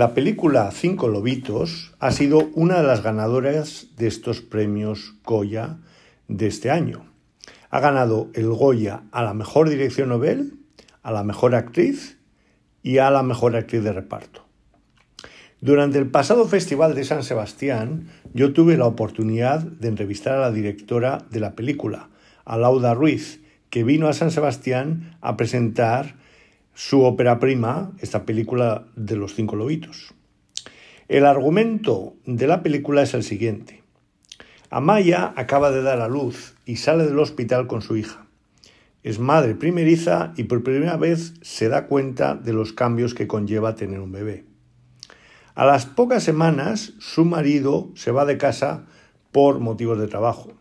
La 0.00 0.14
película 0.14 0.70
Cinco 0.70 1.08
Lobitos 1.08 1.92
ha 1.98 2.10
sido 2.10 2.48
una 2.54 2.80
de 2.80 2.86
las 2.86 3.02
ganadoras 3.02 3.88
de 3.98 4.06
estos 4.06 4.40
premios 4.40 5.16
Goya 5.26 5.76
de 6.26 6.46
este 6.46 6.70
año. 6.70 7.04
Ha 7.68 7.80
ganado 7.80 8.30
el 8.32 8.48
Goya 8.48 9.02
a 9.12 9.22
la 9.22 9.34
mejor 9.34 9.68
dirección 9.68 10.08
novel, 10.08 10.54
a 11.02 11.12
la 11.12 11.22
mejor 11.22 11.54
actriz 11.54 12.16
y 12.82 12.96
a 12.96 13.10
la 13.10 13.22
mejor 13.22 13.54
actriz 13.54 13.84
de 13.84 13.92
reparto. 13.92 14.46
Durante 15.60 15.98
el 15.98 16.06
pasado 16.06 16.48
Festival 16.48 16.94
de 16.94 17.04
San 17.04 17.22
Sebastián, 17.22 18.08
yo 18.32 18.54
tuve 18.54 18.78
la 18.78 18.86
oportunidad 18.86 19.60
de 19.60 19.88
entrevistar 19.88 20.32
a 20.32 20.40
la 20.40 20.50
directora 20.50 21.26
de 21.30 21.40
la 21.40 21.54
película, 21.54 22.08
a 22.46 22.56
Lauda 22.56 22.94
Ruiz, 22.94 23.42
que 23.68 23.84
vino 23.84 24.08
a 24.08 24.14
San 24.14 24.30
Sebastián 24.30 25.18
a 25.20 25.36
presentar 25.36 26.14
su 26.82 27.04
ópera 27.04 27.38
prima, 27.38 27.92
esta 27.98 28.24
película 28.24 28.86
de 28.96 29.14
los 29.14 29.34
cinco 29.34 29.54
lobitos. 29.54 30.14
El 31.08 31.26
argumento 31.26 32.14
de 32.24 32.46
la 32.46 32.62
película 32.62 33.02
es 33.02 33.12
el 33.12 33.22
siguiente. 33.22 33.82
Amaya 34.70 35.34
acaba 35.36 35.70
de 35.72 35.82
dar 35.82 36.00
a 36.00 36.08
luz 36.08 36.54
y 36.64 36.76
sale 36.76 37.04
del 37.04 37.18
hospital 37.18 37.66
con 37.66 37.82
su 37.82 37.98
hija. 37.98 38.24
Es 39.02 39.18
madre 39.18 39.54
primeriza 39.54 40.32
y 40.38 40.44
por 40.44 40.62
primera 40.62 40.96
vez 40.96 41.34
se 41.42 41.68
da 41.68 41.86
cuenta 41.86 42.34
de 42.34 42.54
los 42.54 42.72
cambios 42.72 43.12
que 43.12 43.26
conlleva 43.28 43.74
tener 43.74 44.00
un 44.00 44.12
bebé. 44.12 44.46
A 45.54 45.66
las 45.66 45.84
pocas 45.84 46.24
semanas, 46.24 46.94
su 46.98 47.26
marido 47.26 47.90
se 47.94 48.10
va 48.10 48.24
de 48.24 48.38
casa 48.38 48.86
por 49.32 49.60
motivos 49.60 49.98
de 49.98 50.08
trabajo. 50.08 50.54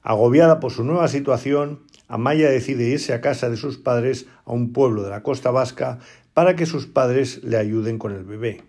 Agobiada 0.00 0.60
por 0.60 0.70
su 0.70 0.84
nueva 0.84 1.08
situación, 1.08 1.80
Amaya 2.08 2.50
decide 2.50 2.88
irse 2.88 3.12
a 3.12 3.20
casa 3.20 3.48
de 3.48 3.56
sus 3.56 3.78
padres 3.78 4.26
a 4.44 4.52
un 4.52 4.72
pueblo 4.72 5.02
de 5.02 5.10
la 5.10 5.22
costa 5.22 5.50
vasca 5.50 5.98
para 6.34 6.56
que 6.56 6.66
sus 6.66 6.86
padres 6.86 7.42
le 7.44 7.56
ayuden 7.56 7.98
con 7.98 8.12
el 8.12 8.24
bebé. 8.24 8.62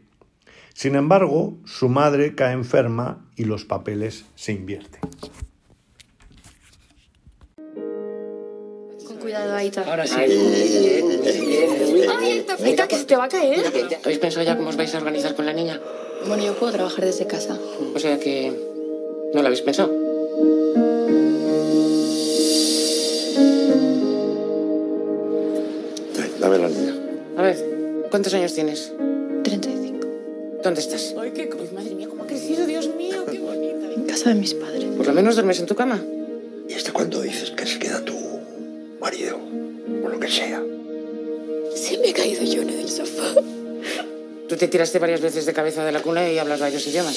Sin 0.74 0.96
embargo, 0.96 1.58
su 1.66 1.90
madre 1.90 2.36
cae 2.36 2.54
enferma 2.54 3.26
y 3.36 3.46
los 3.46 3.66
papeles 3.66 4.26
se 4.36 4.52
invierten. 4.52 5.02
Con 9.08 9.18
cuidado, 9.18 9.56
Aita. 9.56 9.84
Ahora 9.84 10.06
sí. 10.06 10.16
¡Ay, 10.18 10.32
Aita, 12.32 12.56
Aita, 12.62 12.88
que 12.88 12.98
se 12.98 13.06
te 13.06 13.16
va 13.16 13.26
a 13.26 13.30
caer! 13.30 13.66
¿Habéis 14.04 14.20
pensado 14.20 14.46
ya 14.46 14.58
cómo 14.58 14.70
os 14.70 14.78
vais 14.78 14.94
a 14.94 14.98
organizar 14.98 15.36
con 15.36 15.46
la 15.46 15.54
niña? 15.54 15.80
Bueno, 16.28 16.44
yo 16.44 16.56
puedo 16.56 16.74
trabajar 16.74 17.06
desde 17.06 17.26
casa. 17.26 17.58
O 17.94 18.00
sea 18.00 18.20
que... 18.20 18.52
¿No 19.34 19.42
lo 19.42 19.48
habéis 19.48 19.62
pensado? 19.62 19.92
Dame 26.46 26.60
la 26.60 26.70
niña. 26.70 26.94
A 27.38 27.42
ver, 27.42 27.58
¿cuántos 28.12 28.32
años 28.36 28.54
tienes? 28.54 28.94
35. 29.44 30.08
¿Dónde 30.64 30.80
estás? 30.80 31.16
Ay, 31.20 31.32
qué 31.32 31.50
cruz, 31.50 31.72
madre 31.72 31.96
mía, 31.96 32.08
cómo 32.08 32.24
ha 32.24 32.28
crecido, 32.28 32.68
Dios 32.68 32.88
mío, 32.96 33.26
qué 33.26 33.40
bonita. 33.40 33.92
En 33.92 34.04
casa 34.04 34.30
de 34.30 34.36
mis 34.36 34.54
padres. 34.54 34.84
Por 34.96 35.08
lo 35.08 35.14
menos 35.14 35.34
duermes 35.34 35.60
en 35.60 35.66
tu 35.66 35.74
cama. 35.74 36.00
¿Y 36.70 36.74
hasta 36.76 36.92
cuándo 36.92 37.20
dices 37.24 37.50
que 37.50 37.66
se 37.66 37.80
queda 37.80 38.06
tu 38.06 38.16
marido? 39.02 39.40
O 40.04 40.08
lo 40.08 40.20
que 40.20 40.28
sea. 40.28 40.62
Se 41.74 41.98
me 41.98 42.12
ha 42.12 42.14
caído 42.14 42.44
Yone 42.44 42.76
del 42.76 42.90
sofá. 42.90 43.42
Tú 44.48 44.56
te 44.56 44.68
tiraste 44.68 45.00
varias 45.00 45.22
veces 45.22 45.48
de 45.48 45.54
cabeza 45.54 45.84
de 45.84 45.94
la 45.94 46.04
cuna 46.04 46.32
y 46.32 46.38
hablas 46.38 46.60
varios 46.60 46.86
idiomas. 46.86 47.16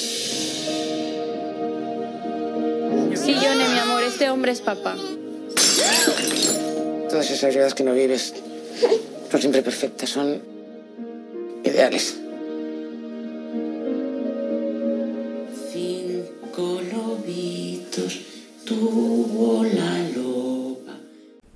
Sí, 3.14 3.35
Yone, 3.35 3.68
mi 3.74 3.79
amor, 3.79 4.03
este 4.05 4.31
hombre 4.31 4.53
es 4.53 4.62
papá. 4.62 4.97
Todas 7.11 7.31
esas 7.31 7.55
vidas 7.55 7.74
que 7.74 7.85
no 7.85 7.93
vives 7.93 8.33
son 9.31 9.41
siempre 9.41 9.62
perfectas, 9.62 10.11
son 10.11 10.41
ideales. 11.64 12.18
Cinco 15.72 16.81
lobitos 16.93 18.20
tuvo 18.64 19.64
la 19.64 20.09
loba. 20.16 20.99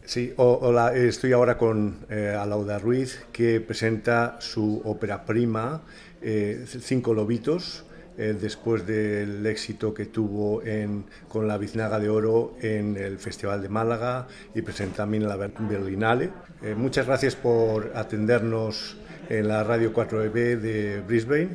Sí, 0.04 0.32
hola, 0.36 0.94
estoy 0.94 1.32
ahora 1.32 1.56
con 1.56 2.04
eh, 2.10 2.36
Alauda 2.38 2.78
Ruiz, 2.78 3.24
que 3.32 3.60
presenta 3.60 4.36
su 4.40 4.82
ópera 4.84 5.24
prima, 5.24 5.82
eh, 6.20 6.66
Cinco 6.66 7.14
Lobitos, 7.14 7.84
eh, 8.18 8.36
después 8.40 8.86
del 8.86 9.44
éxito 9.46 9.94
que 9.94 10.06
tuvo 10.06 10.62
en, 10.62 11.04
con 11.28 11.48
la 11.48 11.58
Biznaga 11.58 11.98
de 11.98 12.08
Oro 12.08 12.54
en 12.60 12.96
el 12.96 13.18
Festival 13.18 13.62
de 13.62 13.68
Málaga 13.68 14.26
y 14.54 14.62
también 14.92 15.26
la 15.28 15.36
Ber- 15.36 15.52
Berlinale. 15.58 16.30
Eh, 16.62 16.74
muchas 16.76 17.06
gracias 17.06 17.34
por 17.36 17.92
atendernos 17.94 18.96
en 19.28 19.48
la 19.48 19.64
Radio 19.64 19.92
4EB 19.94 20.32
de 20.60 21.00
Brisbane, 21.06 21.48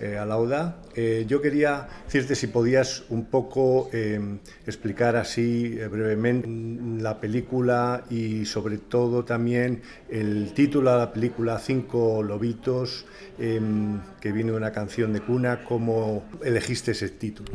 eh, 0.00 0.16
Alauda. 0.16 0.82
Eh, 0.94 1.24
yo 1.28 1.40
quería 1.40 1.88
decirte 2.06 2.34
si 2.34 2.46
podías 2.46 3.04
un 3.10 3.26
poco 3.26 3.90
eh, 3.92 4.38
explicar 4.66 5.16
así 5.16 5.76
eh, 5.78 5.86
brevemente 5.88 6.48
mm, 6.48 7.00
la 7.00 7.20
película 7.20 8.04
y 8.10 8.46
sobre 8.46 8.78
todo 8.78 9.24
también 9.24 9.82
el 10.08 10.52
título 10.54 10.90
de 10.90 10.98
la 10.98 11.12
película 11.12 11.58
Cinco 11.58 12.22
Lobitos, 12.22 13.04
eh, 13.38 13.60
que 14.20 14.32
viene 14.32 14.52
de 14.52 14.56
una 14.56 14.72
canción 14.72 15.12
de 15.12 15.20
cuna, 15.20 15.64
cómo 15.64 16.24
elegiste 16.42 16.92
ese 16.92 17.10
título. 17.10 17.52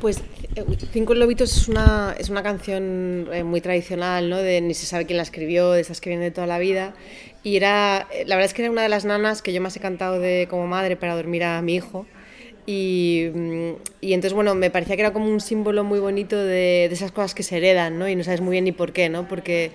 Pues 0.00 0.22
eh, 0.54 0.64
Cinco 0.92 1.14
Lobitos 1.14 1.56
es 1.56 1.68
una, 1.68 2.14
es 2.18 2.28
una 2.28 2.42
canción 2.42 3.28
eh, 3.32 3.44
muy 3.44 3.60
tradicional, 3.60 4.28
¿no? 4.28 4.36
De 4.36 4.60
ni 4.60 4.74
se 4.74 4.86
sabe 4.86 5.06
quién 5.06 5.16
la 5.16 5.22
escribió, 5.22 5.72
de 5.72 5.80
esas 5.80 6.00
que 6.00 6.10
vienen 6.10 6.28
de 6.28 6.30
toda 6.32 6.46
la 6.46 6.58
vida. 6.58 6.94
Y 7.46 7.54
era, 7.54 8.08
eh, 8.10 8.24
la 8.26 8.34
verdad 8.34 8.46
es 8.46 8.54
que 8.54 8.62
era 8.62 8.72
una 8.72 8.82
de 8.82 8.88
las 8.88 9.04
nanas 9.04 9.40
que 9.40 9.52
yo 9.52 9.60
más 9.60 9.76
he 9.76 9.78
cantado 9.78 10.18
de, 10.18 10.48
como 10.50 10.66
madre 10.66 10.96
para 10.96 11.14
dormir 11.14 11.44
a 11.44 11.62
mi 11.62 11.76
hijo. 11.76 12.04
Y, 12.66 13.30
mm, 13.32 13.70
y 14.00 14.14
entonces, 14.14 14.32
bueno, 14.32 14.56
me 14.56 14.68
parecía 14.68 14.96
que 14.96 15.02
era 15.02 15.12
como 15.12 15.30
un 15.30 15.40
símbolo 15.40 15.84
muy 15.84 16.00
bonito 16.00 16.36
de, 16.36 16.88
de 16.88 16.90
esas 16.90 17.12
cosas 17.12 17.36
que 17.36 17.44
se 17.44 17.58
heredan, 17.58 18.00
¿no? 18.00 18.08
Y 18.08 18.16
no 18.16 18.24
sabes 18.24 18.40
muy 18.40 18.50
bien 18.50 18.64
ni 18.64 18.72
por 18.72 18.92
qué, 18.92 19.08
¿no? 19.08 19.28
Porque 19.28 19.70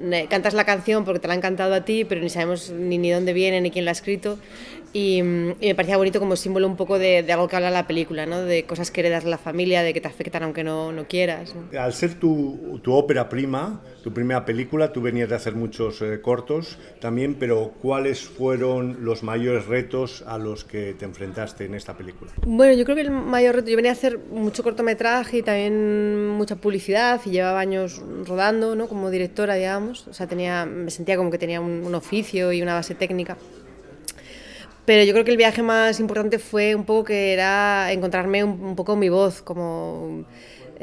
eh, 0.00 0.26
cantas 0.30 0.54
la 0.54 0.64
canción 0.64 1.04
porque 1.04 1.20
te 1.20 1.28
la 1.28 1.34
han 1.34 1.42
cantado 1.42 1.74
a 1.74 1.84
ti, 1.84 2.06
pero 2.06 2.22
ni 2.22 2.30
sabemos 2.30 2.70
ni, 2.70 2.96
ni 2.96 3.10
dónde 3.10 3.34
viene 3.34 3.60
ni 3.60 3.70
quién 3.70 3.84
la 3.84 3.90
ha 3.90 3.92
escrito. 3.92 4.38
Y, 4.94 5.22
mm, 5.22 5.50
y 5.60 5.66
me 5.68 5.74
parecía 5.74 5.98
bonito 5.98 6.18
como 6.18 6.36
símbolo 6.36 6.66
un 6.66 6.76
poco 6.76 6.98
de, 6.98 7.22
de 7.22 7.32
algo 7.32 7.46
que 7.48 7.56
habla 7.56 7.70
la 7.70 7.86
película, 7.86 8.24
¿no? 8.24 8.40
De 8.40 8.64
cosas 8.64 8.90
que 8.90 9.00
heredas 9.00 9.24
la 9.24 9.38
familia, 9.38 9.82
de 9.82 9.92
que 9.92 10.00
te 10.00 10.08
afectan 10.08 10.42
aunque 10.44 10.64
no, 10.64 10.92
no 10.92 11.06
quieras. 11.06 11.54
¿no? 11.54 11.78
Al 11.78 11.92
ser 11.92 12.14
tu, 12.14 12.80
tu 12.82 12.92
ópera 12.94 13.28
prima, 13.28 13.82
tu 14.02 14.12
primera 14.12 14.44
película, 14.44 14.92
tú 14.92 15.00
venías 15.00 15.28
de 15.28 15.36
hacer 15.36 15.54
muchos 15.54 16.02
eh, 16.02 16.20
cortos 16.20 16.78
también, 17.00 17.36
pero 17.36 17.72
¿cuáles 17.80 18.22
fueron 18.22 19.04
los 19.04 19.22
mayores 19.22 19.66
retos 19.66 20.24
a 20.26 20.38
los 20.38 20.64
que 20.64 20.94
te 20.94 21.04
enfrentaste 21.04 21.64
en 21.66 21.74
esta 21.74 21.96
película? 21.96 22.32
Bueno, 22.44 22.74
yo 22.74 22.84
creo 22.84 22.96
que 22.96 23.02
el 23.02 23.10
mayor 23.10 23.54
reto, 23.54 23.70
yo 23.70 23.76
venía 23.76 23.92
a 23.92 23.94
hacer 23.94 24.18
mucho 24.18 24.62
cortometraje 24.62 25.38
y 25.38 25.42
también 25.42 26.28
mucha 26.28 26.56
publicidad 26.56 27.20
y 27.24 27.30
llevaba 27.30 27.60
años 27.60 28.02
rodando, 28.26 28.74
¿no? 28.74 28.88
Como 28.88 29.10
directora, 29.10 29.54
digamos. 29.54 30.08
O 30.08 30.14
sea, 30.14 30.26
tenía, 30.26 30.66
me 30.66 30.90
sentía 30.90 31.16
como 31.16 31.30
que 31.30 31.38
tenía 31.38 31.60
un, 31.60 31.92
oficio 31.94 32.52
y 32.52 32.62
una 32.62 32.74
base 32.74 32.94
técnica. 32.94 33.36
Pero 34.84 35.04
yo 35.04 35.12
creo 35.12 35.24
que 35.24 35.30
el 35.30 35.36
viaje 35.36 35.62
más 35.62 36.00
importante 36.00 36.40
fue 36.40 36.74
un 36.74 36.84
poco 36.84 37.04
que 37.04 37.32
era 37.32 37.92
encontrarme 37.92 38.42
un, 38.42 38.60
un 38.60 38.74
poco 38.74 38.96
mi 38.96 39.08
voz, 39.08 39.42
como 39.42 40.24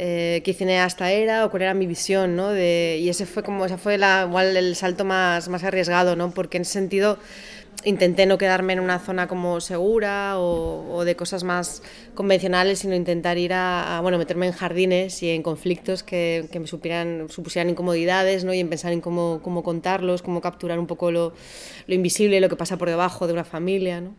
eh, 0.01 0.41
qué 0.45 0.53
cineasta 0.53 1.11
era 1.11 1.45
o 1.45 1.51
cuál 1.51 1.63
era 1.63 1.73
mi 1.73 1.85
visión, 1.85 2.37
¿no? 2.37 2.47
De, 2.49 2.97
y 3.01 3.09
ese 3.09 3.25
fue 3.25 3.43
como, 3.43 3.65
esa 3.65 3.77
fue 3.77 3.97
la, 3.97 4.25
igual 4.25 4.55
el 4.55 4.77
salto 4.77 5.03
más, 5.03 5.49
más 5.49 5.65
arriesgado, 5.65 6.15
¿no? 6.15 6.31
Porque 6.31 6.55
en 6.55 6.61
ese 6.61 6.71
sentido 6.71 7.19
intenté 7.83 8.25
no 8.25 8.37
quedarme 8.37 8.71
en 8.73 8.79
una 8.79 8.99
zona 8.99 9.27
como 9.27 9.59
segura 9.59 10.39
o, 10.39 10.85
o 10.89 11.03
de 11.03 11.17
cosas 11.17 11.43
más 11.43 11.83
convencionales, 12.15 12.79
sino 12.79 12.95
intentar 12.95 13.37
ir 13.37 13.51
a, 13.51 13.97
a, 13.97 14.01
bueno, 14.01 14.17
meterme 14.17 14.47
en 14.47 14.53
jardines 14.53 15.21
y 15.21 15.31
en 15.31 15.43
conflictos 15.43 16.01
que, 16.01 16.47
que 16.49 16.61
me 16.61 16.67
supieran, 16.67 17.27
supusieran 17.29 17.69
incomodidades, 17.69 18.45
¿no? 18.45 18.53
Y 18.53 18.61
en 18.61 18.69
pensar 18.69 18.93
en 18.93 19.01
cómo, 19.01 19.41
cómo 19.43 19.63
contarlos, 19.63 20.21
cómo 20.21 20.39
capturar 20.39 20.79
un 20.79 20.87
poco 20.87 21.11
lo, 21.11 21.33
lo 21.87 21.93
invisible, 21.93 22.39
lo 22.39 22.47
que 22.47 22.55
pasa 22.55 22.77
por 22.77 22.87
debajo 22.87 23.27
de 23.27 23.33
una 23.33 23.43
familia, 23.43 23.99
¿no? 23.99 24.15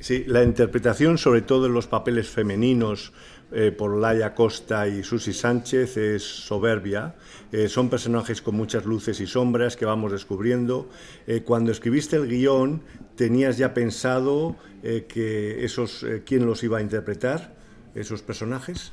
Sí, 0.00 0.24
la 0.26 0.42
interpretación, 0.42 1.16
sobre 1.18 1.42
todo 1.42 1.66
en 1.66 1.74
los 1.74 1.86
papeles 1.86 2.28
femeninos, 2.28 3.12
eh, 3.52 3.72
por 3.72 3.96
Laia 3.96 4.34
Costa 4.34 4.86
y 4.86 5.02
Susi 5.02 5.32
Sánchez 5.32 5.96
es 5.96 6.22
soberbia. 6.22 7.14
Eh, 7.50 7.68
son 7.68 7.88
personajes 7.90 8.42
con 8.42 8.54
muchas 8.54 8.84
luces 8.84 9.20
y 9.20 9.26
sombras 9.26 9.76
que 9.76 9.84
vamos 9.84 10.12
descubriendo. 10.12 10.88
Eh, 11.26 11.42
cuando 11.42 11.72
escribiste 11.72 12.16
el 12.16 12.28
guion, 12.28 12.82
¿tenías 13.16 13.58
ya 13.58 13.74
pensado 13.74 14.56
que 14.82 15.62
esos, 15.62 16.06
quién 16.24 16.46
los 16.46 16.62
iba 16.62 16.78
a 16.78 16.80
interpretar, 16.80 17.54
esos 17.94 18.22
personajes? 18.22 18.92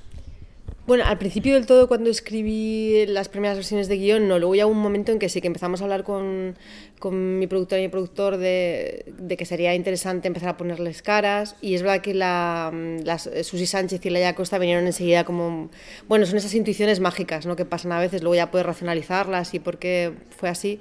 Bueno, 0.88 1.04
al 1.06 1.18
principio 1.18 1.56
del 1.56 1.66
todo, 1.66 1.90
cuando 1.90 2.10
escribí 2.10 3.06
las 3.08 3.28
primeras 3.28 3.58
versiones 3.58 3.90
de 3.90 3.98
guion, 3.98 4.30
no. 4.30 4.40
Luego 4.40 4.56
ya 4.56 4.66
hubo 4.68 4.72
un 4.72 4.82
momento 4.82 5.12
en 5.12 5.20
que 5.20 5.28
sí, 5.28 5.42
que 5.42 5.48
empezamos 5.48 5.82
a 5.82 5.84
hablar 5.84 6.06
con, 6.06 6.56
con 6.98 7.40
mi 7.40 7.46
productora 7.46 7.82
y 7.82 7.84
mi 7.84 7.90
productor 7.90 8.38
de, 8.38 9.04
de, 9.20 9.36
que 9.36 9.44
sería 9.44 9.76
interesante 9.76 10.30
empezar 10.30 10.48
a 10.48 10.56
ponerles 10.56 11.02
caras. 11.02 11.58
Y 11.60 11.76
es 11.76 11.82
verdad 11.82 12.00
que 12.00 12.14
la, 12.14 12.72
las, 13.04 13.30
Susi 13.44 13.66
Sánchez 13.66 14.06
y 14.06 14.10
Laia 14.10 14.34
Costa 14.34 14.60
vinieron 14.60 14.86
enseguida 14.86 15.26
como... 15.26 15.70
Bueno, 16.08 16.26
son 16.26 16.38
esas 16.38 16.54
intuiciones 16.54 17.02
mágicas 17.02 17.46
¿no? 17.46 17.58
que 17.58 17.66
pasan 17.66 17.92
a 17.92 18.00
veces. 18.00 18.22
Luego 18.22 18.36
ya 18.36 18.50
puedes 18.50 18.66
racionalizarlas 18.66 19.54
y 19.56 19.60
por 19.60 19.80
qué 19.80 20.14
fue 20.38 20.48
así. 20.48 20.80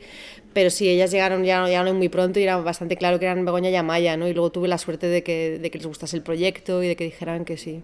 Pero 0.52 0.70
sí, 0.70 0.88
ellas 0.88 1.10
llegaron, 1.10 1.42
ya 1.42 1.66
llegaron 1.66 1.96
muy 1.96 2.08
pronto 2.08 2.38
y 2.38 2.44
era 2.44 2.58
bastante 2.58 2.96
claro 2.96 3.18
que 3.18 3.24
eran 3.24 3.44
Begoña 3.44 3.70
y 3.70 3.74
Amaya, 3.74 4.16
¿no? 4.16 4.28
Y 4.28 4.34
luego 4.34 4.52
tuve 4.52 4.68
la 4.68 4.78
suerte 4.78 5.08
de 5.08 5.24
que, 5.24 5.58
de 5.58 5.68
que 5.72 5.78
les 5.78 5.86
gustase 5.88 6.16
el 6.16 6.22
proyecto 6.22 6.80
y 6.84 6.86
de 6.86 6.94
que 6.94 7.02
dijeran 7.02 7.44
que 7.44 7.56
sí. 7.56 7.82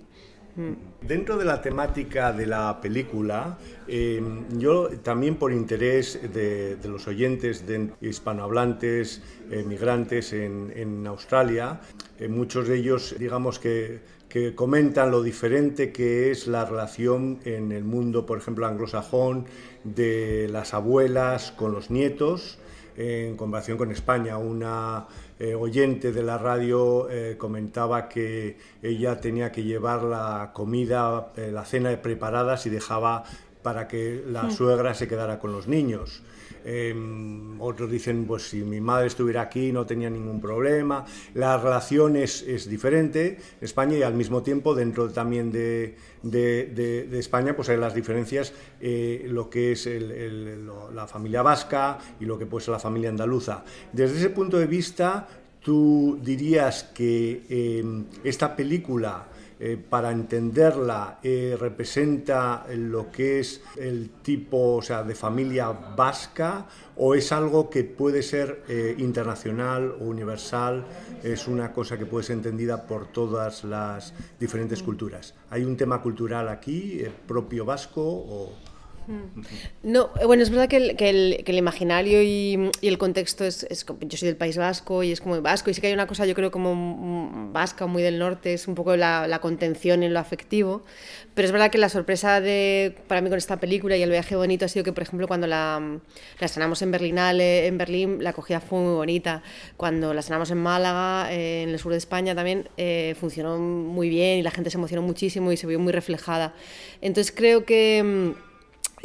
Mm. 0.55 1.07
Dentro 1.07 1.39
de 1.39 1.45
la 1.45 1.63
temática 1.63 2.33
de 2.33 2.47
la 2.47 2.81
película, 2.81 3.59
em, 3.89 4.45
yo 4.59 4.89
también 5.03 5.37
por 5.37 5.53
interés 5.53 6.21
de, 6.33 6.77
los 6.85 7.07
oyentes 7.09 7.67
de 7.67 7.91
hispanohablantes, 8.01 9.23
migrantes 9.67 10.33
en, 10.33 11.07
Australia, 11.07 11.81
eh, 12.19 12.29
muchos 12.29 12.69
de 12.69 12.77
ellos, 12.77 13.15
digamos 13.19 13.59
que 13.59 14.01
comentan 14.55 15.11
lo 15.11 15.23
diferente 15.23 15.93
que 15.93 16.31
es 16.31 16.47
la 16.47 16.65
relación 16.65 17.41
en 17.45 17.71
el 17.71 17.85
mundo, 17.85 18.25
por 18.25 18.39
ejemplo, 18.39 18.67
anglosajón, 18.67 19.45
de 19.85 20.49
las 20.51 20.73
abuelas 20.73 21.53
con 21.53 21.73
los 21.73 21.91
nietos, 21.91 22.59
en 22.97 23.37
comparación 23.37 23.79
con 23.79 23.91
España. 23.91 24.39
Una 24.39 25.07
eh, 25.43 25.57
oyente 25.57 26.13
de 26.13 26.23
la 26.23 26.39
radio 26.39 27.11
eh, 27.11 27.35
comentaba 27.37 28.09
que 28.09 28.59
ella 28.81 29.21
tenía 29.21 29.51
que 29.51 29.65
llevar 29.65 30.05
la 30.05 30.53
comida, 30.55 31.33
eh, 31.37 31.51
la 31.51 31.65
cena 31.65 32.01
preparadas 32.01 32.65
y 32.67 32.71
dejaba 32.71 33.25
para 33.61 33.89
que 33.89 34.23
la 34.25 34.53
suegra 34.53 34.95
se 34.95 35.09
quedara 35.09 35.41
con 35.41 35.51
los 35.51 35.67
niños. 35.67 36.23
Em, 36.65 37.61
otros 37.61 37.91
dicen, 37.91 38.25
pues 38.27 38.49
si 38.49 38.59
mi 38.59 38.81
madre 38.81 39.07
estuviera 39.07 39.43
aquí 39.43 39.73
no 39.73 39.87
tenía 39.87 40.11
ningún 40.11 40.41
problema. 40.41 41.05
La 41.35 41.57
relación 41.59 42.17
es, 42.17 42.43
es 42.43 42.69
diferente 42.69 43.39
en 43.61 43.65
España 43.65 43.97
y 43.97 44.03
al 44.03 44.15
mismo 44.15 44.43
tiempo 44.43 44.75
dentro 44.75 45.11
también 45.11 45.51
de, 45.51 45.97
de, 46.23 47.07
de, 47.09 47.19
España 47.19 47.55
pues 47.55 47.69
hay 47.69 47.77
las 47.77 47.95
diferencias, 47.95 48.53
eh, 48.81 49.27
lo 49.29 49.51
que 49.51 49.73
es 49.73 49.89
la 50.95 51.07
familia 51.07 51.43
vasca 51.43 51.99
y 52.21 52.25
lo 52.25 52.39
que 52.39 52.47
puede 52.47 52.65
ser 52.65 52.73
la 52.73 52.79
familia 52.79 53.11
andaluza. 53.11 53.65
Desde 53.93 54.19
ese 54.19 54.31
punto 54.31 54.59
de 54.59 54.67
vista, 54.67 55.29
tú 55.63 56.19
dirías 56.23 56.85
que 56.95 57.43
em, 57.49 58.05
esta 58.25 58.55
película 58.57 59.29
eh, 59.65 59.77
para 59.77 60.11
entenderla 60.11 61.21
eh, 61.23 61.57
representa 61.57 62.67
lo 62.75 63.13
que 63.13 63.39
es 63.39 63.63
el 63.77 64.11
tipo 64.21 64.75
o 64.75 64.83
sea, 64.83 65.05
de 65.05 65.15
familia 65.15 65.69
vasca 65.71 66.67
o 66.97 67.15
es 67.15 67.31
algo 67.31 67.71
que 67.71 67.85
puede 67.85 68.25
ser 68.25 68.65
eh, 68.69 68.97
internacional 68.99 69.95
o 70.01 70.07
universal, 70.07 70.85
es 71.23 71.47
una 71.47 71.73
cosa 71.73 71.97
que 71.97 72.07
puede 72.07 72.25
ser 72.25 72.39
entendida 72.39 72.89
por 72.89 73.13
todas 73.13 73.63
las 73.63 74.15
diferentes 74.41 74.83
culturas. 74.83 75.37
¿Hay 75.49 75.63
un 75.63 75.77
tema 75.77 76.03
cultural 76.03 76.49
aquí, 76.49 77.05
propio 77.29 77.65
vasco 77.65 78.03
o...? 78.03 78.72
No, 79.83 80.11
eh, 80.21 80.27
bueno, 80.27 80.43
es 80.43 80.51
verdad 80.51 80.69
que 80.69 80.77
el, 80.77 80.97
que 80.97 81.09
el, 81.53 81.59
imaginario 81.59 82.23
y, 82.23 82.71
el 82.83 82.99
contexto 82.99 83.45
es, 83.45 83.65
es, 83.65 83.85
Yo 84.01 84.19
soy 84.19 84.27
del 84.27 84.37
País 84.37 84.57
Vasco 84.57 85.03
y 85.03 85.13
es 85.13 85.21
como 85.21 85.41
vasco, 85.43 85.71
y 85.71 85.75
sí 85.75 85.81
que 85.81 85.89
hay 85.89 85.93
una 85.93 86.07
cosa, 86.07 86.27
yo 86.27 86.35
creo, 86.35 86.51
como 86.51 87.51
vasca, 87.53 87.87
muy 87.87 88.03
del 88.03 88.19
norte, 88.19 88.55
es 88.55 88.69
un 88.69 88.75
poco 88.75 88.97
la, 88.97 89.27
la, 89.27 89.41
contención 89.41 90.03
en 90.03 90.13
lo 90.13 90.21
afectivo. 90.21 90.83
Pero 91.35 91.47
es 91.47 91.53
verdad 91.53 91.71
que 91.71 91.79
la 91.79 91.89
sorpresa 91.89 92.41
de, 92.41 92.95
para 93.09 93.21
mí 93.21 93.29
con 93.29 93.39
esta 93.39 93.59
película 93.59 93.97
y 93.97 94.03
el 94.03 94.11
viaje 94.11 94.37
bonito 94.37 94.65
ha 94.65 94.69
sido 94.69 94.85
que, 94.85 94.93
por 94.93 95.03
ejemplo, 95.03 95.27
cuando 95.27 95.47
la, 95.47 95.81
la 96.39 96.47
estrenamos 96.47 96.83
en 96.83 96.91
Berlinale, 96.91 97.67
en 97.67 97.79
Berlín, 97.79 98.23
la 98.23 98.31
acogida 98.31 98.61
fue 98.61 98.79
muy 98.79 98.95
bonita. 98.95 99.43
Cuando 99.77 100.13
la 100.15 100.21
estrenamos 100.21 100.51
en 100.51 100.59
Málaga, 100.59 101.33
eh, 101.33 101.63
en 101.63 101.71
el 101.71 101.79
sur 101.79 101.93
de 101.93 101.99
España 101.99 102.35
también, 102.35 102.69
eh, 102.77 103.15
funcionó 103.19 103.59
muy 103.59 104.09
bien 104.09 104.39
y 104.39 104.43
la 104.43 104.51
gente 104.51 104.71
se 104.71 104.77
emocionó 104.77 105.03
muchísimo 105.03 105.53
y 105.53 105.57
se 105.57 105.67
vio 105.67 105.79
muy 105.79 105.93
reflejada. 105.93 106.55
Entonces 107.01 107.33
creo 107.35 107.65
que 107.65 108.03
mm, 108.03 108.52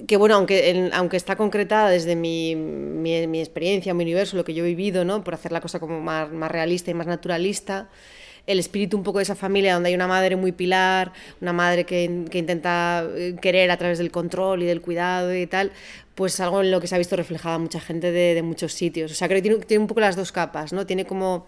que 0.05 0.17
bueno, 0.17 0.35
aunque, 0.35 0.89
aunque 0.93 1.17
está 1.17 1.35
concretada 1.35 1.89
desde 1.89 2.15
mi, 2.15 2.55
mi, 2.55 3.39
experiencia, 3.39 3.93
mi 3.93 4.03
universo, 4.03 4.37
lo 4.37 4.43
que 4.43 4.53
yo 4.53 4.63
he 4.63 4.67
vivido, 4.67 5.05
¿no? 5.05 5.23
por 5.23 5.33
hacer 5.33 5.51
la 5.51 5.61
cosa 5.61 5.79
como 5.79 5.99
más, 6.01 6.31
más 6.31 6.51
realista 6.51 6.91
y 6.91 6.93
más 6.93 7.07
naturalista, 7.07 7.89
el 8.45 8.59
espíritu 8.59 8.95
un 8.95 9.03
poco 9.03 9.19
de 9.19 9.23
esa 9.23 9.35
familia 9.35 9.73
donde 9.73 9.89
hay 9.89 9.95
una 9.95 10.07
madre 10.07 10.35
muy 10.35 10.53
pilar, 10.53 11.11
una 11.41 11.51
madre 11.51 11.85
que, 11.85 12.25
que, 12.31 12.37
intenta 12.37 13.05
eh, 13.15 13.35
querer 13.41 13.69
a 13.71 13.77
través 13.77 13.97
del 13.97 14.09
control 14.09 14.63
y 14.63 14.65
del 14.65 14.81
cuidado 14.81 15.35
y 15.35 15.45
tal, 15.47 15.71
pues 16.15 16.39
algo 16.39 16.61
en 16.61 16.71
lo 16.71 16.81
que 16.81 16.87
se 16.87 16.95
ha 16.95 16.97
visto 16.97 17.15
reflejada 17.15 17.59
mucha 17.59 17.79
gente 17.79 18.11
de, 18.11 18.33
de 18.33 18.41
muchos 18.41 18.73
sitios. 18.73 19.11
O 19.11 19.15
sea, 19.15 19.27
creo 19.27 19.37
que 19.37 19.49
tiene, 19.49 19.65
tiene, 19.65 19.81
un 19.81 19.87
poco 19.87 19.99
las 19.99 20.15
dos 20.15 20.31
capas, 20.31 20.73
¿no? 20.73 20.85
Tiene 20.87 21.05
como, 21.05 21.45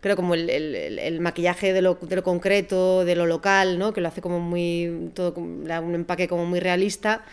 creo, 0.00 0.14
como 0.14 0.34
el, 0.34 0.50
el, 0.50 1.20
maquillaje 1.20 1.72
de 1.72 1.80
lo, 1.80 1.94
de 1.94 2.16
lo, 2.16 2.22
concreto, 2.22 3.04
de 3.04 3.14
lo 3.14 3.24
local, 3.24 3.78
¿no? 3.78 3.94
Que 3.94 4.02
lo 4.02 4.08
hace 4.08 4.20
como 4.20 4.38
muy, 4.38 5.10
todo, 5.14 5.32
un 5.36 5.94
empaque 5.94 6.28
como 6.28 6.44
muy 6.44 6.60
realista, 6.60 7.24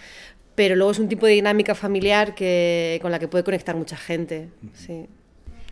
pero 0.58 0.76
luego 0.76 0.90
es 0.90 0.98
un 0.98 1.08
tipo 1.08 1.28
de 1.28 1.34
dinámica 1.34 1.76
familiar 1.76 2.34
que, 2.34 2.98
con 3.04 3.12
la 3.12 3.20
que 3.20 3.28
puede 3.28 3.44
conectar 3.44 3.76
mucha 3.76 3.96
gente. 3.96 4.50
Sí. 4.74 5.06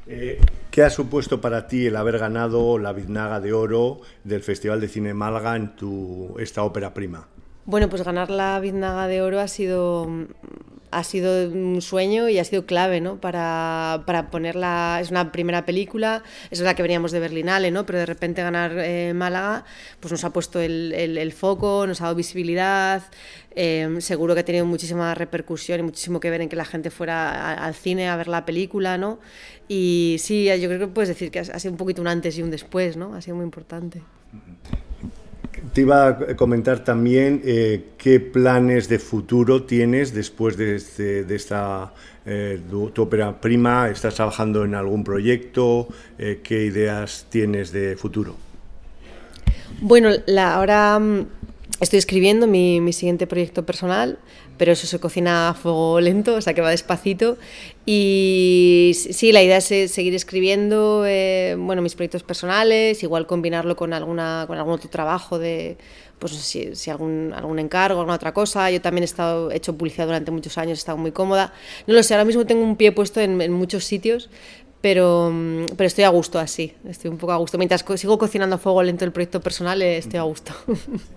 Eh, 0.06 0.40
¿Qué 0.70 0.84
ha 0.84 0.92
supuesto 0.92 1.42
para 1.42 1.66
ti 1.66 1.88
el 1.88 1.96
haber 1.96 2.20
ganado 2.20 2.78
la 2.78 2.94
Biznaga 2.94 3.40
de 3.40 3.52
Oro 3.52 4.02
del 4.24 4.44
Festival 4.44 4.80
de 4.80 4.88
Cine 4.88 5.16
Málaga 5.16 5.56
en 5.56 5.76
tu, 5.76 6.36
esta 6.38 6.62
ópera 6.62 6.94
prima? 6.94 7.28
Bueno, 7.66 7.90
pues 7.90 8.04
ganar 8.04 8.30
la 8.30 8.60
Biznaga 8.60 9.08
de 9.08 9.24
Oro 9.24 9.40
ha 9.40 9.48
sido 9.48 10.08
ha 10.96 11.04
sido 11.04 11.50
un 11.50 11.82
sueño 11.82 12.30
y 12.30 12.40
ha 12.40 12.46
sido 12.46 12.66
clave 12.66 13.02
¿no? 13.02 13.20
para, 13.20 14.04
para 14.06 14.32
ponerla. 14.32 15.00
Es 15.02 15.12
una 15.12 15.32
primera 15.32 15.66
película, 15.66 16.24
es 16.50 16.60
verdad 16.60 16.76
que 16.76 16.82
veníamos 16.82 17.12
de 17.12 17.20
Berlinale, 17.20 17.70
¿no? 17.70 17.86
pero 17.86 18.00
de 18.00 18.06
repente 18.06 18.42
ganar 18.42 18.72
eh, 18.78 19.14
Málaga 19.14 19.66
pues 20.00 20.14
nos 20.14 20.24
ha 20.24 20.32
puesto 20.32 20.62
el, 20.62 20.94
el, 20.94 21.18
el, 21.18 21.34
foco, 21.34 21.86
nos 21.86 22.00
ha 22.00 22.06
dado 22.06 22.16
visibilidad. 22.16 23.04
Eh, 23.58 23.98
seguro 24.00 24.34
que 24.34 24.42
ha 24.42 24.46
tenido 24.46 24.66
muchísima 24.66 25.14
repercusión 25.16 25.82
y 25.82 25.84
muchísimo 25.84 26.20
que 26.20 26.30
ver 26.30 26.42
en 26.42 26.50
que 26.50 26.56
la 26.56 26.66
gente 26.66 26.90
fuera 26.90 27.30
a, 27.30 27.66
al 27.66 27.76
cine 27.76 28.08
a 28.08 28.16
ver 28.16 28.30
la 28.30 28.46
película. 28.46 28.98
¿no? 28.98 29.20
Y 29.68 30.16
sí, 30.20 30.46
yo 30.46 30.70
creo 30.70 30.80
que 30.80 30.88
puedes 30.88 31.10
decir 31.10 31.30
que 31.30 31.40
ha, 31.40 31.42
ha 31.42 31.60
sido 31.60 31.74
un 31.74 31.78
poquito 31.78 32.02
un 32.02 32.08
antes 32.08 32.38
y 32.38 32.42
un 32.42 32.52
después, 32.52 32.96
¿no? 32.96 33.16
ha 33.16 33.22
sido 33.22 33.36
muy 33.36 33.44
importante. 33.44 34.02
Te 35.74 35.82
iba 35.82 36.08
a 36.08 36.36
comentar 36.36 36.84
también 36.84 37.42
eh, 37.46 37.92
qué 37.98 38.20
planes 38.20 38.90
de 38.90 39.00
futuro 39.00 39.64
tienes 39.64 40.14
después 40.14 40.58
de, 40.58 40.76
este, 40.76 41.34
esta 41.34 41.94
eh, 42.26 42.60
tu, 42.70 43.02
ópera 43.02 43.40
prima. 43.40 43.90
¿Estás 43.90 44.16
trabajando 44.16 44.64
en 44.64 44.76
algún 44.76 45.04
proyecto? 45.04 45.88
Eh, 46.18 46.42
¿Qué 46.44 46.66
ideas 46.66 47.28
tienes 47.30 47.72
de 47.72 47.96
futuro? 47.96 48.36
Bueno, 49.82 50.10
ahora 50.40 51.00
mm, 51.00 51.28
estoy 51.80 52.00
escribiendo 52.00 52.48
mi, 52.48 52.94
siguiente 52.94 53.28
proyecto 53.28 53.66
personal, 53.66 54.18
pero 54.58 54.72
eso 54.72 54.88
se 54.88 55.00
cocina 55.00 55.50
a 55.50 55.54
fuego 55.54 56.00
lento, 56.00 56.36
o 56.36 56.42
sea 56.42 56.54
que 56.54 56.62
va 56.62 56.70
despacito. 56.70 57.38
Y 57.86 58.92
sí, 58.94 59.32
la 59.32 59.44
idea 59.44 59.58
es 59.58 59.66
seguir 59.92 60.16
escribiendo 60.16 61.04
eh, 61.06 61.56
bueno, 61.58 61.82
mis 61.82 61.96
proyectos 61.96 62.24
personales, 62.24 63.04
igual 63.04 63.28
combinarlo 63.28 63.76
con, 63.76 63.94
alguna, 63.94 64.46
con 64.48 64.58
algún 64.58 64.74
otro 64.74 64.90
trabajo 64.90 65.38
de, 65.38 65.78
pues 66.20 66.34
si, 66.34 66.76
si, 66.76 66.90
algún, 66.90 67.34
algún 67.36 67.60
encargo, 67.60 68.00
alguna 68.00 68.16
otra 68.16 68.34
cosa. 68.34 68.72
Yo 68.72 68.82
también 68.82 69.04
he 69.04 69.06
estado, 69.06 69.52
he 69.52 69.58
hecho 69.58 69.78
publicidad 69.78 70.06
durante 70.06 70.32
muchos 70.32 70.58
años, 70.58 70.78
he 70.78 70.80
estado 70.80 70.98
muy 70.98 71.12
cómoda. 71.12 71.54
No 71.88 71.94
lo 71.94 72.04
sé, 72.04 72.14
ahora 72.14 72.26
mismo 72.26 72.46
tengo 72.46 72.64
un 72.64 72.76
pie 72.76 72.92
puesto 72.92 73.22
en, 73.22 73.52
muchos 73.52 73.84
sitios, 73.84 74.30
pero, 74.82 75.34
pero 75.78 75.88
estoy 75.88 76.04
a 76.06 76.10
gusto 76.10 76.40
así, 76.40 76.74
estoy 76.88 77.12
un 77.12 77.18
poco 77.18 77.34
a 77.34 77.38
gusto. 77.38 77.58
Mientras 77.58 77.86
sigo 77.98 78.18
cocinando 78.18 78.56
a 78.56 78.60
fuego 78.60 78.84
lento 78.84 79.06
el 79.06 79.12
proyecto 79.12 79.42
personal, 79.42 79.82
eh, 79.82 79.98
estoy 79.98 80.20
a 80.20 80.24
gusto. 80.24 80.54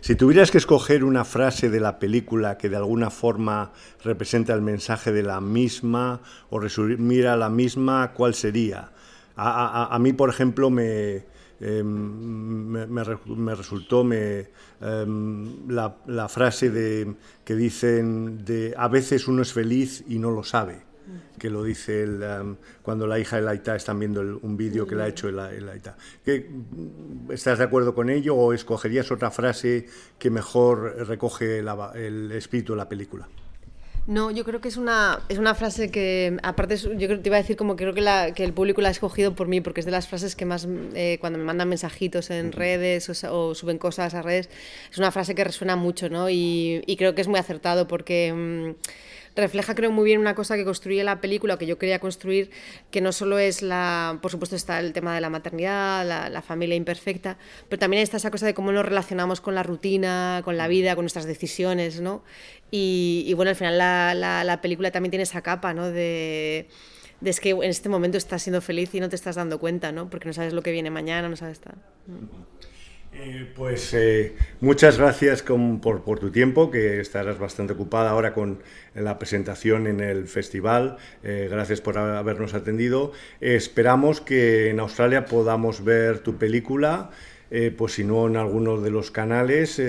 Si 0.00 0.14
tuvieras 0.14 0.50
que 0.50 0.58
escoger 0.58 1.04
una 1.04 1.24
frase 1.24 1.68
de 1.70 1.80
la 1.80 1.98
película 1.98 2.56
que 2.56 2.68
de 2.68 2.76
alguna 2.76 3.10
forma 3.10 3.72
representa 4.04 4.54
el 4.54 4.62
mensaje 4.62 5.12
de 5.12 5.22
la 5.22 5.40
misma 5.40 6.20
o 6.50 6.58
resumiera 6.60 7.36
la 7.36 7.48
misma, 7.48 8.12
¿cuál 8.12 8.34
sería? 8.34 8.92
A, 9.36 9.84
a, 9.90 9.94
a 9.94 9.98
mí, 9.98 10.12
por 10.12 10.30
ejemplo, 10.30 10.70
me, 10.70 11.24
eh, 11.58 11.82
me, 11.82 12.86
me, 12.86 13.54
resultó 13.54 14.04
me, 14.04 14.48
eh, 14.80 15.06
la, 15.68 15.96
la, 16.06 16.28
frase 16.28 16.70
de, 16.70 17.14
que 17.44 17.54
dicen 17.54 18.44
de 18.44 18.74
a 18.76 18.88
veces 18.88 19.26
uno 19.26 19.40
es 19.40 19.52
feliz 19.52 20.04
y 20.06 20.18
no 20.18 20.30
lo 20.30 20.44
sabe. 20.44 20.85
Que 21.38 21.50
lo 21.50 21.62
dice 21.62 22.02
el, 22.02 22.22
um, 22.22 22.56
cuando 22.82 23.06
la 23.06 23.18
hija 23.18 23.36
de 23.36 23.42
Laita 23.42 23.76
están 23.76 23.98
viendo 23.98 24.20
un 24.42 24.56
vídeo 24.56 24.86
que 24.86 24.94
le 24.94 25.02
ha 25.02 25.08
hecho 25.08 25.28
el, 25.28 25.38
el 25.38 25.66
Laita. 25.66 25.96
¿Estás 27.30 27.58
de 27.58 27.64
acuerdo 27.64 27.94
con 27.94 28.10
ello 28.10 28.34
o 28.34 28.52
escogerías 28.52 29.10
otra 29.10 29.30
frase 29.30 29.86
que 30.18 30.30
mejor 30.30 31.06
recoge 31.06 31.58
el 31.60 32.32
espíritu 32.32 32.72
de 32.72 32.76
la 32.78 32.88
película? 32.88 33.28
No, 34.06 34.30
yo 34.30 34.44
creo 34.44 34.60
que 34.60 34.68
es 34.68 34.76
una, 34.76 35.18
es 35.28 35.38
una 35.38 35.56
frase 35.56 35.90
que, 35.90 36.36
aparte, 36.44 36.76
yo 36.76 36.94
creo, 36.94 37.20
te 37.20 37.28
iba 37.28 37.38
a 37.38 37.40
decir 37.40 37.56
como 37.56 37.74
que 37.74 37.82
creo 37.82 37.94
que, 37.94 38.00
la, 38.00 38.32
que 38.34 38.44
el 38.44 38.52
público 38.52 38.80
la 38.80 38.88
ha 38.88 38.92
escogido 38.92 39.34
por 39.34 39.48
mí, 39.48 39.60
porque 39.60 39.80
es 39.80 39.86
de 39.86 39.90
las 39.90 40.06
frases 40.06 40.36
que 40.36 40.44
más, 40.44 40.68
eh, 40.94 41.18
cuando 41.20 41.40
me 41.40 41.44
mandan 41.44 41.68
mensajitos 41.68 42.30
en 42.30 42.52
redes 42.52 43.08
o, 43.24 43.54
suben 43.56 43.78
cosas 43.78 44.14
a 44.14 44.22
redes, 44.22 44.48
es 44.92 44.98
una 44.98 45.10
frase 45.10 45.34
que 45.34 45.42
resuena 45.42 45.74
mucho, 45.74 46.08
¿no? 46.08 46.30
Y, 46.30 46.84
y 46.86 46.96
creo 46.96 47.16
que 47.16 47.22
es 47.22 47.28
muy 47.28 47.40
acertado 47.40 47.88
porque... 47.88 48.32
Mm, 48.32 48.74
refleja 49.36 49.74
creo 49.74 49.92
muy 49.92 50.04
bien 50.04 50.18
una 50.20 50.34
cosa 50.34 50.56
que 50.56 50.64
construye 50.64 51.04
la 51.04 51.20
película, 51.20 51.58
que 51.58 51.66
yo 51.66 51.78
quería 51.78 51.98
construir, 51.98 52.50
que 52.90 53.00
no 53.00 53.12
solo 53.12 53.38
es 53.38 53.62
la, 53.62 54.18
por 54.22 54.30
supuesto 54.30 54.56
está 54.56 54.80
el 54.80 54.92
tema 54.92 55.14
de 55.14 55.20
la 55.20 55.30
maternidad, 55.30 56.06
la, 56.06 56.42
familia 56.42 56.76
imperfecta, 56.76 57.38
pero 57.68 57.78
también 57.78 58.02
está 58.02 58.16
esa 58.16 58.30
cosa 58.30 58.46
de 58.46 58.54
cómo 58.54 58.72
nos 58.72 58.84
relacionamos 58.84 59.40
con 59.40 59.54
la 59.54 59.62
rutina, 59.62 60.40
con 60.44 60.56
la 60.56 60.68
vida, 60.68 60.94
con 60.94 61.04
nuestras 61.04 61.26
decisiones, 61.26 62.00
¿no? 62.00 62.22
Y, 62.70 63.32
bueno, 63.36 63.50
al 63.50 63.56
final 63.56 63.78
la, 63.78 64.14
la, 64.44 64.60
película 64.60 64.90
también 64.90 65.10
tiene 65.10 65.22
esa 65.22 65.42
capa, 65.42 65.72
¿no? 65.74 65.90
De, 65.90 66.68
de, 67.20 67.30
es 67.30 67.40
que 67.40 67.50
en 67.50 67.62
este 67.64 67.88
momento 67.88 68.18
estás 68.18 68.42
siendo 68.42 68.60
feliz 68.60 68.94
y 68.94 69.00
no 69.00 69.08
te 69.08 69.16
estás 69.16 69.36
dando 69.36 69.58
cuenta, 69.60 69.92
¿no? 69.92 70.10
Porque 70.10 70.26
no 70.26 70.32
sabes 70.32 70.52
lo 70.52 70.62
que 70.62 70.72
viene 70.72 70.90
mañana, 70.90 71.28
no 71.28 71.36
sabes... 71.36 71.58
Estar. 71.58 71.76
Eh, 73.18 73.46
pues 73.54 73.94
eh, 73.94 74.34
muchas 74.60 74.98
gracias 74.98 75.42
por, 75.42 76.20
tu 76.20 76.30
tiempo, 76.30 76.70
que 76.70 77.00
estarás 77.00 77.38
bastante 77.38 77.72
ocupada 77.72 78.10
ahora 78.10 78.34
con 78.34 78.58
la 78.94 79.18
presentación 79.18 79.86
en 79.86 80.00
el 80.00 80.28
festival. 80.28 80.98
Eh, 81.22 81.48
gracias 81.50 81.80
por 81.80 81.96
habernos 81.96 82.52
atendido. 82.52 83.12
esperamos 83.40 84.20
que 84.20 84.68
en 84.70 84.80
Australia 84.80 85.24
podamos 85.24 85.82
ver 85.82 86.18
tu 86.18 86.36
película, 86.36 87.10
pues 87.78 87.94
si 87.94 88.04
no 88.04 88.26
en 88.26 88.36
algunos 88.36 88.82
de 88.82 88.90
los 88.90 89.10
canales 89.10 89.80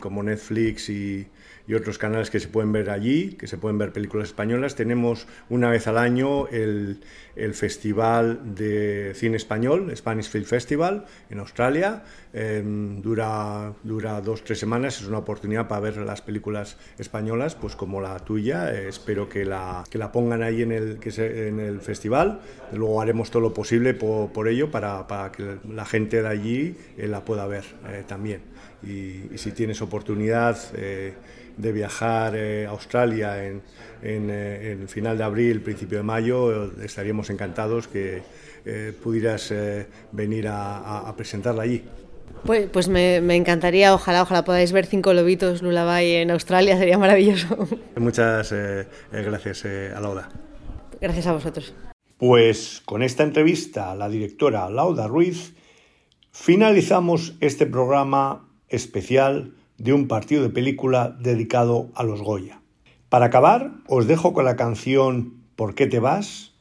como 0.00 0.22
Netflix 0.22 0.90
y, 0.90 1.26
y 1.70 1.74
otros 1.74 1.98
canales 1.98 2.30
que 2.30 2.40
se 2.40 2.48
pueden 2.48 2.72
ver 2.72 2.90
allí, 2.90 3.34
que 3.34 3.46
se 3.46 3.56
pueden 3.56 3.78
ver 3.78 3.92
películas 3.92 4.26
españolas. 4.26 4.74
Tenemos 4.74 5.28
una 5.48 5.70
vez 5.70 5.86
al 5.86 5.98
año 5.98 6.48
el, 6.48 6.98
el 7.36 7.54
Festival 7.54 8.56
de 8.56 9.12
Cine 9.14 9.36
Español, 9.36 9.92
Spanish 9.94 10.28
Film 10.28 10.46
Festival, 10.46 11.04
en 11.30 11.38
Australia. 11.38 12.02
Em, 12.32 13.00
dura, 13.00 13.72
dura 13.84 14.20
dos, 14.20 14.42
tres 14.42 14.58
semanas, 14.58 15.00
es 15.00 15.06
una 15.06 15.18
oportunidad 15.18 15.68
para 15.68 15.80
ver 15.80 15.98
las 15.98 16.22
películas 16.22 16.76
españolas, 16.98 17.54
pues 17.54 17.76
como 17.76 18.00
la 18.00 18.18
tuya. 18.18 18.74
Eh, 18.74 18.88
espero 18.88 19.28
que 19.28 19.44
la, 19.44 19.84
que 19.88 19.98
la 19.98 20.10
pongan 20.10 20.42
ahí 20.42 20.62
en 20.62 20.72
el, 20.72 20.98
que 20.98 21.12
se, 21.12 21.46
en 21.46 21.60
el 21.60 21.80
festival. 21.80 22.40
Luego 22.72 23.00
haremos 23.00 23.30
todo 23.30 23.42
lo 23.42 23.54
posible 23.54 23.94
por, 23.94 24.32
por 24.32 24.48
ello 24.48 24.72
para, 24.72 25.06
para, 25.06 25.30
que 25.30 25.58
la 25.72 25.84
gente 25.84 26.20
de 26.20 26.28
allí 26.28 26.76
eh, 26.98 27.06
la 27.06 27.24
pueda 27.24 27.46
ver 27.46 27.64
eh, 27.88 28.02
también. 28.08 28.40
Y, 28.82 29.34
y, 29.34 29.36
si 29.36 29.52
tienes 29.52 29.82
oportunidad 29.82 30.56
de 31.56 31.72
viajar 31.72 32.36
a 32.36 32.70
Australia 32.70 33.44
en, 33.44 33.62
en, 34.02 34.30
el 34.30 34.88
final 34.88 35.18
de 35.18 35.24
abril, 35.24 35.60
principio 35.60 35.98
de 35.98 36.04
mayo, 36.04 36.72
estaríamos 36.82 37.30
encantados 37.30 37.88
que 37.88 38.22
pudieras 39.02 39.52
venir 40.12 40.48
a, 40.48 41.08
a 41.08 41.16
presentarla 41.16 41.62
allí. 41.62 41.84
Pues, 42.44 42.68
pues 42.70 42.88
me, 42.88 43.16
encantaría, 43.36 43.94
ojalá, 43.94 44.22
ojalá 44.22 44.44
podáis 44.44 44.72
ver 44.72 44.86
cinco 44.86 45.12
lobitos 45.12 45.62
Lullaby 45.62 46.12
en 46.14 46.30
Australia, 46.30 46.76
sería 46.78 46.98
maravilloso. 46.98 47.68
Muchas 47.96 48.52
eh, 48.52 48.86
eh, 49.12 49.22
gracias, 49.22 49.64
eh, 49.64 49.92
a 49.94 50.00
Lauda. 50.00 50.28
Gracias 51.00 51.26
a 51.26 51.32
vosotros. 51.32 51.74
Pues 52.16 52.82
con 52.84 53.02
esta 53.02 53.22
entrevista 53.24 53.92
a 53.92 53.94
la 53.94 54.08
directora 54.08 54.68
Lauda 54.70 55.06
Ruiz, 55.06 55.54
finalizamos 56.32 57.34
este 57.40 57.66
programa 57.66 58.48
especial 58.68 59.54
de 59.80 59.94
un 59.94 60.08
partido 60.08 60.42
de 60.42 60.50
película 60.50 61.16
dedicado 61.18 61.88
a 61.94 62.04
los 62.04 62.22
Goya. 62.22 62.60
Para 63.08 63.26
acabar, 63.26 63.72
os 63.88 64.06
dejo 64.06 64.32
con 64.32 64.44
la 64.44 64.54
canción 64.54 65.40
¿Por 65.56 65.74
qué 65.74 65.86
te 65.86 65.98
vas? 65.98 66.52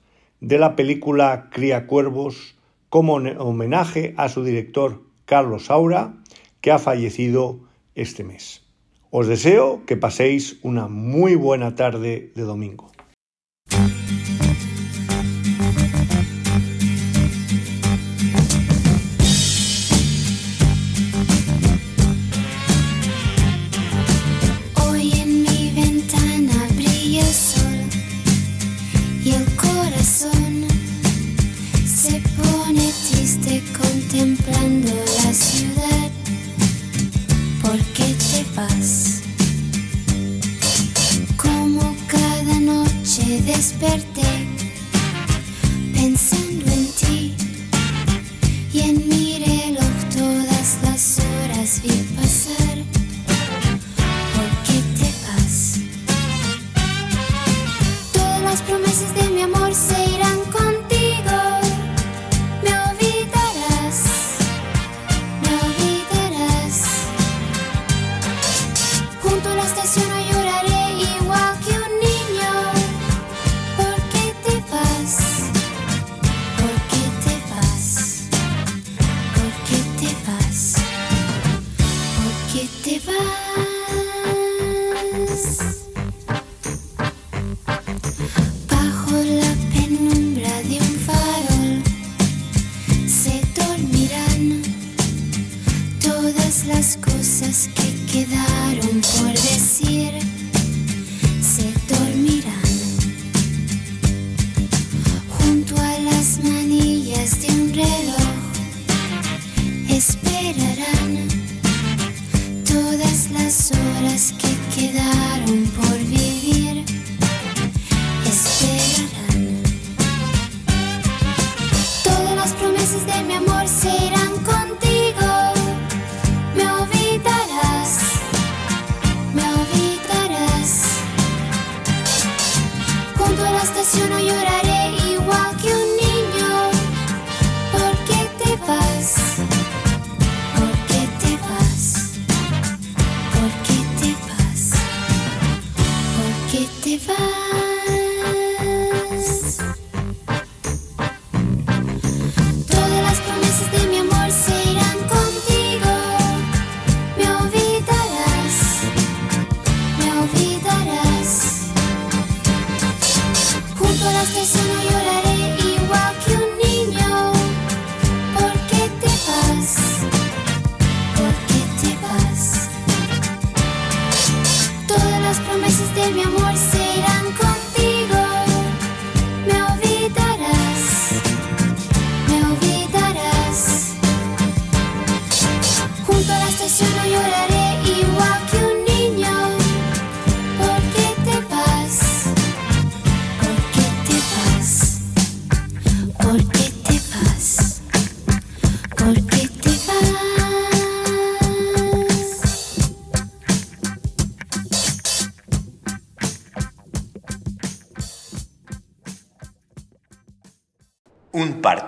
de 0.41 0.57
la 0.57 0.75
película 0.75 1.49
Cría 1.51 1.85
Cuervos 1.85 2.55
como 2.89 3.15
homenaje 3.15 4.13
a 4.17 4.29
su 4.29 4.43
director 4.43 5.03
Carlos 5.25 5.65
Saura, 5.65 6.15
que 6.61 6.71
ha 6.71 6.79
fallecido 6.79 7.59
este 7.93 8.23
mes. 8.23 8.65
Os 9.11 9.27
deseo 9.27 9.85
que 9.85 9.97
paséis 9.97 10.59
una 10.63 10.87
muy 10.87 11.35
buena 11.35 11.75
tarde 11.75 12.31
de 12.35 12.43
domingo. 12.43 12.91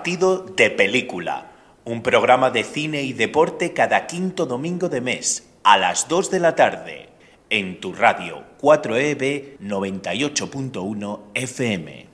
Partido 0.02 0.44
de 0.56 0.68
película. 0.68 1.52
Un 1.84 2.02
programa 2.02 2.50
de 2.50 2.64
cine 2.64 3.04
y 3.04 3.12
deporte 3.12 3.72
cada 3.72 4.08
quinto 4.08 4.46
domingo 4.46 4.88
de 4.88 5.00
mes, 5.00 5.48
a 5.62 5.78
las 5.78 6.08
2 6.08 6.28
de 6.28 6.40
la 6.40 6.56
tarde, 6.56 7.08
en 7.50 7.78
tu 7.78 7.92
radio 7.92 8.42
4EB 8.60 9.58
98.1 9.60 11.20
FM. 11.34 12.11